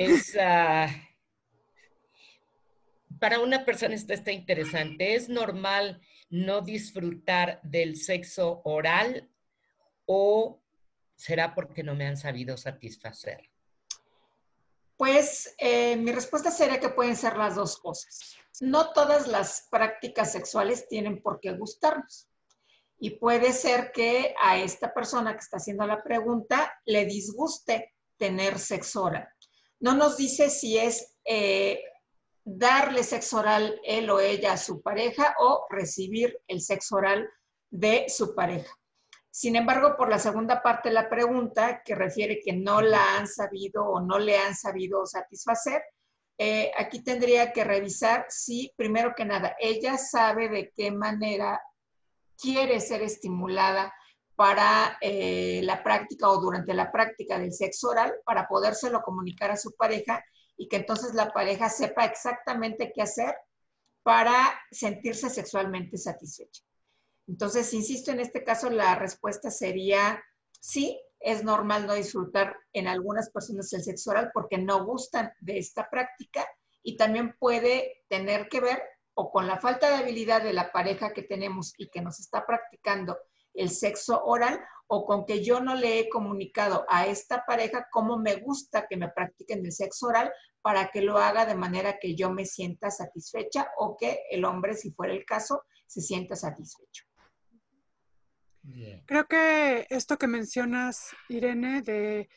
Para 3.18 3.40
una 3.40 3.64
persona 3.64 3.94
esto 3.94 4.12
está 4.12 4.32
interesante. 4.32 5.14
¿Es 5.14 5.28
normal 5.28 6.00
no 6.28 6.60
disfrutar 6.60 7.60
del 7.62 7.96
sexo 7.96 8.60
oral 8.64 9.30
o 10.04 10.62
será 11.14 11.54
porque 11.54 11.82
no 11.82 11.94
me 11.94 12.06
han 12.06 12.16
sabido 12.16 12.56
satisfacer? 12.56 13.50
Pues 14.96 15.54
eh, 15.58 15.96
mi 15.96 16.12
respuesta 16.12 16.50
sería 16.50 16.80
que 16.80 16.88
pueden 16.88 17.16
ser 17.16 17.36
las 17.36 17.54
dos 17.54 17.78
cosas. 17.78 18.36
No 18.60 18.92
todas 18.92 19.26
las 19.26 19.68
prácticas 19.70 20.32
sexuales 20.32 20.88
tienen 20.88 21.22
por 21.22 21.40
qué 21.40 21.52
gustarnos. 21.52 22.28
Y 22.98 23.18
puede 23.18 23.52
ser 23.52 23.92
que 23.92 24.34
a 24.42 24.58
esta 24.58 24.92
persona 24.92 25.32
que 25.34 25.40
está 25.40 25.58
haciendo 25.58 25.86
la 25.86 26.02
pregunta 26.02 26.72
le 26.86 27.04
disguste 27.04 27.94
tener 28.16 28.58
sexo 28.58 29.04
oral. 29.04 29.28
No 29.80 29.94
nos 29.94 30.16
dice 30.16 30.48
si 30.48 30.78
es 30.78 31.16
eh, 31.24 31.82
darle 32.44 33.02
sexo 33.02 33.38
oral 33.38 33.78
él 33.84 34.08
o 34.08 34.20
ella 34.20 34.54
a 34.54 34.56
su 34.56 34.80
pareja 34.80 35.34
o 35.40 35.66
recibir 35.68 36.40
el 36.46 36.60
sexo 36.60 36.96
oral 36.96 37.28
de 37.70 38.06
su 38.08 38.34
pareja. 38.34 38.72
Sin 39.30 39.54
embargo, 39.54 39.96
por 39.98 40.08
la 40.08 40.18
segunda 40.18 40.62
parte 40.62 40.88
de 40.88 40.94
la 40.94 41.10
pregunta, 41.10 41.82
que 41.84 41.94
refiere 41.94 42.40
que 42.42 42.54
no 42.54 42.80
la 42.80 43.18
han 43.18 43.28
sabido 43.28 43.84
o 43.84 44.00
no 44.00 44.18
le 44.18 44.38
han 44.38 44.54
sabido 44.54 45.04
satisfacer, 45.04 45.82
eh, 46.38 46.72
aquí 46.78 47.02
tendría 47.02 47.52
que 47.52 47.64
revisar 47.64 48.24
si, 48.30 48.72
primero 48.76 49.12
que 49.14 49.26
nada, 49.26 49.54
ella 49.58 49.98
sabe 49.98 50.48
de 50.48 50.72
qué 50.74 50.90
manera 50.90 51.60
quiere 52.40 52.80
ser 52.80 53.02
estimulada 53.02 53.92
para 54.34 54.98
eh, 55.00 55.60
la 55.64 55.82
práctica 55.82 56.28
o 56.28 56.40
durante 56.40 56.74
la 56.74 56.92
práctica 56.92 57.38
del 57.38 57.52
sexo 57.52 57.88
oral, 57.88 58.14
para 58.24 58.46
podérselo 58.46 59.02
comunicar 59.02 59.50
a 59.50 59.56
su 59.56 59.74
pareja 59.74 60.22
y 60.56 60.68
que 60.68 60.76
entonces 60.76 61.14
la 61.14 61.32
pareja 61.32 61.68
sepa 61.68 62.04
exactamente 62.04 62.92
qué 62.94 63.02
hacer 63.02 63.34
para 64.02 64.34
sentirse 64.70 65.30
sexualmente 65.30 65.96
satisfecha. 65.96 66.62
Entonces, 67.26 67.72
insisto, 67.74 68.12
en 68.12 68.20
este 68.20 68.44
caso 68.44 68.70
la 68.70 68.94
respuesta 68.94 69.50
sería 69.50 70.22
sí, 70.60 71.00
es 71.18 71.42
normal 71.42 71.86
no 71.86 71.94
disfrutar 71.94 72.56
en 72.72 72.88
algunas 72.88 73.30
personas 73.30 73.72
el 73.72 73.82
sexo 73.82 74.10
oral 74.10 74.30
porque 74.32 74.58
no 74.58 74.84
gustan 74.84 75.32
de 75.40 75.58
esta 75.58 75.88
práctica 75.90 76.46
y 76.82 76.96
también 76.96 77.36
puede 77.38 78.04
tener 78.08 78.48
que 78.48 78.60
ver 78.60 78.82
o 79.18 79.30
con 79.30 79.46
la 79.46 79.58
falta 79.58 79.88
de 79.88 79.96
habilidad 79.96 80.42
de 80.42 80.52
la 80.52 80.70
pareja 80.70 81.12
que 81.12 81.22
tenemos 81.22 81.72
y 81.78 81.88
que 81.88 82.02
nos 82.02 82.20
está 82.20 82.46
practicando 82.46 83.18
el 83.54 83.70
sexo 83.70 84.22
oral 84.24 84.60
o 84.86 85.06
con 85.06 85.24
que 85.24 85.42
yo 85.42 85.60
no 85.60 85.74
le 85.74 85.98
he 85.98 86.08
comunicado 86.10 86.84
a 86.88 87.06
esta 87.06 87.44
pareja 87.46 87.88
cómo 87.90 88.18
me 88.18 88.36
gusta 88.36 88.86
que 88.86 88.98
me 88.98 89.08
practiquen 89.08 89.64
el 89.64 89.72
sexo 89.72 90.08
oral 90.08 90.30
para 90.60 90.90
que 90.90 91.00
lo 91.00 91.16
haga 91.16 91.46
de 91.46 91.54
manera 91.54 91.98
que 91.98 92.14
yo 92.14 92.30
me 92.30 92.44
sienta 92.44 92.90
satisfecha 92.90 93.70
o 93.78 93.96
que 93.96 94.20
el 94.30 94.44
hombre, 94.44 94.74
si 94.74 94.90
fuera 94.90 95.14
el 95.14 95.24
caso, 95.24 95.64
se 95.86 96.02
sienta 96.02 96.36
satisfecho. 96.36 97.04
Creo 99.06 99.26
que 99.26 99.86
esto 99.90 100.18
que 100.18 100.26
mencionas, 100.26 101.10
Irene, 101.28 101.82
de 101.82 102.28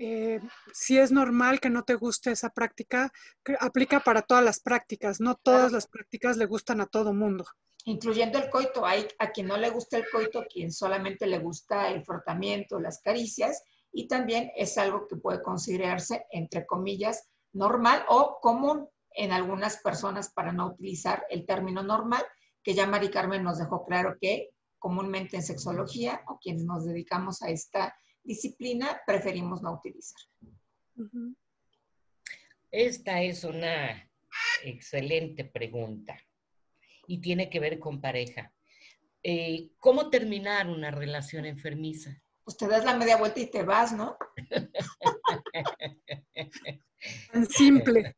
eh, 0.00 0.40
si 0.72 0.98
es 0.98 1.12
normal 1.12 1.60
que 1.60 1.68
no 1.68 1.84
te 1.84 1.94
guste 1.94 2.32
esa 2.32 2.50
práctica, 2.50 3.12
aplica 3.60 4.00
para 4.00 4.22
todas 4.22 4.42
las 4.42 4.60
prácticas. 4.60 5.20
No 5.20 5.34
todas 5.34 5.72
las 5.72 5.86
prácticas 5.86 6.36
le 6.38 6.46
gustan 6.46 6.80
a 6.80 6.86
todo 6.86 7.12
mundo 7.12 7.44
incluyendo 7.84 8.38
el 8.38 8.50
coito. 8.50 8.84
Hay 8.84 9.08
a 9.18 9.30
quien 9.30 9.46
no 9.46 9.56
le 9.56 9.70
gusta 9.70 9.96
el 9.96 10.04
coito, 10.10 10.40
a 10.40 10.44
quien 10.44 10.70
solamente 10.70 11.26
le 11.26 11.38
gusta 11.38 11.90
el 11.90 12.04
frotamiento, 12.04 12.78
las 12.78 13.00
caricias, 13.00 13.62
y 13.92 14.06
también 14.06 14.52
es 14.54 14.78
algo 14.78 15.06
que 15.08 15.16
puede 15.16 15.42
considerarse, 15.42 16.26
entre 16.30 16.66
comillas, 16.66 17.28
normal 17.52 18.04
o 18.08 18.38
común 18.40 18.88
en 19.12 19.32
algunas 19.32 19.78
personas 19.78 20.30
para 20.32 20.52
no 20.52 20.68
utilizar 20.68 21.26
el 21.30 21.46
término 21.46 21.82
normal, 21.82 22.22
que 22.62 22.74
ya 22.74 22.86
Mari 22.86 23.10
Carmen 23.10 23.42
nos 23.42 23.58
dejó 23.58 23.84
claro 23.84 24.16
que 24.20 24.50
comúnmente 24.78 25.36
en 25.36 25.42
sexología 25.42 26.22
o 26.28 26.38
quienes 26.38 26.64
nos 26.64 26.84
dedicamos 26.84 27.42
a 27.42 27.50
esta 27.50 27.94
disciplina 28.22 29.00
preferimos 29.06 29.62
no 29.62 29.74
utilizar. 29.74 30.20
Esta 32.70 33.22
es 33.22 33.44
una 33.44 34.10
excelente 34.62 35.44
pregunta 35.44 36.18
y 37.06 37.20
tiene 37.20 37.50
que 37.50 37.60
ver 37.60 37.78
con 37.78 38.00
pareja. 38.00 38.52
Eh, 39.22 39.70
¿Cómo 39.78 40.10
terminar 40.10 40.68
una 40.68 40.90
relación 40.90 41.44
enfermiza? 41.44 42.22
Pues 42.44 42.56
te 42.56 42.68
das 42.68 42.84
la 42.84 42.96
media 42.96 43.16
vuelta 43.16 43.40
y 43.40 43.50
te 43.50 43.62
vas, 43.62 43.92
¿no? 43.92 44.16
Tan 47.32 47.46
simple. 47.46 48.14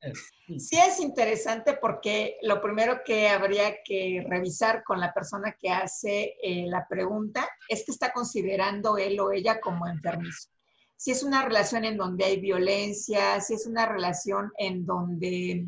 Sí 0.59 0.77
es 0.77 1.01
interesante 1.01 1.79
porque 1.81 2.37
lo 2.43 2.61
primero 2.61 3.01
que 3.05 3.29
habría 3.29 3.83
que 3.85 4.25
revisar 4.29 4.83
con 4.85 5.01
la 5.01 5.13
persona 5.15 5.57
que 5.59 5.71
hace 5.71 6.37
eh, 6.43 6.67
la 6.67 6.87
pregunta 6.89 7.49
es 7.69 7.85
que 7.85 7.93
está 7.93 8.13
considerando 8.13 8.99
él 8.99 9.19
o 9.21 9.33
ella 9.33 9.61
como 9.61 9.87
enfermizo. 9.87 10.49
Si 10.97 11.11
es 11.11 11.23
una 11.23 11.45
relación 11.45 11.85
en 11.85 11.97
donde 11.97 12.25
hay 12.25 12.41
violencia, 12.41 13.41
si 13.41 13.55
es 13.55 13.67
una 13.67 13.87
relación 13.87 14.53
en 14.57 14.85
donde 14.85 15.67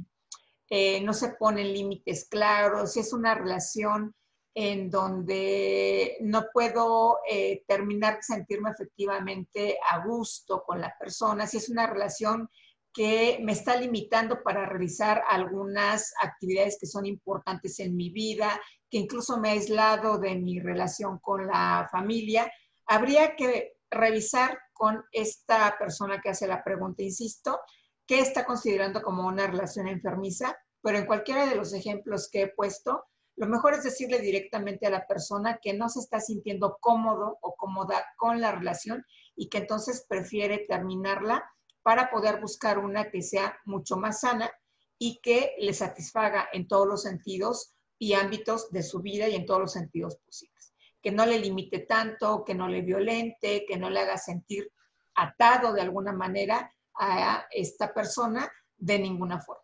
eh, 0.71 1.01
no 1.01 1.13
se 1.13 1.31
ponen 1.31 1.73
límites 1.73 2.29
claros, 2.29 2.93
si 2.93 3.01
es 3.01 3.13
una 3.13 3.35
relación 3.35 4.15
en 4.55 4.89
donde 4.89 6.17
no 6.21 6.47
puedo 6.53 7.19
eh, 7.29 7.65
terminar 7.67 8.17
de 8.17 8.23
sentirme 8.23 8.71
efectivamente 8.71 9.77
a 9.91 10.07
gusto 10.07 10.63
con 10.65 10.81
la 10.81 10.97
persona, 10.97 11.47
si 11.47 11.57
es 11.57 11.69
una 11.69 11.89
relación 11.89 12.49
que 12.95 13.41
me 13.43 13.53
está 13.53 13.77
limitando 13.77 14.43
para 14.45 14.67
realizar 14.67 15.25
algunas 15.29 16.15
actividades 16.23 16.79
que 16.81 16.87
son 16.87 17.05
importantes 17.05 17.81
en 17.81 17.97
mi 17.97 18.11
vida, 18.11 18.61
que 18.89 18.99
incluso 18.99 19.37
me 19.39 19.49
ha 19.49 19.53
aislado 19.53 20.19
de 20.19 20.37
mi 20.37 20.61
relación 20.61 21.19
con 21.19 21.49
la 21.49 21.89
familia. 21.91 22.51
Habría 22.87 23.35
que 23.35 23.79
revisar 23.91 24.57
con 24.73 25.05
esta 25.11 25.77
persona 25.77 26.21
que 26.21 26.31
hace 26.31 26.47
la 26.47 26.63
pregunta, 26.63 27.03
insisto, 27.03 27.61
qué 28.07 28.21
está 28.21 28.45
considerando 28.47 29.03
como 29.03 29.27
una 29.27 29.49
relación 29.49 29.89
enfermiza, 29.89 30.57
pero 30.81 30.99
en 30.99 31.07
cualquiera 31.07 31.47
de 31.47 31.57
los 31.57 31.73
ejemplos 31.73 32.29
que 32.31 32.43
he 32.43 32.49
puesto, 32.49 33.07
lo 33.37 33.49
mejor 33.49 33.75
es 33.75 33.83
decirle 33.83 34.21
directamente 34.21 34.87
a 34.87 34.91
la 34.91 35.07
persona 35.09 35.59
que 35.61 35.73
no 35.73 35.89
se 35.89 35.99
está 35.99 36.21
sintiendo 36.21 36.79
cómodo 36.81 37.39
o 37.41 37.57
cómoda 37.57 38.07
con 38.17 38.41
la 38.41 38.53
relación 38.53 39.05
y 39.35 39.49
que 39.49 39.59
entonces 39.59 40.07
prefiere 40.09 40.65
terminarla 40.69 41.45
para 41.85 42.11
poder 42.11 42.41
buscar 42.41 42.79
una 42.79 43.11
que 43.11 43.23
sea 43.23 43.61
mucho 43.67 43.97
más 43.97 44.21
sana 44.21 44.51
y 44.99 45.21
que 45.23 45.55
le 45.59 45.75
satisfaga 45.75 46.49
en 46.53 46.67
todos 46.67 46.89
los 46.89 47.03
sentidos 47.03 47.75
y 47.99 48.15
ámbitos 48.15 48.71
de 48.73 48.83
su 48.83 49.01
vida 49.01 49.29
y 49.29 49.35
en 49.35 49.45
todos 49.45 49.61
los 49.61 49.73
sentidos 49.73 50.17
posibles. 50.17 50.73
Que 51.03 51.13
no 51.13 51.27
le 51.27 51.39
limite 51.39 51.81
tanto, 51.81 52.43
que 52.43 52.55
no 52.55 52.69
le 52.69 52.81
violente, 52.81 53.67
que 53.69 53.77
no 53.77 53.91
le 53.91 54.01
haga 54.01 54.17
sentir 54.17 54.73
atado 55.15 55.75
de 55.75 55.83
alguna 55.83 56.13
manera 56.13 56.73
a 56.95 57.47
esta 57.51 57.93
persona 57.93 58.51
de 58.79 58.99
ninguna 58.99 59.39
forma. 59.41 59.63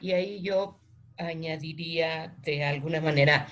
Y 0.00 0.12
ahí 0.12 0.42
yo 0.42 0.80
añadiría 1.16 2.36
de 2.42 2.62
alguna 2.62 3.00
manera, 3.00 3.48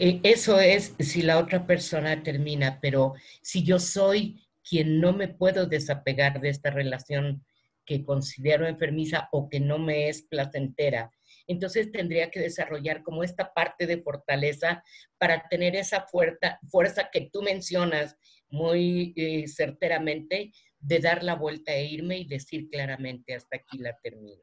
eh, 0.00 0.20
eso 0.24 0.58
es 0.58 0.94
si 0.98 1.22
la 1.22 1.38
otra 1.38 1.64
persona 1.64 2.24
termina, 2.24 2.80
pero 2.80 3.14
si 3.40 3.62
yo 3.62 3.78
soy 3.78 4.45
quien 4.68 5.00
no 5.00 5.12
me 5.12 5.28
puedo 5.28 5.66
desapegar 5.66 6.40
de 6.40 6.48
esta 6.48 6.70
relación 6.70 7.44
que 7.84 8.04
considero 8.04 8.66
enfermiza 8.66 9.28
o 9.30 9.48
que 9.48 9.60
no 9.60 9.78
me 9.78 10.08
es 10.08 10.22
placentera, 10.22 11.12
entonces 11.46 11.92
tendría 11.92 12.30
que 12.30 12.40
desarrollar 12.40 13.02
como 13.04 13.22
esta 13.22 13.54
parte 13.54 13.86
de 13.86 14.02
fortaleza 14.02 14.82
para 15.18 15.46
tener 15.48 15.76
esa 15.76 16.02
fuerza, 16.02 16.58
fuerza 16.68 17.08
que 17.12 17.30
tú 17.32 17.42
mencionas 17.42 18.16
muy 18.48 19.14
eh, 19.16 19.46
certeramente 19.46 20.52
de 20.78 20.98
dar 20.98 21.22
la 21.22 21.36
vuelta 21.36 21.72
e 21.72 21.84
irme 21.84 22.18
y 22.18 22.26
decir 22.26 22.68
claramente 22.68 23.34
hasta 23.34 23.56
aquí 23.56 23.78
la 23.78 23.96
termino. 24.02 24.42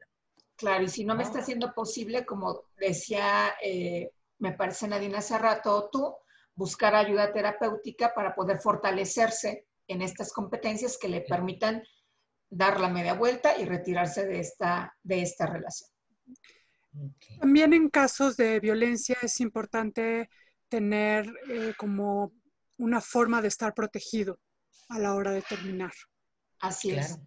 Claro, 0.56 0.84
y 0.84 0.88
si 0.88 1.04
no 1.04 1.14
me 1.14 1.24
está 1.24 1.42
siendo 1.42 1.74
posible, 1.74 2.24
como 2.24 2.62
decía, 2.78 3.54
eh, 3.62 4.10
me 4.38 4.52
parece 4.52 4.88
Nadine 4.88 5.18
hace 5.18 5.36
rato, 5.36 5.88
tú, 5.92 6.14
buscar 6.54 6.94
ayuda 6.94 7.32
terapéutica 7.32 8.14
para 8.14 8.34
poder 8.34 8.60
fortalecerse 8.60 9.66
en 9.88 10.02
estas 10.02 10.32
competencias 10.32 10.98
que 10.98 11.08
le 11.08 11.20
permitan 11.20 11.82
dar 12.50 12.80
la 12.80 12.88
media 12.88 13.14
vuelta 13.14 13.58
y 13.58 13.64
retirarse 13.64 14.26
de 14.26 14.40
esta, 14.40 14.96
de 15.02 15.22
esta 15.22 15.46
relación. 15.46 15.90
También 17.40 17.72
en 17.72 17.88
casos 17.88 18.36
de 18.36 18.60
violencia 18.60 19.16
es 19.22 19.40
importante 19.40 20.30
tener 20.68 21.26
eh, 21.50 21.74
como 21.76 22.32
una 22.78 23.00
forma 23.00 23.42
de 23.42 23.48
estar 23.48 23.74
protegido 23.74 24.38
a 24.88 24.98
la 24.98 25.14
hora 25.14 25.32
de 25.32 25.42
terminar. 25.42 25.92
Así 26.60 26.92
es. 26.92 27.18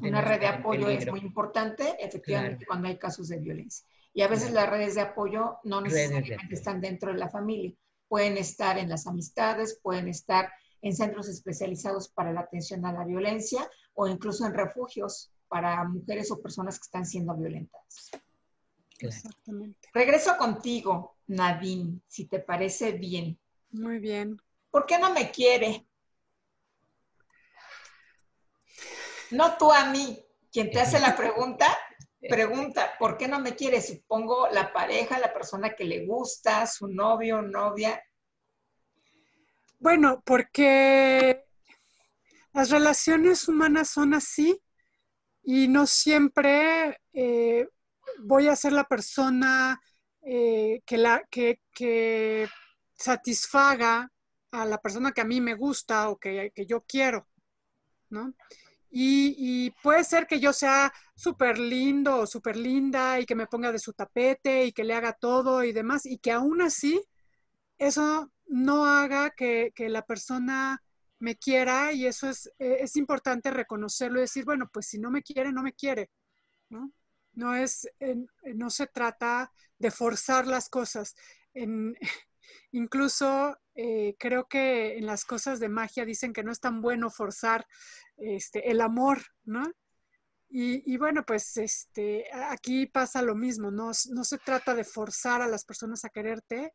Una 0.00 0.20
red 0.20 0.40
de 0.40 0.46
apoyo 0.46 0.88
es 0.88 1.08
muy 1.10 1.20
importante, 1.20 1.96
efectivamente, 1.98 2.64
cuando 2.66 2.88
hay 2.88 2.98
casos 2.98 3.28
de 3.28 3.38
violencia. 3.38 3.86
Y 4.12 4.22
a 4.22 4.28
veces 4.28 4.52
las 4.52 4.68
redes 4.68 4.94
de 4.94 5.00
apoyo 5.00 5.58
no 5.64 5.80
necesariamente 5.80 6.54
están 6.54 6.80
dentro 6.80 7.12
de 7.12 7.18
la 7.18 7.28
familia. 7.28 7.72
Pueden 8.08 8.36
estar 8.36 8.78
en 8.78 8.88
las 8.88 9.06
amistades, 9.06 9.78
pueden 9.82 10.08
estar 10.08 10.52
en 10.82 10.94
centros 10.94 11.28
especializados 11.28 12.08
para 12.08 12.32
la 12.32 12.40
atención 12.40 12.84
a 12.86 12.92
la 12.92 13.04
violencia 13.04 13.68
o 13.94 14.06
incluso 14.06 14.46
en 14.46 14.54
refugios 14.54 15.30
para 15.48 15.84
mujeres 15.84 16.30
o 16.30 16.40
personas 16.40 16.78
que 16.78 16.84
están 16.84 17.04
siendo 17.04 17.34
violentadas. 17.34 18.10
Exactamente. 18.98 19.88
Regreso 19.92 20.36
contigo, 20.36 21.16
Nadine, 21.26 22.00
si 22.06 22.26
te 22.26 22.38
parece 22.38 22.92
bien. 22.92 23.38
Muy 23.70 23.98
bien. 23.98 24.40
¿Por 24.70 24.86
qué 24.86 24.98
no 24.98 25.12
me 25.12 25.30
quiere? 25.30 25.86
No 29.30 29.56
tú 29.56 29.72
a 29.72 29.90
mí. 29.90 30.18
Quien 30.52 30.70
te 30.70 30.80
hace 30.80 30.98
la 30.98 31.16
pregunta, 31.16 31.66
pregunta, 32.28 32.92
¿por 32.98 33.16
qué 33.16 33.28
no 33.28 33.38
me 33.38 33.54
quiere? 33.54 33.80
Supongo 33.80 34.48
la 34.48 34.72
pareja, 34.72 35.18
la 35.18 35.32
persona 35.32 35.74
que 35.74 35.84
le 35.84 36.06
gusta, 36.06 36.66
su 36.66 36.88
novio, 36.88 37.40
novia. 37.40 38.02
Bueno, 39.80 40.22
porque 40.26 41.46
las 42.52 42.68
relaciones 42.68 43.48
humanas 43.48 43.88
son 43.88 44.12
así 44.12 44.60
y 45.42 45.68
no 45.68 45.86
siempre 45.86 47.00
eh, 47.14 47.66
voy 48.18 48.48
a 48.48 48.56
ser 48.56 48.74
la 48.74 48.84
persona 48.84 49.80
eh, 50.20 50.82
que, 50.84 50.98
la, 50.98 51.22
que, 51.30 51.62
que, 51.72 52.46
satisfaga 52.94 54.12
a 54.50 54.66
la 54.66 54.76
persona 54.76 55.12
que 55.12 55.22
a 55.22 55.24
mí 55.24 55.40
me 55.40 55.54
gusta 55.54 56.10
o 56.10 56.18
que, 56.18 56.52
que 56.54 56.66
yo 56.66 56.82
quiero, 56.82 57.26
¿no? 58.10 58.34
Y, 58.90 59.70
puede 59.82 60.04
ser 60.04 60.26
que 60.26 60.40
yo 60.40 60.52
sea 60.52 60.92
súper 61.14 61.58
lindo 61.58 62.18
o 62.18 62.26
súper 62.26 62.56
linda 62.56 63.18
y 63.18 63.24
que 63.24 63.34
me 63.34 63.46
ponga 63.46 63.72
de 63.72 63.78
su 63.78 63.94
tapete 63.94 64.64
y 64.66 64.72
que 64.72 64.84
le 64.84 64.94
haga 64.94 65.14
todo 65.14 65.64
y 65.64 65.72
demás, 65.72 66.04
y 66.04 66.18
que 66.18 66.32
aún 66.32 66.60
así 66.60 67.00
eso 67.78 68.30
no 68.50 68.84
haga 68.84 69.30
que, 69.30 69.72
la 69.76 70.02
persona 70.02 70.82
me 71.20 71.36
quiera 71.36 71.92
y 71.92 72.06
eso 72.06 72.28
es, 72.28 72.46
eh, 72.58 72.78
es, 72.80 72.96
importante 72.96 73.50
reconocerlo 73.50 74.18
y 74.18 74.22
decir, 74.22 74.44
bueno, 74.44 74.68
pues 74.72 74.86
si 74.86 74.98
no 74.98 75.10
me 75.10 75.22
quiere, 75.22 75.52
no 75.52 75.62
me 75.62 75.72
quiere, 75.72 76.10
¿no? 76.68 76.92
No 77.32 77.54
es, 77.54 77.88
no 78.54 78.70
se 78.70 78.86
trata 78.88 79.52
de 79.78 79.90
forzar 79.90 80.46
las 80.46 80.68
cosas. 80.68 81.14
En, 81.54 81.94
incluso 82.72 83.56
eh, 83.74 84.16
creo 84.18 84.48
que 84.48 84.98
en 84.98 85.06
las 85.06 85.24
cosas 85.24 85.60
de 85.60 85.68
magia 85.68 86.04
dicen 86.04 86.32
que 86.32 86.42
no 86.42 86.50
es 86.50 86.60
tan 86.60 86.82
bueno 86.82 87.08
forzar 87.08 87.66
este, 88.16 88.70
el 88.70 88.80
amor, 88.80 89.22
¿no? 89.44 89.72
Y, 90.52 90.96
bueno, 90.96 91.24
pues 91.24 91.56
este, 91.58 92.26
aquí 92.48 92.86
pasa 92.86 93.22
lo 93.22 93.36
mismo, 93.36 93.70
no, 93.70 93.92
no, 94.10 94.24
se 94.24 94.38
trata 94.38 94.74
de 94.74 94.82
forzar 94.82 95.42
a 95.42 95.46
las 95.46 95.64
personas 95.64 96.04
a 96.04 96.08
quererte. 96.08 96.74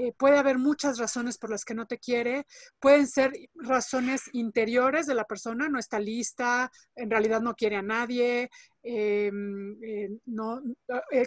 Eh, 0.00 0.12
puede 0.16 0.38
haber 0.38 0.58
muchas 0.58 0.96
razones 0.96 1.38
por 1.38 1.50
las 1.50 1.64
que 1.64 1.74
no 1.74 1.84
te 1.88 1.98
quiere, 1.98 2.46
pueden 2.78 3.08
ser 3.08 3.32
razones 3.56 4.22
interiores 4.32 5.06
de 5.06 5.14
la 5.14 5.24
persona, 5.24 5.68
no 5.68 5.80
está 5.80 5.98
lista, 5.98 6.70
en 6.94 7.10
realidad 7.10 7.40
no 7.40 7.56
quiere 7.56 7.74
a 7.74 7.82
nadie, 7.82 8.48
em, 8.84 9.76
eh, 9.82 10.08
no 10.26 10.62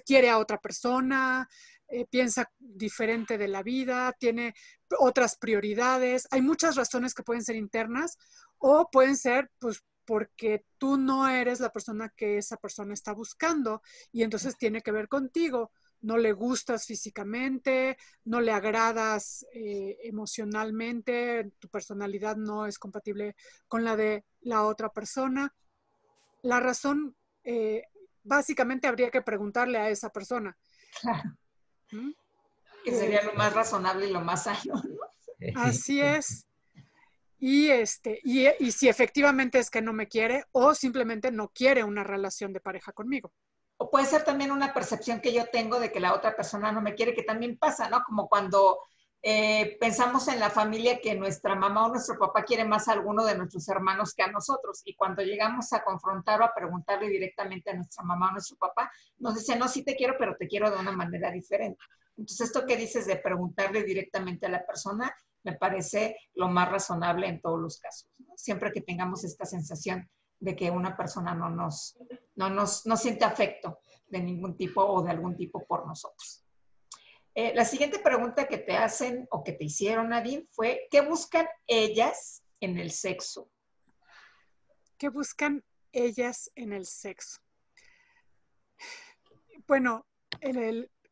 quiere 0.05 0.29
a 0.29 0.37
otra 0.37 0.57
persona, 0.57 1.49
eh, 1.89 2.05
piensa 2.09 2.49
diferente 2.57 3.37
de 3.37 3.49
la 3.49 3.61
vida, 3.61 4.13
tiene 4.17 4.53
otras 4.99 5.35
prioridades. 5.35 6.25
Hay 6.31 6.41
muchas 6.41 6.77
razones 6.77 7.13
que 7.13 7.23
pueden 7.23 7.43
ser 7.43 7.57
internas 7.57 8.17
o 8.57 8.89
pueden 8.89 9.17
ser, 9.17 9.51
pues, 9.59 9.83
porque 10.05 10.63
tú 10.77 10.95
no 10.97 11.27
eres 11.27 11.59
la 11.59 11.71
persona 11.71 12.13
que 12.15 12.37
esa 12.37 12.55
persona 12.55 12.93
está 12.93 13.11
buscando 13.13 13.81
y 14.13 14.23
entonces 14.23 14.57
tiene 14.57 14.81
que 14.81 14.93
ver 14.93 15.09
contigo. 15.09 15.71
No 16.01 16.17
le 16.17 16.33
gustas 16.33 16.85
físicamente, 16.85 17.97
no 18.25 18.41
le 18.41 18.51
agradas 18.51 19.45
eh, 19.53 19.97
emocionalmente, 20.03 21.51
tu 21.59 21.69
personalidad 21.69 22.35
no 22.35 22.65
es 22.65 22.79
compatible 22.79 23.35
con 23.67 23.83
la 23.83 23.95
de 23.95 24.25
la 24.41 24.63
otra 24.63 24.89
persona. 24.89 25.53
La 26.41 26.59
razón, 26.59 27.15
eh, 27.43 27.83
básicamente 28.23 28.87
habría 28.87 29.11
que 29.11 29.21
preguntarle 29.21 29.77
a 29.77 29.89
esa 29.89 30.09
persona. 30.09 30.57
Claro. 30.99 31.37
Que 32.83 32.91
sería 32.91 33.23
lo 33.23 33.33
más 33.33 33.53
razonable 33.53 34.07
y 34.07 34.11
lo 34.11 34.21
más 34.21 34.43
sano, 34.43 34.81
Así 35.55 36.01
es. 36.01 36.47
Y, 37.39 37.69
este, 37.69 38.19
y, 38.23 38.47
y, 38.59 38.71
si 38.71 38.87
efectivamente 38.87 39.57
es 39.57 39.71
que 39.71 39.81
no 39.81 39.93
me 39.93 40.07
quiere 40.07 40.45
o 40.51 40.75
simplemente 40.75 41.31
no 41.31 41.49
quiere 41.49 41.83
una 41.83 42.03
relación 42.03 42.53
de 42.53 42.59
pareja 42.59 42.91
conmigo. 42.91 43.33
O 43.81 43.89
puede 43.89 44.05
ser 44.05 44.23
también 44.23 44.51
una 44.51 44.75
percepción 44.75 45.21
que 45.21 45.33
yo 45.33 45.47
tengo 45.47 45.79
de 45.79 45.91
que 45.91 45.99
la 45.99 46.13
otra 46.13 46.35
persona 46.35 46.71
no 46.71 46.81
me 46.81 46.93
quiere, 46.93 47.15
que 47.15 47.23
también 47.23 47.57
pasa, 47.57 47.89
¿no? 47.89 48.03
Como 48.03 48.29
cuando 48.29 48.77
eh, 49.23 49.75
pensamos 49.79 50.27
en 50.27 50.39
la 50.39 50.51
familia 50.51 50.99
que 51.01 51.15
nuestra 51.15 51.55
mamá 51.55 51.87
o 51.87 51.89
nuestro 51.89 52.15
papá 52.19 52.43
quiere 52.43 52.63
más 52.63 52.87
a 52.87 52.91
alguno 52.91 53.25
de 53.25 53.35
nuestros 53.35 53.67
hermanos 53.69 54.13
que 54.13 54.21
a 54.21 54.31
nosotros. 54.31 54.83
Y 54.85 54.93
cuando 54.93 55.23
llegamos 55.23 55.73
a 55.73 55.83
confrontar 55.83 56.41
o 56.41 56.45
a 56.45 56.53
preguntarle 56.53 57.09
directamente 57.09 57.71
a 57.71 57.73
nuestra 57.73 58.03
mamá 58.03 58.29
o 58.29 58.33
nuestro 58.33 58.55
papá, 58.57 58.91
nos 59.17 59.33
dice, 59.33 59.55
no, 59.55 59.67
sí 59.67 59.83
te 59.83 59.95
quiero, 59.95 60.13
pero 60.15 60.35
te 60.37 60.47
quiero 60.47 60.69
de 60.69 60.77
una 60.77 60.91
manera 60.91 61.31
diferente. 61.31 61.83
Entonces, 62.15 62.49
esto 62.49 62.67
que 62.67 62.77
dices 62.77 63.07
de 63.07 63.15
preguntarle 63.15 63.81
directamente 63.81 64.45
a 64.45 64.49
la 64.49 64.63
persona, 64.63 65.11
me 65.41 65.53
parece 65.53 66.17
lo 66.35 66.49
más 66.49 66.69
razonable 66.69 67.25
en 67.25 67.41
todos 67.41 67.59
los 67.59 67.79
casos. 67.79 68.07
Siempre 68.35 68.71
que 68.71 68.81
tengamos 68.81 69.23
esta 69.23 69.47
sensación 69.47 70.07
de 70.41 70.55
que 70.55 70.69
una 70.69 70.97
persona 70.97 71.33
no 71.33 71.49
nos, 71.49 71.97
no 72.35 72.49
nos 72.49 72.85
no 72.85 72.97
siente 72.97 73.23
afecto 73.23 73.79
de 74.07 74.19
ningún 74.19 74.57
tipo 74.57 74.83
o 74.83 75.01
de 75.01 75.11
algún 75.11 75.37
tipo 75.37 75.65
por 75.65 75.87
nosotros. 75.87 76.45
Eh, 77.33 77.53
la 77.55 77.63
siguiente 77.63 77.99
pregunta 77.99 78.45
que 78.45 78.57
te 78.57 78.75
hacen 78.75 79.25
o 79.31 79.41
que 79.41 79.53
te 79.53 79.63
hicieron, 79.63 80.09
Nadine, 80.09 80.45
fue, 80.51 80.89
¿qué 80.91 80.99
buscan 80.99 81.47
ellas 81.65 82.43
en 82.59 82.77
el 82.77 82.91
sexo? 82.91 83.49
¿Qué 84.97 85.07
buscan 85.07 85.63
ellas 85.91 86.51
en 86.55 86.73
el 86.73 86.85
sexo. 86.85 87.41
Bueno, 89.67 90.07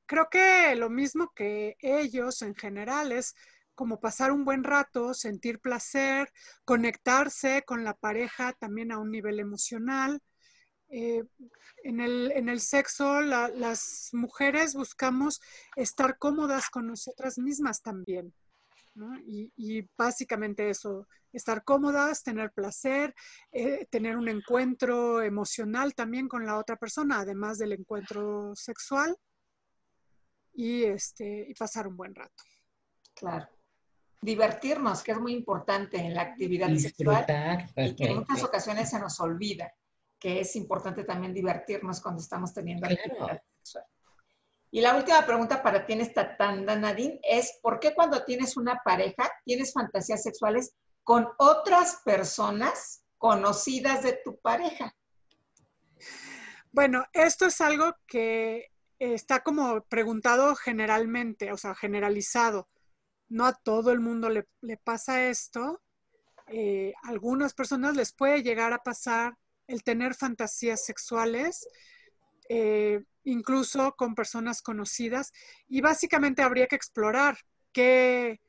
creo 0.06 0.30
que 0.30 0.76
lo 0.76 0.90
mismo 0.90 1.32
que 1.36 1.78
ellos 1.80 2.42
en 2.42 2.56
general 2.56 3.12
es 3.12 3.36
como 3.80 4.02
pasar 4.02 4.34
un 4.34 4.44
buen 4.44 4.66
rato, 4.66 5.14
sentir 5.14 5.62
placer, 5.62 6.30
conectarse 6.66 7.64
con 7.66 7.86
la 7.86 7.94
pareja 7.94 8.52
también 8.60 8.92
a 8.92 8.98
un 8.98 9.10
nivel 9.10 9.40
emocional. 9.40 10.22
Eh, 10.90 11.24
en, 11.86 12.02
el, 12.02 12.60
sexo, 12.60 13.22
las 13.22 14.10
mujeres 14.12 14.74
buscamos 14.74 15.40
estar 15.78 16.18
cómodas 16.18 16.70
con 16.70 16.88
nosotras 16.88 17.38
mismas 17.38 17.82
también. 17.82 18.34
Y, 19.26 19.88
básicamente 19.98 20.70
eso, 20.70 21.08
estar 21.32 21.64
cómodas, 21.64 22.22
tener 22.22 22.52
placer, 22.52 23.16
eh, 23.54 23.88
tener 23.90 24.18
un 24.18 24.28
encuentro 24.28 25.22
emocional 25.22 25.96
también 25.96 26.28
con 26.28 26.46
la 26.46 26.58
otra 26.58 26.76
persona, 26.76 27.22
además 27.22 27.58
del 27.58 27.72
encuentro 27.72 28.54
sexual, 28.58 29.16
y, 30.52 30.84
este, 30.84 31.46
y 31.48 31.54
pasar 31.54 31.88
un 31.88 31.96
buen 31.96 32.14
rato. 32.14 32.44
Claro. 33.16 33.48
Divertirnos, 34.22 35.02
que 35.04 35.12
es 35.14 35.20
muy 35.20 35.34
importante 35.34 35.98
en 35.98 36.14
la 36.14 36.22
actividad 36.22 36.74
sexual, 36.76 37.26
y 37.76 37.96
que 37.96 38.06
en 38.06 38.18
muchas 38.18 38.44
ocasiones 38.44 38.90
se 38.90 39.00
nos 39.00 39.20
olvida 39.20 39.74
que 40.20 40.42
es 40.42 40.56
importante 40.56 41.04
también 41.06 41.34
divertirnos 41.34 42.02
cuando 42.02 42.22
estamos 42.22 42.54
teniendo 42.54 42.86
actividad 42.86 43.42
sexual. 43.62 43.86
Y 44.72 44.82
la 44.82 44.96
última 44.96 45.26
pregunta 45.26 45.64
para 45.64 45.86
ti 45.86 45.94
en 45.94 46.02
esta 46.02 46.38
tanda, 46.38 46.76
Nadine, 46.76 47.20
es 47.24 47.58
¿por 47.62 47.80
qué 47.80 47.96
cuando 47.96 48.24
tienes 48.24 48.56
una 48.56 48.82
pareja 48.84 49.32
tienes 49.46 49.74
fantasías 49.74 50.22
sexuales 50.22 50.76
con 51.04 51.28
otras 51.38 52.02
personas 52.06 53.04
conocidas 53.18 54.04
de 54.04 54.20
tu 54.24 54.40
pareja? 54.40 54.94
Bueno, 56.72 57.06
esto 57.14 57.48
es 57.48 57.62
algo 57.62 57.96
que 58.06 58.68
está 59.00 59.40
como 59.40 59.82
preguntado 59.86 60.56
generalmente, 60.56 61.52
o 61.52 61.58
sea, 61.58 61.74
generalizado. 61.74 62.68
No 63.30 63.46
a 63.46 63.54
todo 63.54 63.92
el 63.92 64.00
mundo 64.00 64.30
le, 64.30 64.46
pasa 64.84 65.28
esto. 65.28 65.82
Eh, 66.48 66.94
algunas 67.04 67.54
personas 67.54 67.96
les 67.96 68.12
puede 68.12 68.44
llegar 68.44 68.74
a 68.74 68.84
pasar 68.84 69.38
el 69.68 69.84
tener 69.84 70.16
fantasías 70.16 70.84
sexuales. 70.84 71.68
Eh, 72.50 73.04
incluso 73.24 73.96
con 73.96 74.16
personas 74.16 74.62
conocidas, 74.62 75.32
y 75.68 75.82
básicamente 75.82 76.42
habría 76.42 76.68
que 76.68 76.76
explorar 76.76 77.38
qué, 77.72 78.40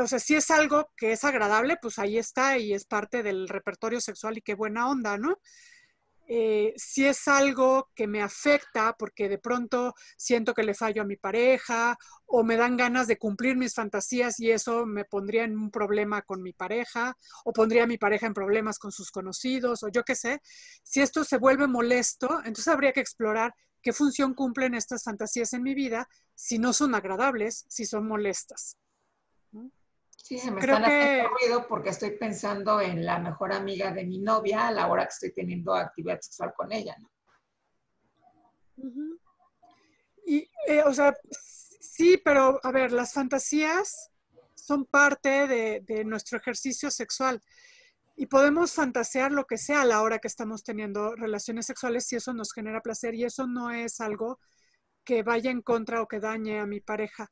o 0.00 0.06
sea, 0.06 0.18
si 0.18 0.34
es 0.34 0.50
algo 0.50 0.90
que 0.96 1.12
es 1.12 1.24
agradable, 1.24 1.76
pues 1.80 1.98
ahí 1.98 2.18
está 2.18 2.58
y 2.58 2.72
es 2.72 2.84
parte 2.84 3.22
del 3.22 3.48
repertorio 3.48 4.00
sexual 4.00 4.38
y 4.38 4.42
qué 4.42 4.54
buena 4.54 4.88
onda, 4.88 5.18
¿no? 5.18 5.38
Eh, 6.26 6.72
si 6.76 7.06
es 7.06 7.28
algo 7.28 7.90
que 7.94 8.06
me 8.06 8.22
afecta 8.22 8.96
porque 8.98 9.28
de 9.28 9.38
pronto 9.38 9.94
siento 10.16 10.54
que 10.54 10.62
le 10.62 10.72
fallo 10.74 11.02
a 11.02 11.04
mi 11.04 11.16
pareja 11.16 11.98
o 12.24 12.42
me 12.42 12.56
dan 12.56 12.78
ganas 12.78 13.06
de 13.06 13.18
cumplir 13.18 13.56
mis 13.56 13.74
fantasías 13.74 14.40
y 14.40 14.50
eso 14.50 14.86
me 14.86 15.04
pondría 15.04 15.44
en 15.44 15.58
un 15.58 15.70
problema 15.70 16.22
con 16.22 16.42
mi 16.42 16.54
pareja 16.54 17.14
o 17.44 17.52
pondría 17.52 17.84
a 17.84 17.86
mi 17.86 17.98
pareja 17.98 18.26
en 18.26 18.32
problemas 18.34 18.78
con 18.78 18.90
sus 18.90 19.10
conocidos 19.10 19.82
o 19.82 19.88
yo 19.88 20.02
qué 20.02 20.14
sé, 20.14 20.40
si 20.82 21.00
esto 21.02 21.24
se 21.24 21.36
vuelve 21.38 21.66
molesto, 21.66 22.38
entonces 22.38 22.68
habría 22.68 22.92
que 22.92 23.00
explorar 23.00 23.54
qué 23.82 23.92
función 23.92 24.32
cumplen 24.34 24.74
estas 24.74 25.04
fantasías 25.04 25.52
en 25.52 25.62
mi 25.62 25.74
vida 25.74 26.08
si 26.34 26.58
no 26.58 26.72
son 26.72 26.94
agradables, 26.94 27.66
si 27.68 27.84
son 27.84 28.08
molestas. 28.08 28.78
Sí, 30.24 30.38
se 30.38 30.50
me 30.50 30.58
Creo 30.58 30.76
están 30.76 30.90
haciendo 30.90 31.28
ruido 31.28 31.68
porque 31.68 31.90
estoy 31.90 32.12
pensando 32.12 32.80
en 32.80 33.04
la 33.04 33.18
mejor 33.18 33.52
amiga 33.52 33.92
de 33.92 34.06
mi 34.06 34.20
novia 34.20 34.68
a 34.68 34.72
la 34.72 34.86
hora 34.86 35.02
que 35.02 35.10
estoy 35.10 35.32
teniendo 35.34 35.74
actividad 35.74 36.18
sexual 36.18 36.54
con 36.56 36.72
ella, 36.72 36.96
¿no? 36.98 37.10
Y, 40.24 40.48
eh, 40.66 40.82
o 40.86 40.94
sea, 40.94 41.14
sí, 41.30 42.18
pero 42.24 42.58
a 42.62 42.72
ver, 42.72 42.90
las 42.92 43.12
fantasías 43.12 44.10
son 44.54 44.86
parte 44.86 45.82
de 45.82 46.04
nuestro 46.06 46.38
ejercicio 46.38 46.90
sexual 46.90 47.42
y 48.16 48.24
podemos 48.24 48.72
fantasear 48.72 49.30
lo 49.30 49.44
que 49.44 49.58
sea 49.58 49.82
a 49.82 49.86
la 49.86 50.00
hora 50.00 50.20
que 50.20 50.28
estamos 50.28 50.64
teniendo 50.64 51.14
relaciones 51.16 51.66
sexuales 51.66 52.06
si 52.06 52.16
eso 52.16 52.32
nos 52.32 52.54
genera 52.54 52.80
placer 52.80 53.14
y 53.14 53.24
eso 53.24 53.46
no 53.46 53.70
es 53.70 54.00
algo 54.00 54.40
que 55.04 55.22
vaya 55.22 55.50
en 55.50 55.60
contra 55.60 56.00
o 56.00 56.08
que 56.08 56.18
dañe 56.18 56.60
a 56.60 56.66
mi 56.66 56.80
pareja. 56.80 57.30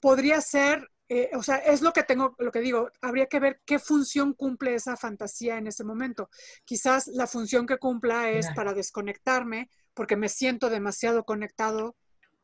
Podría 0.00 0.40
ser, 0.40 0.90
eh, 1.08 1.30
o 1.34 1.42
sea, 1.42 1.56
es 1.56 1.82
lo 1.82 1.92
que 1.92 2.02
tengo, 2.04 2.34
lo 2.38 2.50
que 2.50 2.60
digo, 2.60 2.90
habría 3.00 3.26
que 3.26 3.40
ver 3.40 3.60
qué 3.64 3.78
función 3.78 4.32
cumple 4.32 4.74
esa 4.74 4.96
fantasía 4.96 5.58
en 5.58 5.66
ese 5.66 5.84
momento. 5.84 6.30
Quizás 6.64 7.06
la 7.08 7.26
función 7.26 7.66
que 7.66 7.78
cumpla 7.78 8.30
es 8.30 8.50
para 8.54 8.72
desconectarme 8.72 9.68
porque 9.94 10.16
me 10.16 10.28
siento 10.28 10.70
demasiado 10.70 11.24
conectado 11.24 11.96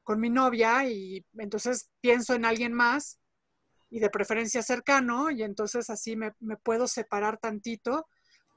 con 0.03 0.21
mi 0.21 0.31
novia 0.31 0.89
y 0.89 1.25
entonces 1.39 1.91
pienso 2.01 2.35
en 2.35 2.45
alguien 2.45 2.73
más 2.73 3.19
y 3.91 4.01
de 4.01 4.11
preferencia 4.11 4.63
cercano, 4.63 5.31
y 5.31 5.43
entonces 5.43 5.89
así 5.91 6.17
me, 6.17 6.33
puedo 6.63 6.87
separar 6.87 7.39
tantito 7.39 8.07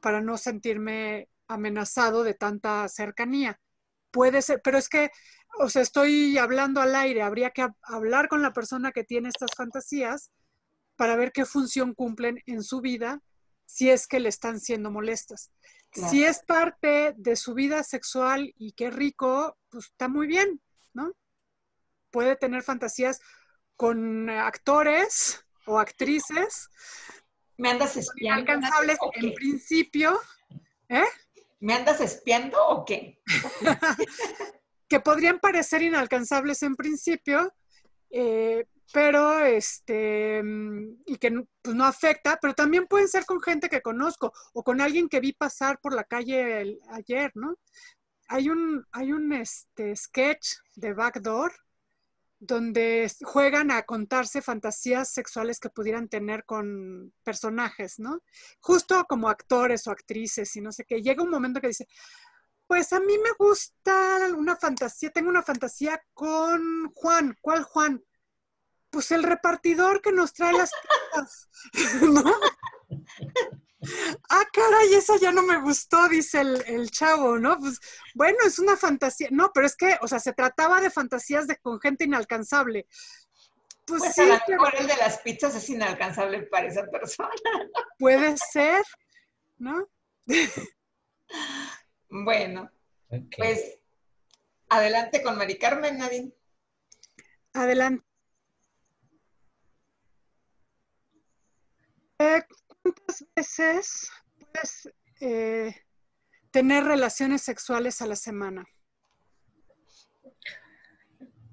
para 0.02 0.22
no 0.22 0.38
sentirme 0.38 1.30
amenazado 1.47 2.24
de 2.24 2.34
tanta 2.34 2.88
cercanía. 2.89 3.60
Puede 4.12 4.41
ser, 4.41 4.62
pero 4.64 4.78
es 4.78 4.89
que, 4.89 5.09
o 5.59 5.70
sea, 5.70 5.82
estoy 5.82 6.38
hablando 6.38 6.82
al 6.82 6.95
aire, 6.95 7.22
habría 7.22 7.51
que 7.51 7.68
hablar 7.82 8.28
con 8.28 8.41
la 8.41 8.53
persona 8.53 8.91
que 8.91 9.03
tiene 9.03 9.30
estas 9.30 9.51
fantasías 9.55 10.32
para 10.95 11.16
ver 11.16 11.32
qué 11.32 11.45
función 11.45 11.93
cumplen 11.93 12.41
en 12.45 12.64
su 12.64 12.82
vida 12.82 13.22
si 13.66 13.89
es 13.89 14.05
que 14.05 14.20
le 14.20 14.30
están 14.30 14.59
siendo 14.59 14.91
molestas. 14.91 15.51
Si 15.93 16.24
es 16.24 16.39
parte 16.45 17.14
de 17.18 17.36
su 17.36 17.53
vida 17.53 17.84
sexual 17.84 18.53
y 18.57 18.72
qué 18.74 18.89
rico, 18.91 19.57
pues 19.70 19.86
está 19.86 20.07
muy 20.07 20.28
bien, 20.28 20.62
¿no? 20.93 21.12
Puede 22.12 22.36
tener 22.36 22.64
fantasías 22.64 23.20
con 23.76 24.30
actores 24.30 25.43
o 25.66 25.80
actrices. 25.80 26.70
¿Me 27.57 27.72
andas 27.72 27.97
espiando? 27.97 28.41
Inalcanzables 28.41 28.97
en 29.16 29.34
principio. 29.34 30.20
¿eh? 30.88 31.03
¿Me 31.62 31.76
andas 31.76 32.01
espiando 32.01 32.57
o 32.68 32.86
qué? 32.86 33.22
que 34.89 34.99
podrían 34.99 35.39
parecer 35.39 35.84
inalcanzables 35.84 36.64
en 36.64 36.76
principio, 36.76 37.53
eh, 38.09 38.66
pero 38.91 39.39
este, 39.39 40.41
y 41.05 41.18
que 41.18 41.45
pues, 41.62 41.76
no 41.76 41.86
afecta, 41.86 42.38
pero 42.41 42.53
también 42.53 42.88
pueden 42.88 43.07
ser 43.07 43.26
con 43.26 43.41
gente 43.41 43.70
que 43.70 43.82
conozco 43.82 44.34
o 44.53 44.64
con 44.64 44.82
alguien 44.82 45.07
que 45.07 45.20
vi 45.20 45.34
pasar 45.34 45.80
por 45.80 45.93
la 45.93 46.03
calle 46.03 46.80
ayer, 46.89 47.32
¿no? 47.36 47.55
Hay 48.28 48.49
un, 48.49 48.86
hay 48.91 49.14
un 49.14 49.32
este, 49.32 49.95
sketch 49.95 50.55
de 50.76 50.93
Backdoor 50.93 51.53
donde 52.42 53.10
juegan 53.22 53.70
a 53.70 53.84
contarse 53.84 54.42
fantasías 54.42 55.14
sexuales 55.14 55.60
que 55.60 55.70
pudieran 55.70 56.10
tener 56.10 56.44
con 56.44 57.14
personajes, 57.24 58.00
¿no? 58.00 58.24
Justo 58.60 59.06
como 59.08 59.30
actores 59.30 59.86
o 59.86 59.92
actrices 59.92 60.56
y 60.56 60.62
no 60.62 60.72
sé 60.72 60.84
qué. 60.84 61.04
Llega 61.04 61.22
un 61.22 61.30
momento 61.30 61.62
que 61.62 61.68
dice, 61.68 61.88
pues 62.66 62.92
a 62.94 63.00
mí 63.00 63.16
me 63.20 63.30
gusta 63.38 64.30
una 64.36 64.56
fantasía, 64.56 65.12
tengo 65.12 65.30
una 65.30 65.44
fantasía 65.44 66.02
con 66.16 66.92
Juan. 66.96 67.38
¿Cuál 67.42 67.62
Juan? 67.62 68.04
Pues 68.89 69.12
el 69.12 69.22
repartidor 69.22 70.02
que 70.02 70.12
nos 70.12 70.34
trae 70.34 70.54
las 70.54 70.72
pizzas, 71.14 71.50
¿no? 72.02 72.24
Ah, 74.29 74.43
caray, 74.51 74.93
esa 74.93 75.17
ya 75.17 75.32
no 75.32 75.43
me 75.43 75.59
gustó, 75.61 76.07
dice 76.07 76.41
el, 76.41 76.91
chavo, 76.91 77.38
¿no? 77.39 77.57
Pues 77.59 77.79
bueno, 78.13 78.38
es 78.45 78.59
una 78.59 78.77
fantasía. 78.77 79.29
No, 79.32 79.51
pero 79.53 79.65
es 79.65 79.75
que, 79.75 79.97
o 80.01 80.07
sea, 80.07 80.19
se 80.19 80.34
trataba 80.34 80.82
de 80.82 80.89
fantasías 80.89 81.47
de, 81.47 81.57
con 81.57 81.79
gente 81.79 82.05
inalcanzable. 82.05 82.88
Pues, 83.86 84.01
pues 84.03 84.15
sí, 84.15 84.21
el 84.21 84.88
de 84.88 84.97
las 84.97 85.19
pizzas 85.19 85.55
es 85.55 85.69
inalcanzable 85.69 86.43
para 86.43 86.67
esa 86.67 86.86
persona. 86.86 87.29
Puede 87.97 88.36
ser, 88.38 88.84
¿no? 89.57 89.89
bueno, 92.09 92.71
pues 93.36 93.79
adelante 94.69 95.21
con 95.23 95.38
Mari 95.38 95.57
Carmen, 95.57 95.97
Nadine. 95.97 96.34
Adelante. 97.53 98.05
¿Cuántas 102.82 103.25
veces 103.36 104.09
puedes 104.39 104.89
eh, 105.19 105.75
tener 106.51 106.84
relaciones 106.84 107.41
sexuales 107.41 108.01
a 108.01 108.07
la 108.07 108.15
semana? 108.15 108.65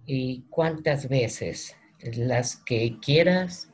¿Y 0.06 0.46
cuántas 0.48 1.08
veces? 1.08 1.76
Las 2.00 2.56
que 2.56 2.98
quieras, 3.00 3.70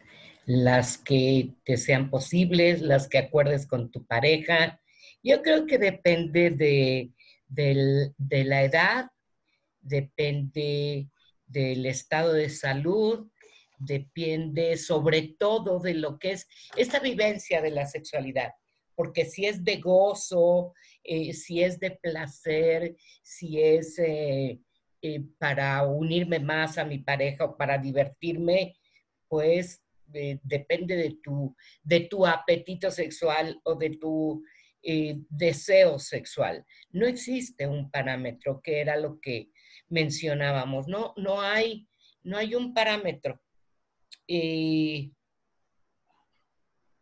las 0.46 0.98
que 0.98 1.54
te 1.64 1.76
sean 1.76 2.10
posibles, 2.10 2.80
las 2.80 3.08
que 3.08 3.18
acuerdes 3.18 3.66
con 3.66 3.90
tu 3.90 4.04
pareja. 4.06 4.80
Yo 5.22 5.42
creo 5.42 5.66
que 5.66 5.78
depende 5.78 6.50
de, 6.50 7.12
de 7.46 8.44
la 8.44 8.64
edad, 8.64 9.10
depende 9.80 11.08
del 11.46 11.86
estado 11.86 12.32
de 12.32 12.50
salud, 12.50 13.30
depende 13.78 14.76
sobre 14.76 15.34
todo 15.38 15.80
de 15.80 15.94
lo 15.94 16.18
que 16.18 16.32
es 16.32 16.48
esta 16.76 17.00
vivencia 17.00 17.60
de 17.62 17.70
la 17.70 17.86
sexualidad. 17.86 18.52
porque 18.96 19.24
si 19.24 19.44
es 19.44 19.64
de 19.64 19.78
gozo, 19.78 20.72
eh, 21.02 21.32
si 21.32 21.62
es 21.62 21.78
de 21.80 21.90
placer, 21.90 22.96
si 23.22 23.60
es 23.60 23.98
eh, 23.98 24.60
eh, 25.02 25.20
para 25.38 25.82
unirme 25.82 26.38
más 26.38 26.78
a 26.78 26.84
mi 26.84 26.98
pareja 26.98 27.44
o 27.44 27.56
para 27.56 27.76
divertirme, 27.76 28.76
pues 29.28 29.82
depende 30.06 30.96
de 30.96 31.18
tu, 31.22 31.56
de 31.82 32.00
tu 32.00 32.24
apetito 32.24 32.90
sexual 32.90 33.60
o 33.64 33.74
de 33.74 33.90
tu 33.96 34.44
deseo 35.28 35.98
sexual. 35.98 36.64
No 36.90 37.06
existe 37.06 37.66
un 37.66 37.90
parámetro, 37.90 38.60
que 38.62 38.80
era 38.80 38.96
lo 38.96 39.18
que 39.18 39.50
mencionábamos, 39.88 40.86
no, 40.86 41.14
no, 41.16 41.40
hay, 41.40 41.88
no 42.22 42.36
hay 42.36 42.54
un 42.54 42.74
parámetro. 42.74 43.40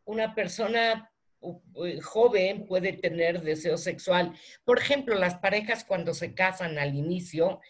Una 0.04 0.34
persona 0.34 1.12
eh, 1.42 2.00
joven 2.00 2.66
puede 2.66 2.92
tener 2.92 3.42
deseo 3.42 3.76
sexual. 3.76 4.32
Por 4.64 4.78
ejemplo, 4.78 5.16
las 5.16 5.36
parejas 5.38 5.84
cuando 5.84 6.14
se 6.14 6.34
casan 6.34 6.78
al 6.78 6.94
inicio 6.94 7.60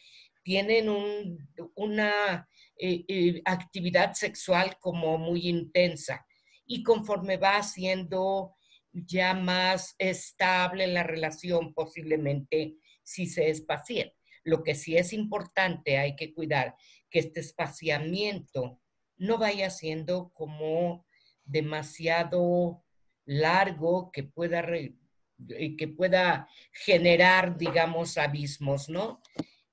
tienen 0.42 0.88
una 1.74 2.48
eh, 2.76 3.04
eh, 3.08 3.42
actividad 3.44 4.12
sexual 4.14 4.76
como 4.80 5.16
muy 5.16 5.48
intensa 5.48 6.26
y 6.66 6.82
conforme 6.82 7.36
va 7.36 7.62
siendo 7.62 8.56
ya 8.92 9.34
más 9.34 9.94
estable 9.98 10.86
la 10.86 11.02
relación, 11.02 11.72
posiblemente 11.72 12.76
si 13.02 13.26
se 13.26 13.48
espacien. 13.48 14.12
Lo 14.44 14.62
que 14.62 14.74
sí 14.74 14.96
es 14.96 15.12
importante, 15.12 15.96
hay 15.96 16.16
que 16.16 16.34
cuidar 16.34 16.74
que 17.08 17.20
este 17.20 17.40
espaciamiento 17.40 18.81
no 19.22 19.38
vaya 19.38 19.70
siendo 19.70 20.32
como 20.34 21.06
demasiado 21.44 22.84
largo 23.24 24.10
que 24.10 24.24
pueda, 24.24 24.66
que 24.66 25.88
pueda 25.96 26.48
generar, 26.72 27.56
digamos, 27.56 28.18
abismos, 28.18 28.88
¿no? 28.88 29.22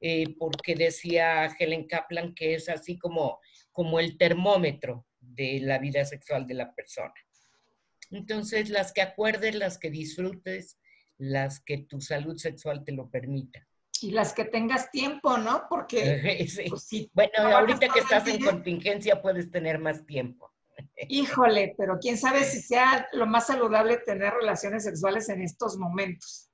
Eh, 0.02 0.36
porque 0.38 0.76
decía 0.76 1.48
Helen 1.58 1.88
Kaplan 1.88 2.36
que 2.36 2.54
es 2.54 2.70
así 2.70 2.98
como, 3.00 3.40
como 3.72 4.00
el 4.00 4.18
termómetro 4.18 5.08
de 5.20 5.60
la 5.62 5.80
vida 5.80 6.06
sexual 6.06 6.46
de 6.46 6.54
la 6.54 6.74
persona. 6.76 7.14
Entonces, 8.12 8.70
las 8.70 8.94
que 8.94 9.02
acuerdes, 9.02 9.56
las 9.56 9.80
que 9.80 9.90
disfrutes, 9.90 10.78
las 11.18 11.60
que 11.60 11.80
tu 11.80 12.00
salud 12.02 12.38
sexual 12.38 12.84
te 12.84 12.92
lo 12.92 13.10
permita. 13.10 13.68
Y 14.02 14.12
las 14.12 14.34
que 14.34 14.46
tengas 14.46 14.92
tiempo, 14.92 15.38
¿no? 15.38 15.64
Porque... 15.70 16.48
Pues, 16.70 17.10
bueno, 17.14 17.58
ahorita 17.58 17.90
que 17.90 18.00
estás 18.00 18.28
en 18.28 18.44
contingencia 18.44 19.22
puedes 19.22 19.52
tener 19.52 19.80
más 19.80 20.06
tiempo. 20.06 20.52
Híjole, 21.10 21.76
pero 21.78 21.98
quién 22.00 22.18
sabe 22.18 22.44
si 22.44 22.62
sea 22.62 23.08
lo 23.14 23.26
más 23.26 23.48
saludable 23.48 23.98
tener 23.98 24.34
relaciones 24.34 24.84
sexuales 24.84 25.30
en 25.30 25.42
estos 25.42 25.78
momentos. 25.78 26.50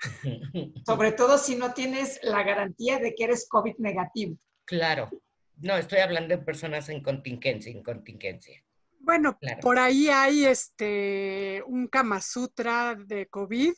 Sobre 0.86 1.12
todo 1.12 1.38
si 1.38 1.56
no 1.56 1.72
tienes 1.72 2.20
la 2.22 2.42
garantía 2.42 2.98
de 2.98 3.14
que 3.14 3.24
eres 3.24 3.48
COVID 3.48 3.76
negativo. 3.78 4.36
Claro. 4.64 5.10
No, 5.56 5.76
estoy 5.76 6.00
hablando 6.00 6.36
de 6.36 6.42
personas 6.42 6.88
en 6.88 7.02
contingencia, 7.02 7.70
en 7.70 7.82
contingencia. 7.82 8.62
Bueno, 8.98 9.38
por 9.60 9.78
ahí 9.78 10.08
hay 10.08 10.46
este 10.46 11.62
un 11.66 11.88
Kama 11.88 12.20
Sutra 12.20 12.94
de 12.94 13.26
COVID 13.26 13.74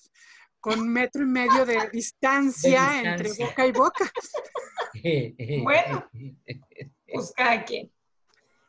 con 0.66 0.88
metro 0.88 1.22
y 1.22 1.26
medio 1.26 1.64
de 1.64 1.78
distancia, 1.92 3.00
entre 3.00 3.32
boca 3.34 3.66
y 3.68 3.70
boca. 3.70 4.12
bueno, 5.62 6.10
pues 7.12 7.32
cada 7.36 7.64
quien. 7.64 7.92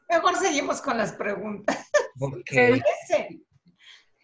Mejor 0.07 0.35
seguimos 0.35 0.79
con 0.79 0.95
las 0.95 1.13
preguntas. 1.13 1.89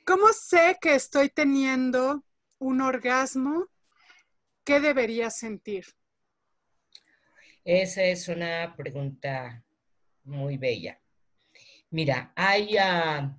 ¿Cómo 0.06 0.28
sé 0.34 0.78
que 0.80 0.94
estoy 0.94 1.30
teniendo 1.30 2.24
un 2.60 2.80
orgasmo? 2.80 3.66
¿Qué 4.64 4.80
debería 4.80 5.32
sentir? 5.32 5.86
Esa 7.66 8.04
es 8.04 8.28
una 8.28 8.76
pregunta 8.78 9.64
muy 10.26 10.58
bella. 10.58 11.02
Mira, 11.90 12.34
hay 12.36 12.78
ah, 12.78 13.36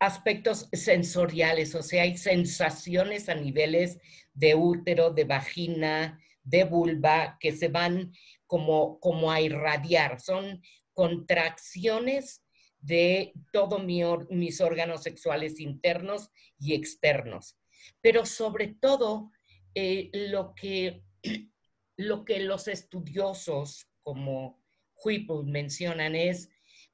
aspectos 0.00 0.68
sensoriales, 0.72 1.74
o 1.74 1.82
sea, 1.82 2.02
hay 2.02 2.16
sensaciones 2.16 3.28
a 3.28 3.34
niveles 3.34 3.98
de 4.32 4.54
útero, 4.54 5.10
de 5.10 5.24
vagina, 5.24 6.18
de 6.42 6.64
vulva 6.64 7.36
que 7.38 7.52
se 7.52 7.68
van 7.68 8.12
como, 8.46 8.98
como 8.98 9.30
a 9.30 9.40
irradiar. 9.40 10.18
Son 10.20 10.62
contracciones 10.94 12.42
de 12.80 13.34
todos 13.52 13.84
mis 13.84 14.60
órganos 14.62 15.02
sexuales 15.02 15.60
internos 15.60 16.30
y 16.58 16.74
externos. 16.74 17.58
Pero 18.00 18.24
sobre 18.24 18.68
todo, 18.68 19.30
eh, 19.74 20.10
lo, 20.12 20.54
que, 20.54 21.02
lo 21.96 22.24
que 22.24 22.40
los 22.40 22.68
estudiosos 22.68 23.86
como 24.02 24.58
Whipple 25.04 25.44
mencionan 25.44 26.14
es 26.14 26.48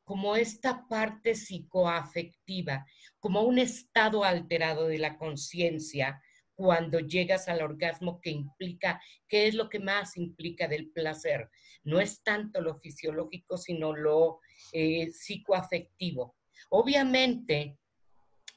como 0.07 0.37
esta 0.37 0.87
parte 0.87 1.35
psicoafectiva, 1.35 2.87
como 3.19 3.43
un 3.43 3.59
estado 3.59 4.23
alterado 4.23 4.87
de 4.87 4.99
la 4.99 5.19
conciencia 5.19 6.23
cuando 6.55 7.01
llegas 7.01 7.49
al 7.49 7.61
orgasmo 7.61 8.21
que 8.21 8.31
implica, 8.31 9.03
¿qué 9.27 9.49
es 9.49 9.55
lo 9.55 9.69
que 9.69 9.81
más 9.81 10.17
implica 10.17 10.69
del 10.69 10.91
placer? 10.93 11.51
No 11.83 11.99
es 11.99 12.23
tanto 12.23 12.61
lo 12.61 12.79
fisiológico, 12.79 13.59
sino 13.59 13.95
lo 13.95 14.39
eh, 14.73 15.11
psicoafectivo. 15.11 16.37
Obviamente, 16.71 17.77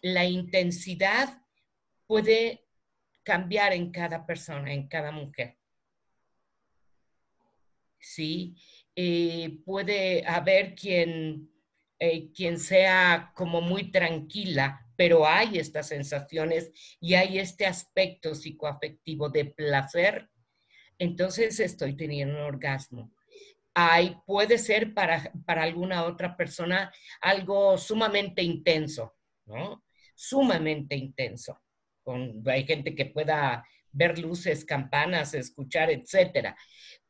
la 0.04 0.26
intensidad 0.26 1.41
puede 2.06 2.68
cambiar 3.24 3.74
en 3.74 3.91
cada 3.91 4.24
persona, 4.24 4.72
en 4.72 4.88
cada 4.88 5.12
mujer. 5.12 5.58
Sí, 8.00 8.56
eh, 8.95 9.59
puede 9.65 10.25
haber 10.25 10.75
quien, 10.75 11.49
eh, 11.99 12.31
quien 12.33 12.59
sea 12.59 13.31
como 13.35 13.61
muy 13.61 13.91
tranquila 13.91 14.85
pero 14.99 15.25
hay 15.25 15.57
estas 15.57 15.87
sensaciones 15.87 16.73
y 16.99 17.13
hay 17.13 17.39
este 17.39 17.65
aspecto 17.65 18.35
psicoafectivo 18.35 19.29
de 19.29 19.45
placer, 19.45 20.29
entonces 20.97 21.57
estoy 21.61 21.95
teniendo 21.95 22.35
un 22.35 22.41
orgasmo. 22.41 23.13
Hay, 23.73 24.17
puede 24.27 24.57
ser 24.57 24.93
para, 24.93 25.31
para 25.45 25.63
alguna 25.63 26.03
otra 26.03 26.35
persona 26.35 26.91
algo 27.21 27.77
sumamente 27.77 28.43
intenso, 28.43 29.15
¿no? 29.45 29.85
Sumamente 30.15 30.97
intenso. 30.97 31.61
Con, 32.03 32.43
hay 32.47 32.65
gente 32.65 32.93
que 32.93 33.05
pueda 33.05 33.65
ver 33.93 34.19
luces, 34.19 34.65
campanas, 34.65 35.33
escuchar, 35.33 35.89
etcétera 35.91 36.57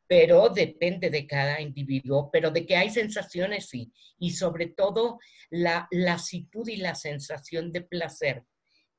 pero 0.09 0.49
depende 0.49 1.11
de 1.11 1.27
cada 1.27 1.61
individuo, 1.61 2.31
pero 2.31 2.49
de 2.49 2.65
que 2.65 2.75
hay 2.75 2.89
sensaciones, 2.89 3.69
sí, 3.69 3.93
y 4.17 4.31
sobre 4.31 4.65
todo 4.65 5.19
la 5.51 5.87
lasitud 5.91 6.67
y 6.67 6.77
la 6.77 6.95
sensación 6.95 7.71
de 7.71 7.81
placer. 7.81 8.43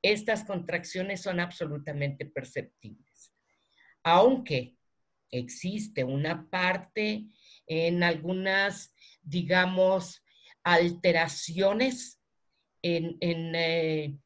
Estas 0.02 0.44
contracciones 0.44 1.20
son 1.20 1.40
absolutamente 1.40 2.26
perceptibles. 2.26 3.34
Aunque 4.04 4.76
existe 5.32 6.04
una 6.04 6.48
parte 6.48 7.26
en 7.66 8.04
algunas, 8.04 8.94
digamos, 9.20 10.22
alteraciones 10.62 12.20
en, 12.82 13.16
en, 13.18 13.54
eh, 13.56 14.16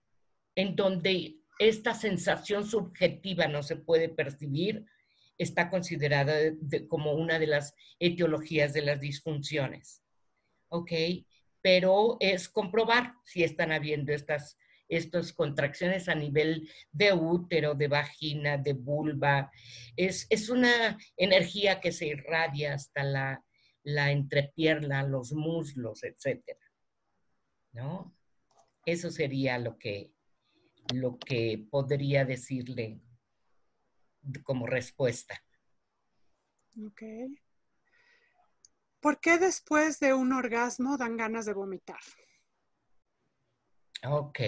en 0.54 0.76
donde 0.76 1.38
esta 1.58 1.94
sensación 1.94 2.66
subjetiva 2.66 3.48
no 3.48 3.62
se 3.62 3.76
puede 3.76 4.10
percibir, 4.10 4.84
está 5.38 5.70
considerada 5.70 6.34
como 6.88 7.12
una 7.12 7.38
de 7.38 7.46
las 7.46 7.74
etiologías 7.98 8.72
de 8.72 8.82
las 8.82 9.00
disfunciones. 9.00 10.02
¿Ok? 10.68 10.92
Pero 11.60 12.16
es 12.20 12.48
comprobar 12.48 13.14
si 13.24 13.42
están 13.42 13.72
habiendo 13.72 14.12
estas, 14.12 14.58
contracciones 15.34 16.08
a 16.08 16.14
nivel 16.14 16.68
de 16.92 17.12
útero, 17.12 17.74
de 17.74 17.88
vagina, 17.88 18.58
de 18.58 18.74
vulva. 18.74 19.50
Es, 19.96 20.48
una 20.50 20.98
energía 21.16 21.80
que 21.80 21.90
se 21.90 22.06
irradia 22.06 22.74
hasta 22.74 23.02
la, 23.02 23.44
la 23.82 24.12
entrepierna, 24.12 25.02
los 25.02 25.32
muslos, 25.32 26.04
etc. 26.04 26.42
¿No? 27.72 28.14
Eso 28.86 29.10
sería 29.10 29.58
lo 29.58 29.78
que, 29.78 30.12
lo 30.92 31.18
que 31.18 31.64
podría 31.70 32.24
decirle 32.24 33.00
como 34.42 34.66
respuesta. 34.66 35.42
Ok. 36.84 37.02
¿Por 39.00 39.20
qué 39.20 39.38
después 39.38 40.00
de 40.00 40.14
un 40.14 40.32
orgasmo 40.32 40.96
dan 40.96 41.16
ganas 41.16 41.46
de 41.46 41.52
vomitar? 41.52 42.00
Ok. 44.06 44.40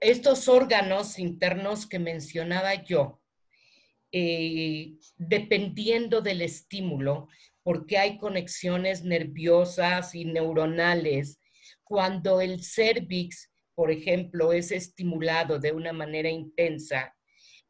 estos 0.00 0.48
órganos 0.48 1.18
internos 1.18 1.86
que 1.86 1.98
mencionaba 1.98 2.74
yo 2.84 3.22
eh, 4.10 4.98
dependiendo 5.16 6.22
del 6.22 6.40
estímulo, 6.42 7.28
porque 7.62 7.98
hay 7.98 8.16
conexiones 8.18 9.04
nerviosas 9.04 10.14
y 10.14 10.24
neuronales. 10.24 11.40
Cuando 11.84 12.40
el 12.40 12.64
cervix, 12.64 13.50
por 13.78 13.92
ejemplo, 13.92 14.52
es 14.52 14.72
estimulado 14.72 15.60
de 15.60 15.70
una 15.70 15.92
manera 15.92 16.28
intensa, 16.28 17.14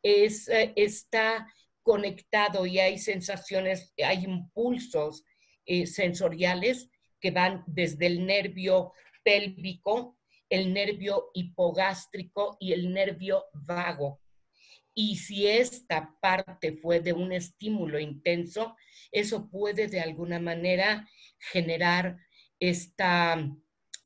es, 0.02 0.48
eh, 0.48 0.72
está 0.74 1.46
conectado 1.82 2.64
y 2.64 2.78
hay 2.78 2.96
sensaciones, 2.96 3.92
hay 4.02 4.24
impulsos 4.24 5.22
eh, 5.66 5.86
sensoriales 5.86 6.88
que 7.20 7.30
van 7.30 7.62
desde 7.66 8.06
el 8.06 8.24
nervio 8.24 8.94
pélvico, 9.22 10.16
el 10.48 10.72
nervio 10.72 11.28
hipogástrico 11.34 12.56
y 12.58 12.72
el 12.72 12.90
nervio 12.90 13.44
vago. 13.52 14.22
Y 14.94 15.16
si 15.16 15.46
esta 15.46 16.16
parte 16.22 16.72
fue 16.72 17.00
de 17.00 17.12
un 17.12 17.32
estímulo 17.32 17.98
intenso, 17.98 18.74
eso 19.12 19.50
puede 19.50 19.88
de 19.88 20.00
alguna 20.00 20.40
manera 20.40 21.06
generar 21.52 22.16
esta 22.58 23.46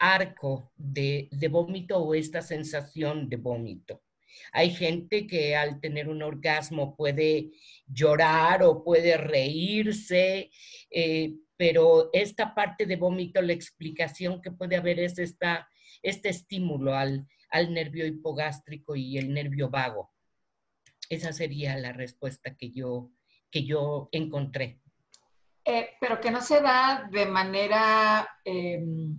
arco 0.03 0.72
de, 0.76 1.28
de 1.30 1.48
vómito 1.48 1.98
o 1.98 2.14
esta 2.14 2.42
sensación 2.42 3.28
de 3.28 3.36
vómito. 3.36 4.03
Hay 4.53 4.70
gente 4.70 5.28
que 5.28 5.55
al 5.55 5.80
tener 5.80 6.09
un 6.09 6.22
orgasmo 6.22 6.96
puede 6.96 7.53
llorar 7.86 8.64
o 8.64 8.82
puede 8.82 9.16
reírse, 9.16 10.50
eh, 10.90 11.34
pero 11.57 12.11
esta 12.12 12.53
parte 12.53 12.84
de 12.84 12.96
vómito, 12.96 13.40
la 13.40 13.53
explicación 13.53 14.42
que 14.42 14.50
puede 14.50 14.74
haber 14.74 14.98
es 14.98 15.18
esta, 15.20 15.68
este 16.03 16.30
estímulo 16.30 16.94
al, 16.94 17.28
al 17.50 17.72
nervio 17.72 18.05
hipogástrico 18.05 18.96
y 18.96 19.18
el 19.18 19.32
nervio 19.32 19.70
vago. 19.70 20.11
Esa 21.09 21.32
sería 21.32 21.76
la 21.76 21.92
respuesta 21.92 22.57
que 22.57 22.72
yo, 22.72 23.12
que 23.53 23.64
yo 23.64 24.09
encontré. 24.11 24.80
Eh, 25.64 25.90
pero 26.00 26.20
que 26.20 26.32
no 26.32 26.40
se 26.40 26.61
da 26.61 27.09
de 27.12 27.26
manera 27.26 28.28
em, 28.44 29.16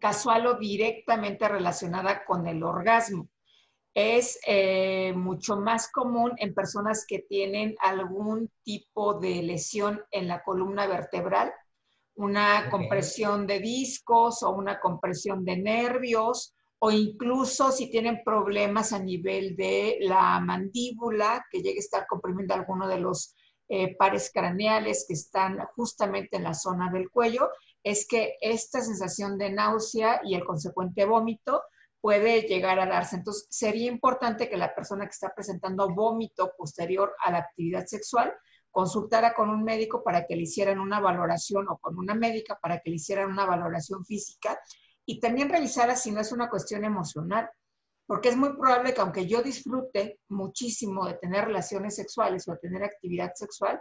casual 0.00 0.46
o 0.46 0.54
directamente 0.58 1.46
relacionada 1.48 2.24
con 2.24 2.46
el 2.46 2.62
orgasmo. 2.62 3.28
Es 3.94 4.38
eh, 4.46 5.12
mucho 5.14 5.56
más 5.56 5.90
común 5.90 6.32
en 6.38 6.54
personas 6.54 7.04
que 7.06 7.20
tienen 7.20 7.76
algún 7.80 8.50
tipo 8.62 9.14
de 9.18 9.42
lesión 9.42 10.02
en 10.10 10.28
la 10.28 10.42
columna 10.42 10.86
vertebral, 10.86 11.52
una 12.14 12.70
compresión 12.70 13.46
de 13.46 13.60
discos 13.60 14.42
o 14.42 14.50
una 14.50 14.80
compresión 14.80 15.44
de 15.44 15.56
nervios 15.56 16.54
o 16.82 16.90
incluso 16.90 17.70
si 17.72 17.90
tienen 17.90 18.22
problemas 18.24 18.92
a 18.92 18.98
nivel 18.98 19.54
de 19.54 19.98
la 20.00 20.40
mandíbula, 20.40 21.44
que 21.50 21.60
llegue 21.60 21.76
a 21.76 21.80
estar 21.80 22.06
comprimiendo 22.06 22.54
alguno 22.54 22.88
de 22.88 22.98
los 22.98 23.34
eh, 23.68 23.94
pares 23.96 24.30
craneales 24.32 25.04
que 25.06 25.14
están 25.14 25.58
justamente 25.76 26.38
en 26.38 26.44
la 26.44 26.54
zona 26.54 26.90
del 26.90 27.10
cuello, 27.10 27.50
es 27.82 28.06
que 28.06 28.36
esta 28.40 28.80
sensación 28.80 29.38
de 29.38 29.50
náusea 29.50 30.20
y 30.24 30.34
el 30.34 30.44
consecuente 30.44 31.04
vómito 31.04 31.62
puede 32.00 32.42
llegar 32.42 32.78
a 32.78 32.86
darse. 32.86 33.16
Entonces, 33.16 33.46
sería 33.50 33.90
importante 33.90 34.48
que 34.48 34.56
la 34.56 34.74
persona 34.74 35.04
que 35.04 35.12
está 35.12 35.32
presentando 35.34 35.88
vómito 35.94 36.52
posterior 36.56 37.14
a 37.24 37.30
la 37.30 37.38
actividad 37.38 37.86
sexual 37.86 38.32
consultara 38.70 39.34
con 39.34 39.50
un 39.50 39.64
médico 39.64 40.02
para 40.02 40.26
que 40.26 40.36
le 40.36 40.42
hicieran 40.42 40.78
una 40.78 41.00
valoración 41.00 41.68
o 41.68 41.78
con 41.78 41.98
una 41.98 42.14
médica 42.14 42.58
para 42.60 42.78
que 42.80 42.90
le 42.90 42.96
hicieran 42.96 43.30
una 43.30 43.44
valoración 43.44 44.04
física 44.04 44.58
y 45.04 45.18
también 45.18 45.48
revisar 45.48 45.94
si 45.96 46.12
no 46.12 46.20
es 46.20 46.30
una 46.30 46.48
cuestión 46.48 46.84
emocional, 46.84 47.50
porque 48.06 48.28
es 48.28 48.36
muy 48.36 48.50
probable 48.50 48.94
que 48.94 49.00
aunque 49.00 49.26
yo 49.26 49.42
disfrute 49.42 50.20
muchísimo 50.28 51.06
de 51.06 51.14
tener 51.14 51.46
relaciones 51.46 51.96
sexuales 51.96 52.46
o 52.46 52.52
de 52.52 52.58
tener 52.58 52.84
actividad 52.84 53.32
sexual, 53.34 53.80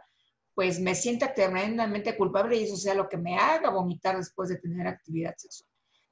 pues 0.60 0.78
me 0.82 0.93
sienta 0.93 1.34
tremendamente 1.34 2.18
culpable 2.18 2.57
y 2.57 2.66
eso 2.66 2.76
sea 2.76 2.93
lo 2.93 3.07
que 3.07 3.16
me 3.16 3.38
haga 3.38 3.70
vomitar 3.70 4.18
después 4.18 4.49
de 4.49 4.57
tener 4.57 4.88
actividad 4.88 5.34
sexual. 5.38 5.70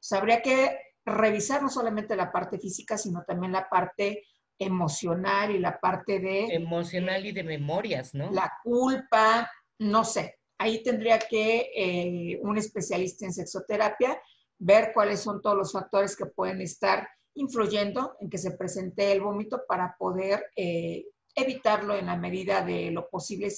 O 0.09 0.15
habría 0.15 0.41
que 0.41 0.79
revisar 1.03 1.61
no 1.61 1.67
solamente 1.67 2.15
la 2.15 2.31
parte 2.31 2.57
física, 2.57 2.97
sino 2.97 3.25
también 3.27 3.51
la 3.51 3.67
parte 3.67 4.23
emocional 4.57 5.51
y 5.51 5.59
la 5.59 5.77
parte 5.77 6.21
de... 6.21 6.45
Emocional 6.45 7.25
y 7.25 7.33
de 7.33 7.43
memorias, 7.43 8.13
¿no? 8.13 8.31
La 8.31 8.49
culpa, 8.63 9.51
no 9.79 10.05
sé. 10.05 10.37
Ahí 10.57 10.81
tendría 10.81 11.19
que 11.19 11.69
eh, 11.75 12.39
un 12.41 12.57
especialista 12.57 13.25
en 13.25 13.33
sexoterapia 13.33 14.17
ver 14.59 14.91
cuáles 14.93 15.19
son 15.19 15.41
todos 15.41 15.57
los 15.57 15.73
factores 15.73 16.15
que 16.15 16.25
pueden 16.25 16.61
estar 16.61 17.05
influyendo 17.33 18.15
en 18.21 18.29
que 18.29 18.37
se 18.37 18.51
presente 18.51 19.11
el 19.11 19.19
vómito 19.19 19.63
para 19.67 19.97
poder 19.99 20.41
eh, 20.55 21.03
evitarlo 21.37 21.95
en 21.95 22.07
la 22.07 22.17
medida 22.17 22.65
de 22.65 22.89
lo 22.89 23.07
posible, 23.09 23.49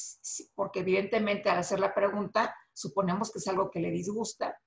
porque 0.53 0.81
evidentemente 0.81 1.49
al 1.49 1.59
hacer 1.59 1.79
la 1.79 1.95
pregunta 1.95 2.53
suponemos 2.73 3.31
que 3.31 3.39
es 3.39 3.47
algo 3.47 3.71
que 3.71 3.79
le 3.79 3.89
disgusta 3.89 4.59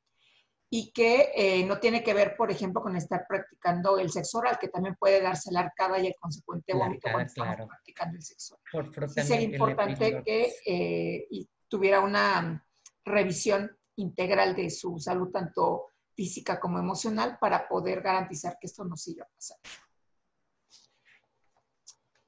y 0.71 0.91
que 0.93 1.31
eh, 1.37 1.67
no 1.67 1.79
tiene 1.79 2.03
que 2.03 2.15
ver, 2.15 2.35
por 2.35 2.51
ejemplo, 2.51 2.81
con 2.81 2.97
estar 2.97 3.27
practicando 3.29 3.99
el 3.99 4.11
sexo 4.11 4.39
oral, 4.39 4.59
que 4.59 4.69
también 4.69 4.97
puede 4.99 5.21
darse 5.21 5.53
la 5.53 5.61
arcada 5.61 5.99
y 5.99 6.07
el 6.07 6.15
consecuente 6.19 6.73
vómito 6.73 7.09
cuando 7.13 7.27
estamos 7.27 7.69
practicando 7.69 8.17
el 8.17 8.23
sexo 8.23 8.59
oral. 8.73 9.11
Sí 9.11 9.23
sería 9.23 9.43
importante 9.43 10.23
que 10.25 10.55
eh, 10.65 11.29
tuviera 11.69 12.01
una 12.01 12.67
revisión 13.05 13.77
integral 13.97 14.57
de 14.57 14.71
su 14.71 14.99
salud, 14.99 15.31
tanto 15.31 15.89
física 16.15 16.59
como 16.59 16.79
emocional 16.79 17.37
para 17.39 17.69
poder 17.69 18.01
garantizar 18.01 18.57
que 18.59 18.69
esto 18.69 18.85
no 18.85 18.97
siga 18.97 19.29
pasando. 19.35 19.69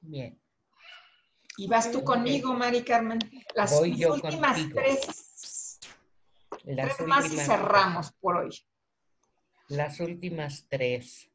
Bien. 0.01 0.39
Y 1.57 1.67
vas 1.67 1.91
tú 1.91 2.03
conmigo, 2.03 2.53
Mari 2.53 2.83
Carmen. 2.83 3.19
Las 3.55 3.71
últimas 3.79 4.59
tres. 4.73 5.79
Las 6.65 6.97
tres 6.97 7.07
más 7.07 7.31
y 7.31 7.37
cerramos 7.37 8.11
por 8.13 8.37
hoy. 8.37 8.49
Las 9.69 9.99
últimas 9.99 10.65
tres. 10.69 11.29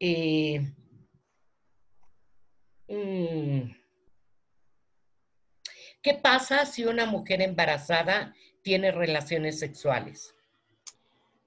Eh, 0.00 0.60
mm, 2.88 3.70
¿Qué 6.02 6.14
pasa 6.14 6.64
si 6.64 6.84
una 6.84 7.06
mujer 7.06 7.42
embarazada 7.42 8.34
tiene 8.62 8.92
relaciones 8.92 9.58
sexuales? 9.58 10.34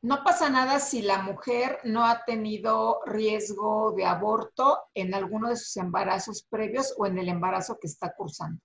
No 0.04 0.24
pasa 0.24 0.50
nada 0.50 0.80
si 0.80 1.04
la 1.04 1.22
mujer 1.22 1.78
no 1.84 2.04
ha 2.04 2.26
tenido 2.26 3.02
riesgo 3.06 3.94
de 3.96 4.04
aborto 4.04 4.80
en 4.96 5.14
alguno 5.14 5.50
de 5.50 5.56
sus 5.56 5.78
embarazos 5.78 6.42
previos 6.50 6.96
o 6.98 7.06
en 7.06 7.20
el 7.20 7.30
embarazo 7.30 7.78
que 7.80 7.86
está 7.86 8.12
cursando. 8.16 8.60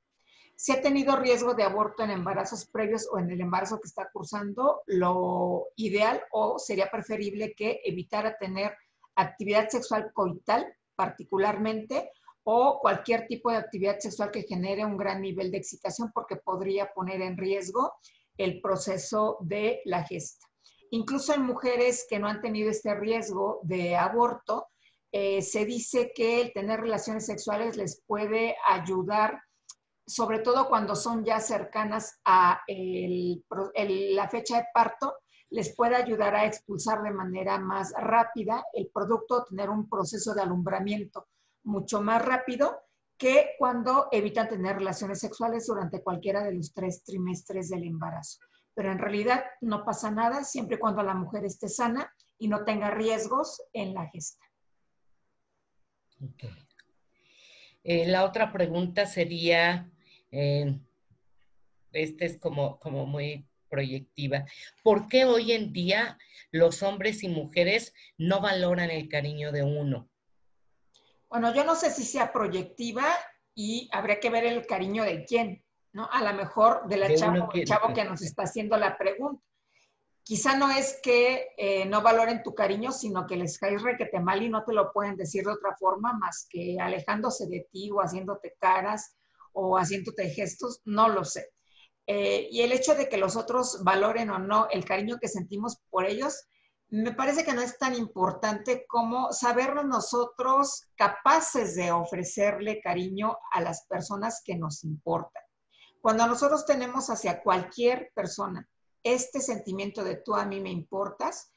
Si 0.56 0.72
ha 0.72 0.80
tenido 0.80 1.14
riesgo 1.16 1.52
de 1.52 1.62
aborto 1.62 2.02
en 2.02 2.10
embarazos 2.10 2.66
previos 2.66 3.06
o 3.12 3.18
en 3.18 3.30
el 3.30 3.42
embarazo 3.42 3.78
que 3.78 3.88
está 3.88 4.08
cursando, 4.10 4.80
lo 4.86 5.66
ideal 5.76 6.22
o 6.30 6.58
sería 6.58 6.90
preferible 6.90 7.52
que 7.54 7.82
evitara 7.84 8.38
tener 8.38 8.74
actividad 9.14 9.68
sexual 9.68 10.12
coital 10.14 10.74
particularmente 10.94 12.12
o 12.44 12.78
cualquier 12.80 13.26
tipo 13.26 13.50
de 13.50 13.58
actividad 13.58 13.98
sexual 13.98 14.30
que 14.30 14.44
genere 14.44 14.86
un 14.86 14.96
gran 14.96 15.20
nivel 15.20 15.50
de 15.50 15.58
excitación 15.58 16.10
porque 16.14 16.36
podría 16.36 16.94
poner 16.94 17.20
en 17.20 17.36
riesgo 17.36 17.92
el 18.38 18.62
proceso 18.62 19.36
de 19.40 19.82
la 19.84 20.02
gesta. 20.02 20.46
Incluso 20.90 21.34
en 21.34 21.42
mujeres 21.42 22.06
que 22.08 22.18
no 22.18 22.28
han 22.28 22.40
tenido 22.40 22.70
este 22.70 22.94
riesgo 22.94 23.60
de 23.62 23.96
aborto, 23.96 24.68
eh, 25.12 25.42
se 25.42 25.64
dice 25.64 26.12
que 26.14 26.40
el 26.40 26.52
tener 26.52 26.80
relaciones 26.80 27.26
sexuales 27.26 27.76
les 27.76 28.02
puede 28.06 28.56
ayudar, 28.68 29.40
sobre 30.06 30.40
todo 30.40 30.68
cuando 30.68 30.94
son 30.94 31.24
ya 31.24 31.40
cercanas 31.40 32.20
a 32.24 32.60
la 32.68 34.28
fecha 34.28 34.58
de 34.58 34.66
parto, 34.74 35.14
les 35.50 35.74
puede 35.74 35.96
ayudar 35.96 36.34
a 36.34 36.44
expulsar 36.44 37.02
de 37.02 37.12
manera 37.12 37.58
más 37.58 37.92
rápida 37.96 38.64
el 38.72 38.90
producto, 38.92 39.44
tener 39.44 39.70
un 39.70 39.88
proceso 39.88 40.34
de 40.34 40.42
alumbramiento 40.42 41.28
mucho 41.64 42.00
más 42.00 42.24
rápido 42.24 42.78
que 43.16 43.50
cuando 43.58 44.08
evitan 44.12 44.48
tener 44.48 44.76
relaciones 44.76 45.20
sexuales 45.20 45.66
durante 45.66 46.02
cualquiera 46.02 46.44
de 46.44 46.54
los 46.54 46.72
tres 46.74 47.02
trimestres 47.02 47.70
del 47.70 47.84
embarazo 47.84 48.38
pero 48.76 48.92
en 48.92 48.98
realidad 48.98 49.42
no 49.62 49.86
pasa 49.86 50.10
nada 50.10 50.44
siempre 50.44 50.76
y 50.76 50.78
cuando 50.78 51.02
la 51.02 51.14
mujer 51.14 51.46
esté 51.46 51.66
sana 51.66 52.14
y 52.38 52.46
no 52.46 52.62
tenga 52.62 52.90
riesgos 52.90 53.62
en 53.72 53.94
la 53.94 54.06
gesta. 54.10 54.44
Eh, 57.82 58.06
la 58.06 58.24
otra 58.24 58.52
pregunta 58.52 59.06
sería, 59.06 59.90
eh, 60.30 60.78
esta 61.90 62.26
es 62.26 62.36
como, 62.36 62.78
como 62.78 63.06
muy 63.06 63.46
proyectiva, 63.70 64.44
¿por 64.82 65.08
qué 65.08 65.24
hoy 65.24 65.52
en 65.52 65.72
día 65.72 66.18
los 66.50 66.82
hombres 66.82 67.22
y 67.22 67.28
mujeres 67.28 67.94
no 68.18 68.42
valoran 68.42 68.90
el 68.90 69.08
cariño 69.08 69.52
de 69.52 69.62
uno? 69.62 70.10
Bueno, 71.30 71.54
yo 71.54 71.64
no 71.64 71.74
sé 71.74 71.90
si 71.90 72.04
sea 72.04 72.30
proyectiva 72.30 73.06
y 73.54 73.88
habría 73.90 74.20
que 74.20 74.28
ver 74.28 74.44
el 74.44 74.66
cariño 74.66 75.02
de 75.02 75.24
quién. 75.24 75.64
¿No? 75.96 76.06
A 76.12 76.22
lo 76.22 76.34
mejor 76.34 76.86
de 76.88 76.98
la 76.98 77.14
chavo, 77.14 77.48
chavo 77.64 77.94
que 77.94 78.04
nos 78.04 78.20
está 78.20 78.42
haciendo 78.42 78.76
la 78.76 78.98
pregunta. 78.98 79.42
quizá 80.22 80.54
no 80.54 80.70
es 80.70 81.00
que 81.02 81.48
eh, 81.56 81.86
no 81.86 82.02
valoren 82.02 82.42
tu 82.42 82.54
cariño, 82.54 82.92
sino 82.92 83.26
que 83.26 83.36
les 83.36 83.58
caes 83.58 83.82
requete 83.82 84.20
mal 84.20 84.42
y 84.42 84.50
no 84.50 84.62
te 84.62 84.74
lo 84.74 84.92
pueden 84.92 85.16
decir 85.16 85.44
de 85.44 85.52
otra 85.52 85.74
forma 85.74 86.12
más 86.12 86.46
que 86.50 86.76
alejándose 86.78 87.46
de 87.46 87.66
ti 87.72 87.90
o 87.90 88.00
haciéndote 88.00 88.56
caras 88.60 89.16
o 89.54 89.78
haciéndote 89.78 90.28
gestos, 90.28 90.82
no 90.84 91.08
lo 91.08 91.24
sé. 91.24 91.48
Eh, 92.06 92.46
y 92.50 92.60
el 92.60 92.72
hecho 92.72 92.94
de 92.94 93.08
que 93.08 93.16
los 93.16 93.34
otros 93.34 93.82
valoren 93.82 94.28
o 94.28 94.38
no 94.38 94.68
el 94.70 94.84
cariño 94.84 95.16
que 95.18 95.28
sentimos 95.28 95.78
por 95.88 96.04
ellos, 96.04 96.46
me 96.90 97.12
parece 97.12 97.42
que 97.42 97.54
no 97.54 97.62
es 97.62 97.78
tan 97.78 97.94
importante 97.94 98.84
como 98.86 99.32
sabernos 99.32 99.86
nosotros 99.86 100.88
capaces 100.94 101.74
de 101.74 101.90
ofrecerle 101.90 102.82
cariño 102.82 103.38
a 103.50 103.62
las 103.62 103.86
personas 103.86 104.42
que 104.44 104.56
nos 104.56 104.84
importan. 104.84 105.45
Cuando 106.06 106.24
nosotros 106.28 106.64
tenemos 106.64 107.10
hacia 107.10 107.42
cualquier 107.42 108.12
persona 108.14 108.68
este 109.02 109.40
sentimiento 109.40 110.04
de 110.04 110.14
tú 110.14 110.36
a 110.36 110.46
mí 110.46 110.60
me 110.60 110.70
importas, 110.70 111.50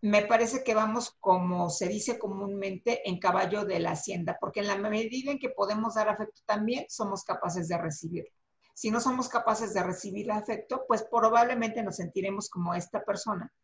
me 0.00 0.22
parece 0.22 0.64
que 0.64 0.74
vamos, 0.74 1.16
como 1.20 1.70
se 1.70 1.86
dice 1.86 2.18
comúnmente, 2.18 3.08
en 3.08 3.20
caballo 3.20 3.64
de 3.64 3.78
la 3.78 3.92
hacienda, 3.92 4.36
porque 4.40 4.58
en 4.58 4.66
la 4.66 4.76
medida 4.78 5.30
en 5.30 5.38
que 5.38 5.50
podemos 5.50 5.94
dar 5.94 6.08
afecto 6.08 6.40
también 6.44 6.86
somos 6.88 7.22
capaces 7.22 7.68
de 7.68 7.78
recibirlo. 7.78 8.32
Si 8.74 8.90
no 8.90 8.98
somos 8.98 9.28
capaces 9.28 9.72
de 9.74 9.84
recibir 9.84 10.32
afecto, 10.32 10.84
pues 10.88 11.04
probablemente 11.08 11.80
nos 11.84 11.98
sentiremos 11.98 12.50
como 12.50 12.74
esta 12.74 13.04
persona, 13.04 13.54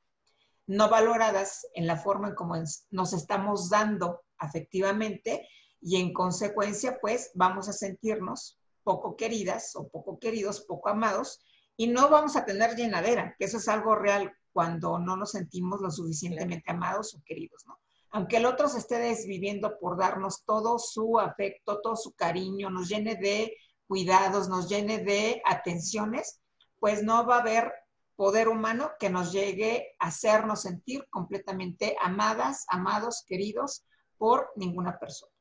no 0.68 0.88
valoradas 0.88 1.66
en 1.74 1.88
la 1.88 1.96
forma 1.96 2.28
en 2.28 2.34
cómo 2.36 2.54
nos 2.92 3.12
estamos 3.12 3.68
dando 3.68 4.22
afectivamente 4.38 5.48
y 5.80 6.00
en 6.00 6.12
consecuencia, 6.12 7.00
pues 7.00 7.32
vamos 7.34 7.68
a 7.68 7.72
sentirnos 7.72 8.60
poco 8.84 9.16
queridas 9.16 9.74
o 9.74 9.88
poco 9.88 10.18
queridos, 10.18 10.60
poco 10.60 10.90
amados, 10.90 11.40
y 11.76 11.88
no 11.88 12.08
vamos 12.08 12.36
a 12.36 12.44
tener 12.44 12.76
llenadera, 12.76 13.34
que 13.38 13.46
eso 13.46 13.56
es 13.56 13.66
algo 13.68 13.96
real 13.96 14.32
cuando 14.52 14.98
no 14.98 15.16
nos 15.16 15.32
sentimos 15.32 15.80
lo 15.80 15.90
suficientemente 15.90 16.70
amados 16.70 17.14
o 17.14 17.22
queridos, 17.24 17.64
¿no? 17.66 17.80
Aunque 18.10 18.36
el 18.36 18.46
otro 18.46 18.68
se 18.68 18.78
esté 18.78 18.98
desviviendo 18.98 19.76
por 19.80 19.98
darnos 19.98 20.44
todo 20.44 20.78
su 20.78 21.18
afecto, 21.18 21.80
todo 21.80 21.96
su 21.96 22.12
cariño, 22.12 22.70
nos 22.70 22.88
llene 22.88 23.16
de 23.16 23.56
cuidados, 23.88 24.48
nos 24.48 24.68
llene 24.68 24.98
de 24.98 25.42
atenciones, 25.44 26.40
pues 26.78 27.02
no 27.02 27.26
va 27.26 27.38
a 27.38 27.40
haber 27.40 27.72
poder 28.14 28.48
humano 28.48 28.92
que 29.00 29.10
nos 29.10 29.32
llegue 29.32 29.96
a 29.98 30.06
hacernos 30.06 30.62
sentir 30.62 31.04
completamente 31.10 31.96
amadas, 32.00 32.64
amados, 32.68 33.24
queridos 33.26 33.84
por 34.16 34.52
ninguna 34.54 34.96
persona. 34.98 35.32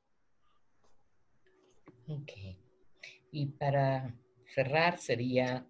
Y 3.34 3.48
para 3.48 4.16
cerrar 4.54 4.98
sería 5.00 5.68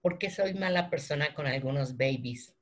¿Por 0.00 0.18
qué 0.18 0.30
soy 0.30 0.54
mala 0.54 0.90
persona 0.90 1.34
con 1.34 1.46
algunos 1.46 1.96
babies? 1.96 2.54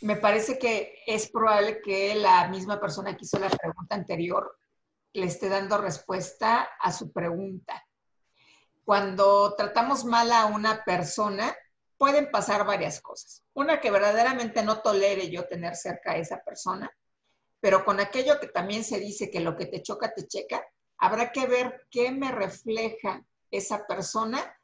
Me 0.00 0.16
parece 0.16 0.58
que 0.58 0.98
es 1.06 1.30
probable 1.30 1.80
que 1.80 2.14
la 2.16 2.48
misma 2.48 2.80
persona 2.80 3.16
que 3.16 3.24
hizo 3.24 3.38
la 3.38 3.48
pregunta 3.48 3.94
anterior 3.94 4.58
le 5.12 5.26
esté 5.26 5.48
dando 5.48 5.78
respuesta 5.78 6.68
a 6.80 6.92
su 6.92 7.12
pregunta. 7.12 7.82
Cuando 8.84 9.54
tratamos 9.56 10.04
mal 10.04 10.30
a 10.32 10.46
una 10.46 10.84
persona, 10.84 11.56
pueden 11.96 12.30
pasar 12.30 12.66
varias 12.66 13.00
cosas. 13.00 13.44
Una, 13.54 13.80
que 13.80 13.90
verdaderamente 13.90 14.62
no 14.62 14.82
tolere 14.82 15.30
yo 15.30 15.46
tener 15.46 15.76
cerca 15.76 16.12
a 16.12 16.16
esa 16.16 16.42
persona, 16.44 16.90
pero 17.64 17.82
con 17.82 17.98
aquello 17.98 18.38
que 18.38 18.48
también 18.48 18.84
se 18.84 19.00
dice 19.00 19.30
que 19.30 19.40
lo 19.40 19.56
que 19.56 19.64
te 19.64 19.80
choca, 19.80 20.12
te 20.12 20.28
checa, 20.28 20.62
habrá 20.98 21.32
que 21.32 21.46
ver 21.46 21.86
qué 21.90 22.12
me 22.12 22.30
refleja 22.30 23.24
esa 23.50 23.86
persona 23.86 24.54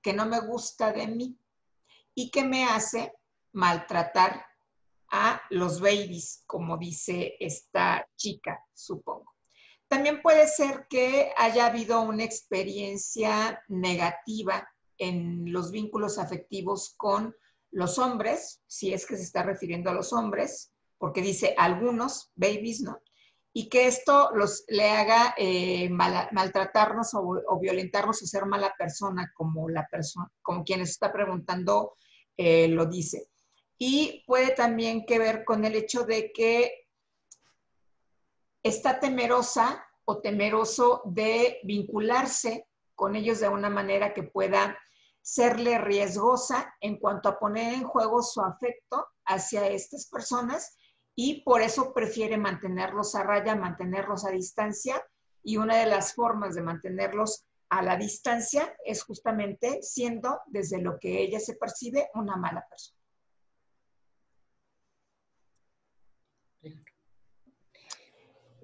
que 0.00 0.12
no 0.12 0.24
me 0.24 0.38
gusta 0.38 0.92
de 0.92 1.08
mí 1.08 1.36
y 2.14 2.30
que 2.30 2.44
me 2.44 2.62
hace 2.66 3.12
maltratar 3.54 4.46
a 5.10 5.42
los 5.50 5.80
babies, 5.80 6.44
como 6.46 6.78
dice 6.78 7.34
esta 7.40 8.08
chica, 8.14 8.64
supongo. 8.72 9.34
También 9.88 10.22
puede 10.22 10.46
ser 10.46 10.86
que 10.88 11.32
haya 11.36 11.66
habido 11.66 12.02
una 12.02 12.22
experiencia 12.22 13.64
negativa 13.66 14.64
en 14.96 15.52
los 15.52 15.72
vínculos 15.72 16.18
afectivos 16.18 16.94
con 16.96 17.34
los 17.72 17.98
hombres, 17.98 18.62
si 18.68 18.94
es 18.94 19.06
que 19.06 19.16
se 19.16 19.24
está 19.24 19.42
refiriendo 19.42 19.90
a 19.90 19.94
los 19.94 20.12
hombres, 20.12 20.70
porque 21.04 21.20
dice 21.20 21.54
algunos 21.58 22.32
babies, 22.34 22.80
¿no? 22.80 22.98
y 23.52 23.68
que 23.68 23.88
esto 23.88 24.30
los, 24.32 24.64
le 24.68 24.88
haga 24.88 25.34
eh, 25.36 25.90
maltratarnos 25.90 27.10
o, 27.12 27.60
violentarnos 27.60 28.22
o 28.22 28.26
ser 28.26 28.46
mala 28.46 28.74
persona, 28.78 29.30
como 29.36 29.68
la 29.68 29.86
persona, 29.86 30.32
como 30.40 30.64
quien 30.64 30.80
está 30.80 31.12
preguntando 31.12 31.92
eh, 32.38 32.68
lo 32.68 32.86
dice. 32.86 33.28
Y 33.76 34.24
puede 34.26 34.52
también 34.52 35.04
que 35.04 35.18
ver 35.18 35.44
con 35.44 35.66
el 35.66 35.74
hecho 35.74 36.04
de 36.04 36.32
que 36.32 36.88
está 38.62 38.98
temerosa 38.98 39.86
o 40.06 40.22
temeroso 40.22 41.02
de 41.04 41.60
vincularse 41.64 42.66
con 42.94 43.14
ellos 43.14 43.40
de 43.40 43.50
una 43.50 43.68
manera 43.68 44.14
que 44.14 44.22
pueda 44.22 44.78
serle 45.20 45.76
riesgosa 45.76 46.74
en 46.80 46.98
cuanto 46.98 47.28
a 47.28 47.38
poner 47.38 47.74
en 47.74 47.84
juego 47.84 48.22
su 48.22 48.40
afecto 48.40 49.06
hacia 49.26 49.68
estas 49.68 50.08
personas 50.08 50.78
y 51.14 51.42
por 51.42 51.62
eso 51.62 51.92
prefiere 51.92 52.36
mantenerlos 52.36 53.14
a 53.14 53.22
raya, 53.22 53.54
mantenerlos 53.54 54.24
a 54.24 54.30
distancia 54.30 55.02
y 55.42 55.56
una 55.58 55.76
de 55.76 55.86
las 55.86 56.14
formas 56.14 56.54
de 56.54 56.62
mantenerlos 56.62 57.44
a 57.68 57.82
la 57.82 57.96
distancia 57.96 58.76
es 58.84 59.02
justamente 59.02 59.82
siendo 59.82 60.40
desde 60.46 60.80
lo 60.80 60.98
que 60.98 61.20
ella 61.20 61.40
se 61.40 61.54
percibe 61.54 62.08
una 62.14 62.36
mala 62.36 62.66
persona. 62.68 62.98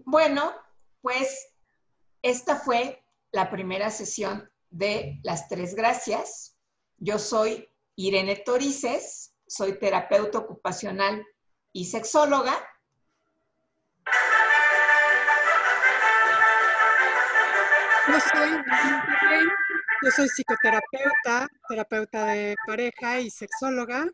Bueno, 0.05 0.53
pues 1.03 1.53
esta 2.23 2.57
fue 2.57 3.05
la 3.31 3.51
primera 3.51 3.91
sesión 3.91 4.51
de 4.71 5.21
las 5.23 5.49
tres 5.49 5.75
gracias. 5.75 6.57
Yo 6.97 7.19
soy 7.19 7.69
Irene 7.95 8.37
Torices, 8.37 9.35
soy 9.47 9.79
terapeuta 9.79 10.39
ocupacional 10.39 11.25
y 11.73 11.85
sexóloga. 11.85 12.53
Yo 18.09 18.21
soy, 18.21 18.51
yo 20.03 20.11
soy 20.11 20.29
psicoterapeuta, 20.29 21.49
terapeuta 21.69 22.27
de 22.27 22.57
pareja 22.67 23.21
y 23.21 23.31
sexóloga. 23.31 24.07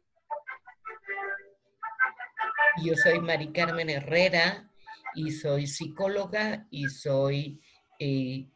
Yo 2.84 2.94
soy 2.94 3.20
Mari 3.20 3.52
Carmen 3.52 3.88
Herrera 3.88 4.70
y 5.14 5.30
soy 5.30 5.66
psicóloga 5.66 6.66
y 6.70 6.88
soy 6.88 7.58
eh, 7.98 8.46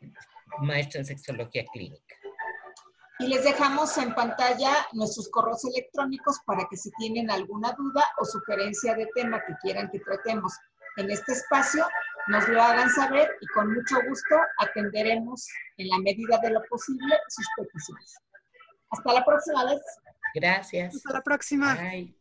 maestra 0.58 1.00
en 1.00 1.06
sexología 1.06 1.64
clínica. 1.72 2.19
Y 3.20 3.26
les 3.28 3.44
dejamos 3.44 3.96
en 3.98 4.14
pantalla 4.14 4.72
nuestros 4.92 5.28
correos 5.28 5.62
electrónicos 5.66 6.40
para 6.46 6.66
que 6.70 6.76
si 6.76 6.90
tienen 6.92 7.30
alguna 7.30 7.72
duda 7.72 8.02
o 8.18 8.24
sugerencia 8.24 8.94
de 8.94 9.06
tema 9.14 9.42
que 9.46 9.54
quieran 9.62 9.90
que 9.90 10.00
tratemos 10.00 10.54
en 10.96 11.10
este 11.10 11.32
espacio, 11.32 11.86
nos 12.28 12.48
lo 12.48 12.62
hagan 12.62 12.88
saber 12.90 13.30
y 13.40 13.46
con 13.48 13.72
mucho 13.74 13.96
gusto 14.08 14.36
atenderemos 14.58 15.46
en 15.76 15.88
la 15.88 15.98
medida 15.98 16.38
de 16.38 16.50
lo 16.50 16.62
posible 16.70 17.14
sus 17.28 17.46
peticiones. 17.56 18.16
Hasta 18.90 19.12
la 19.12 19.24
próxima 19.24 19.66
vez. 19.66 19.82
Gracias. 20.34 20.96
Hasta 20.96 21.12
la 21.12 21.22
próxima. 21.22 21.74
Bye. 21.74 22.19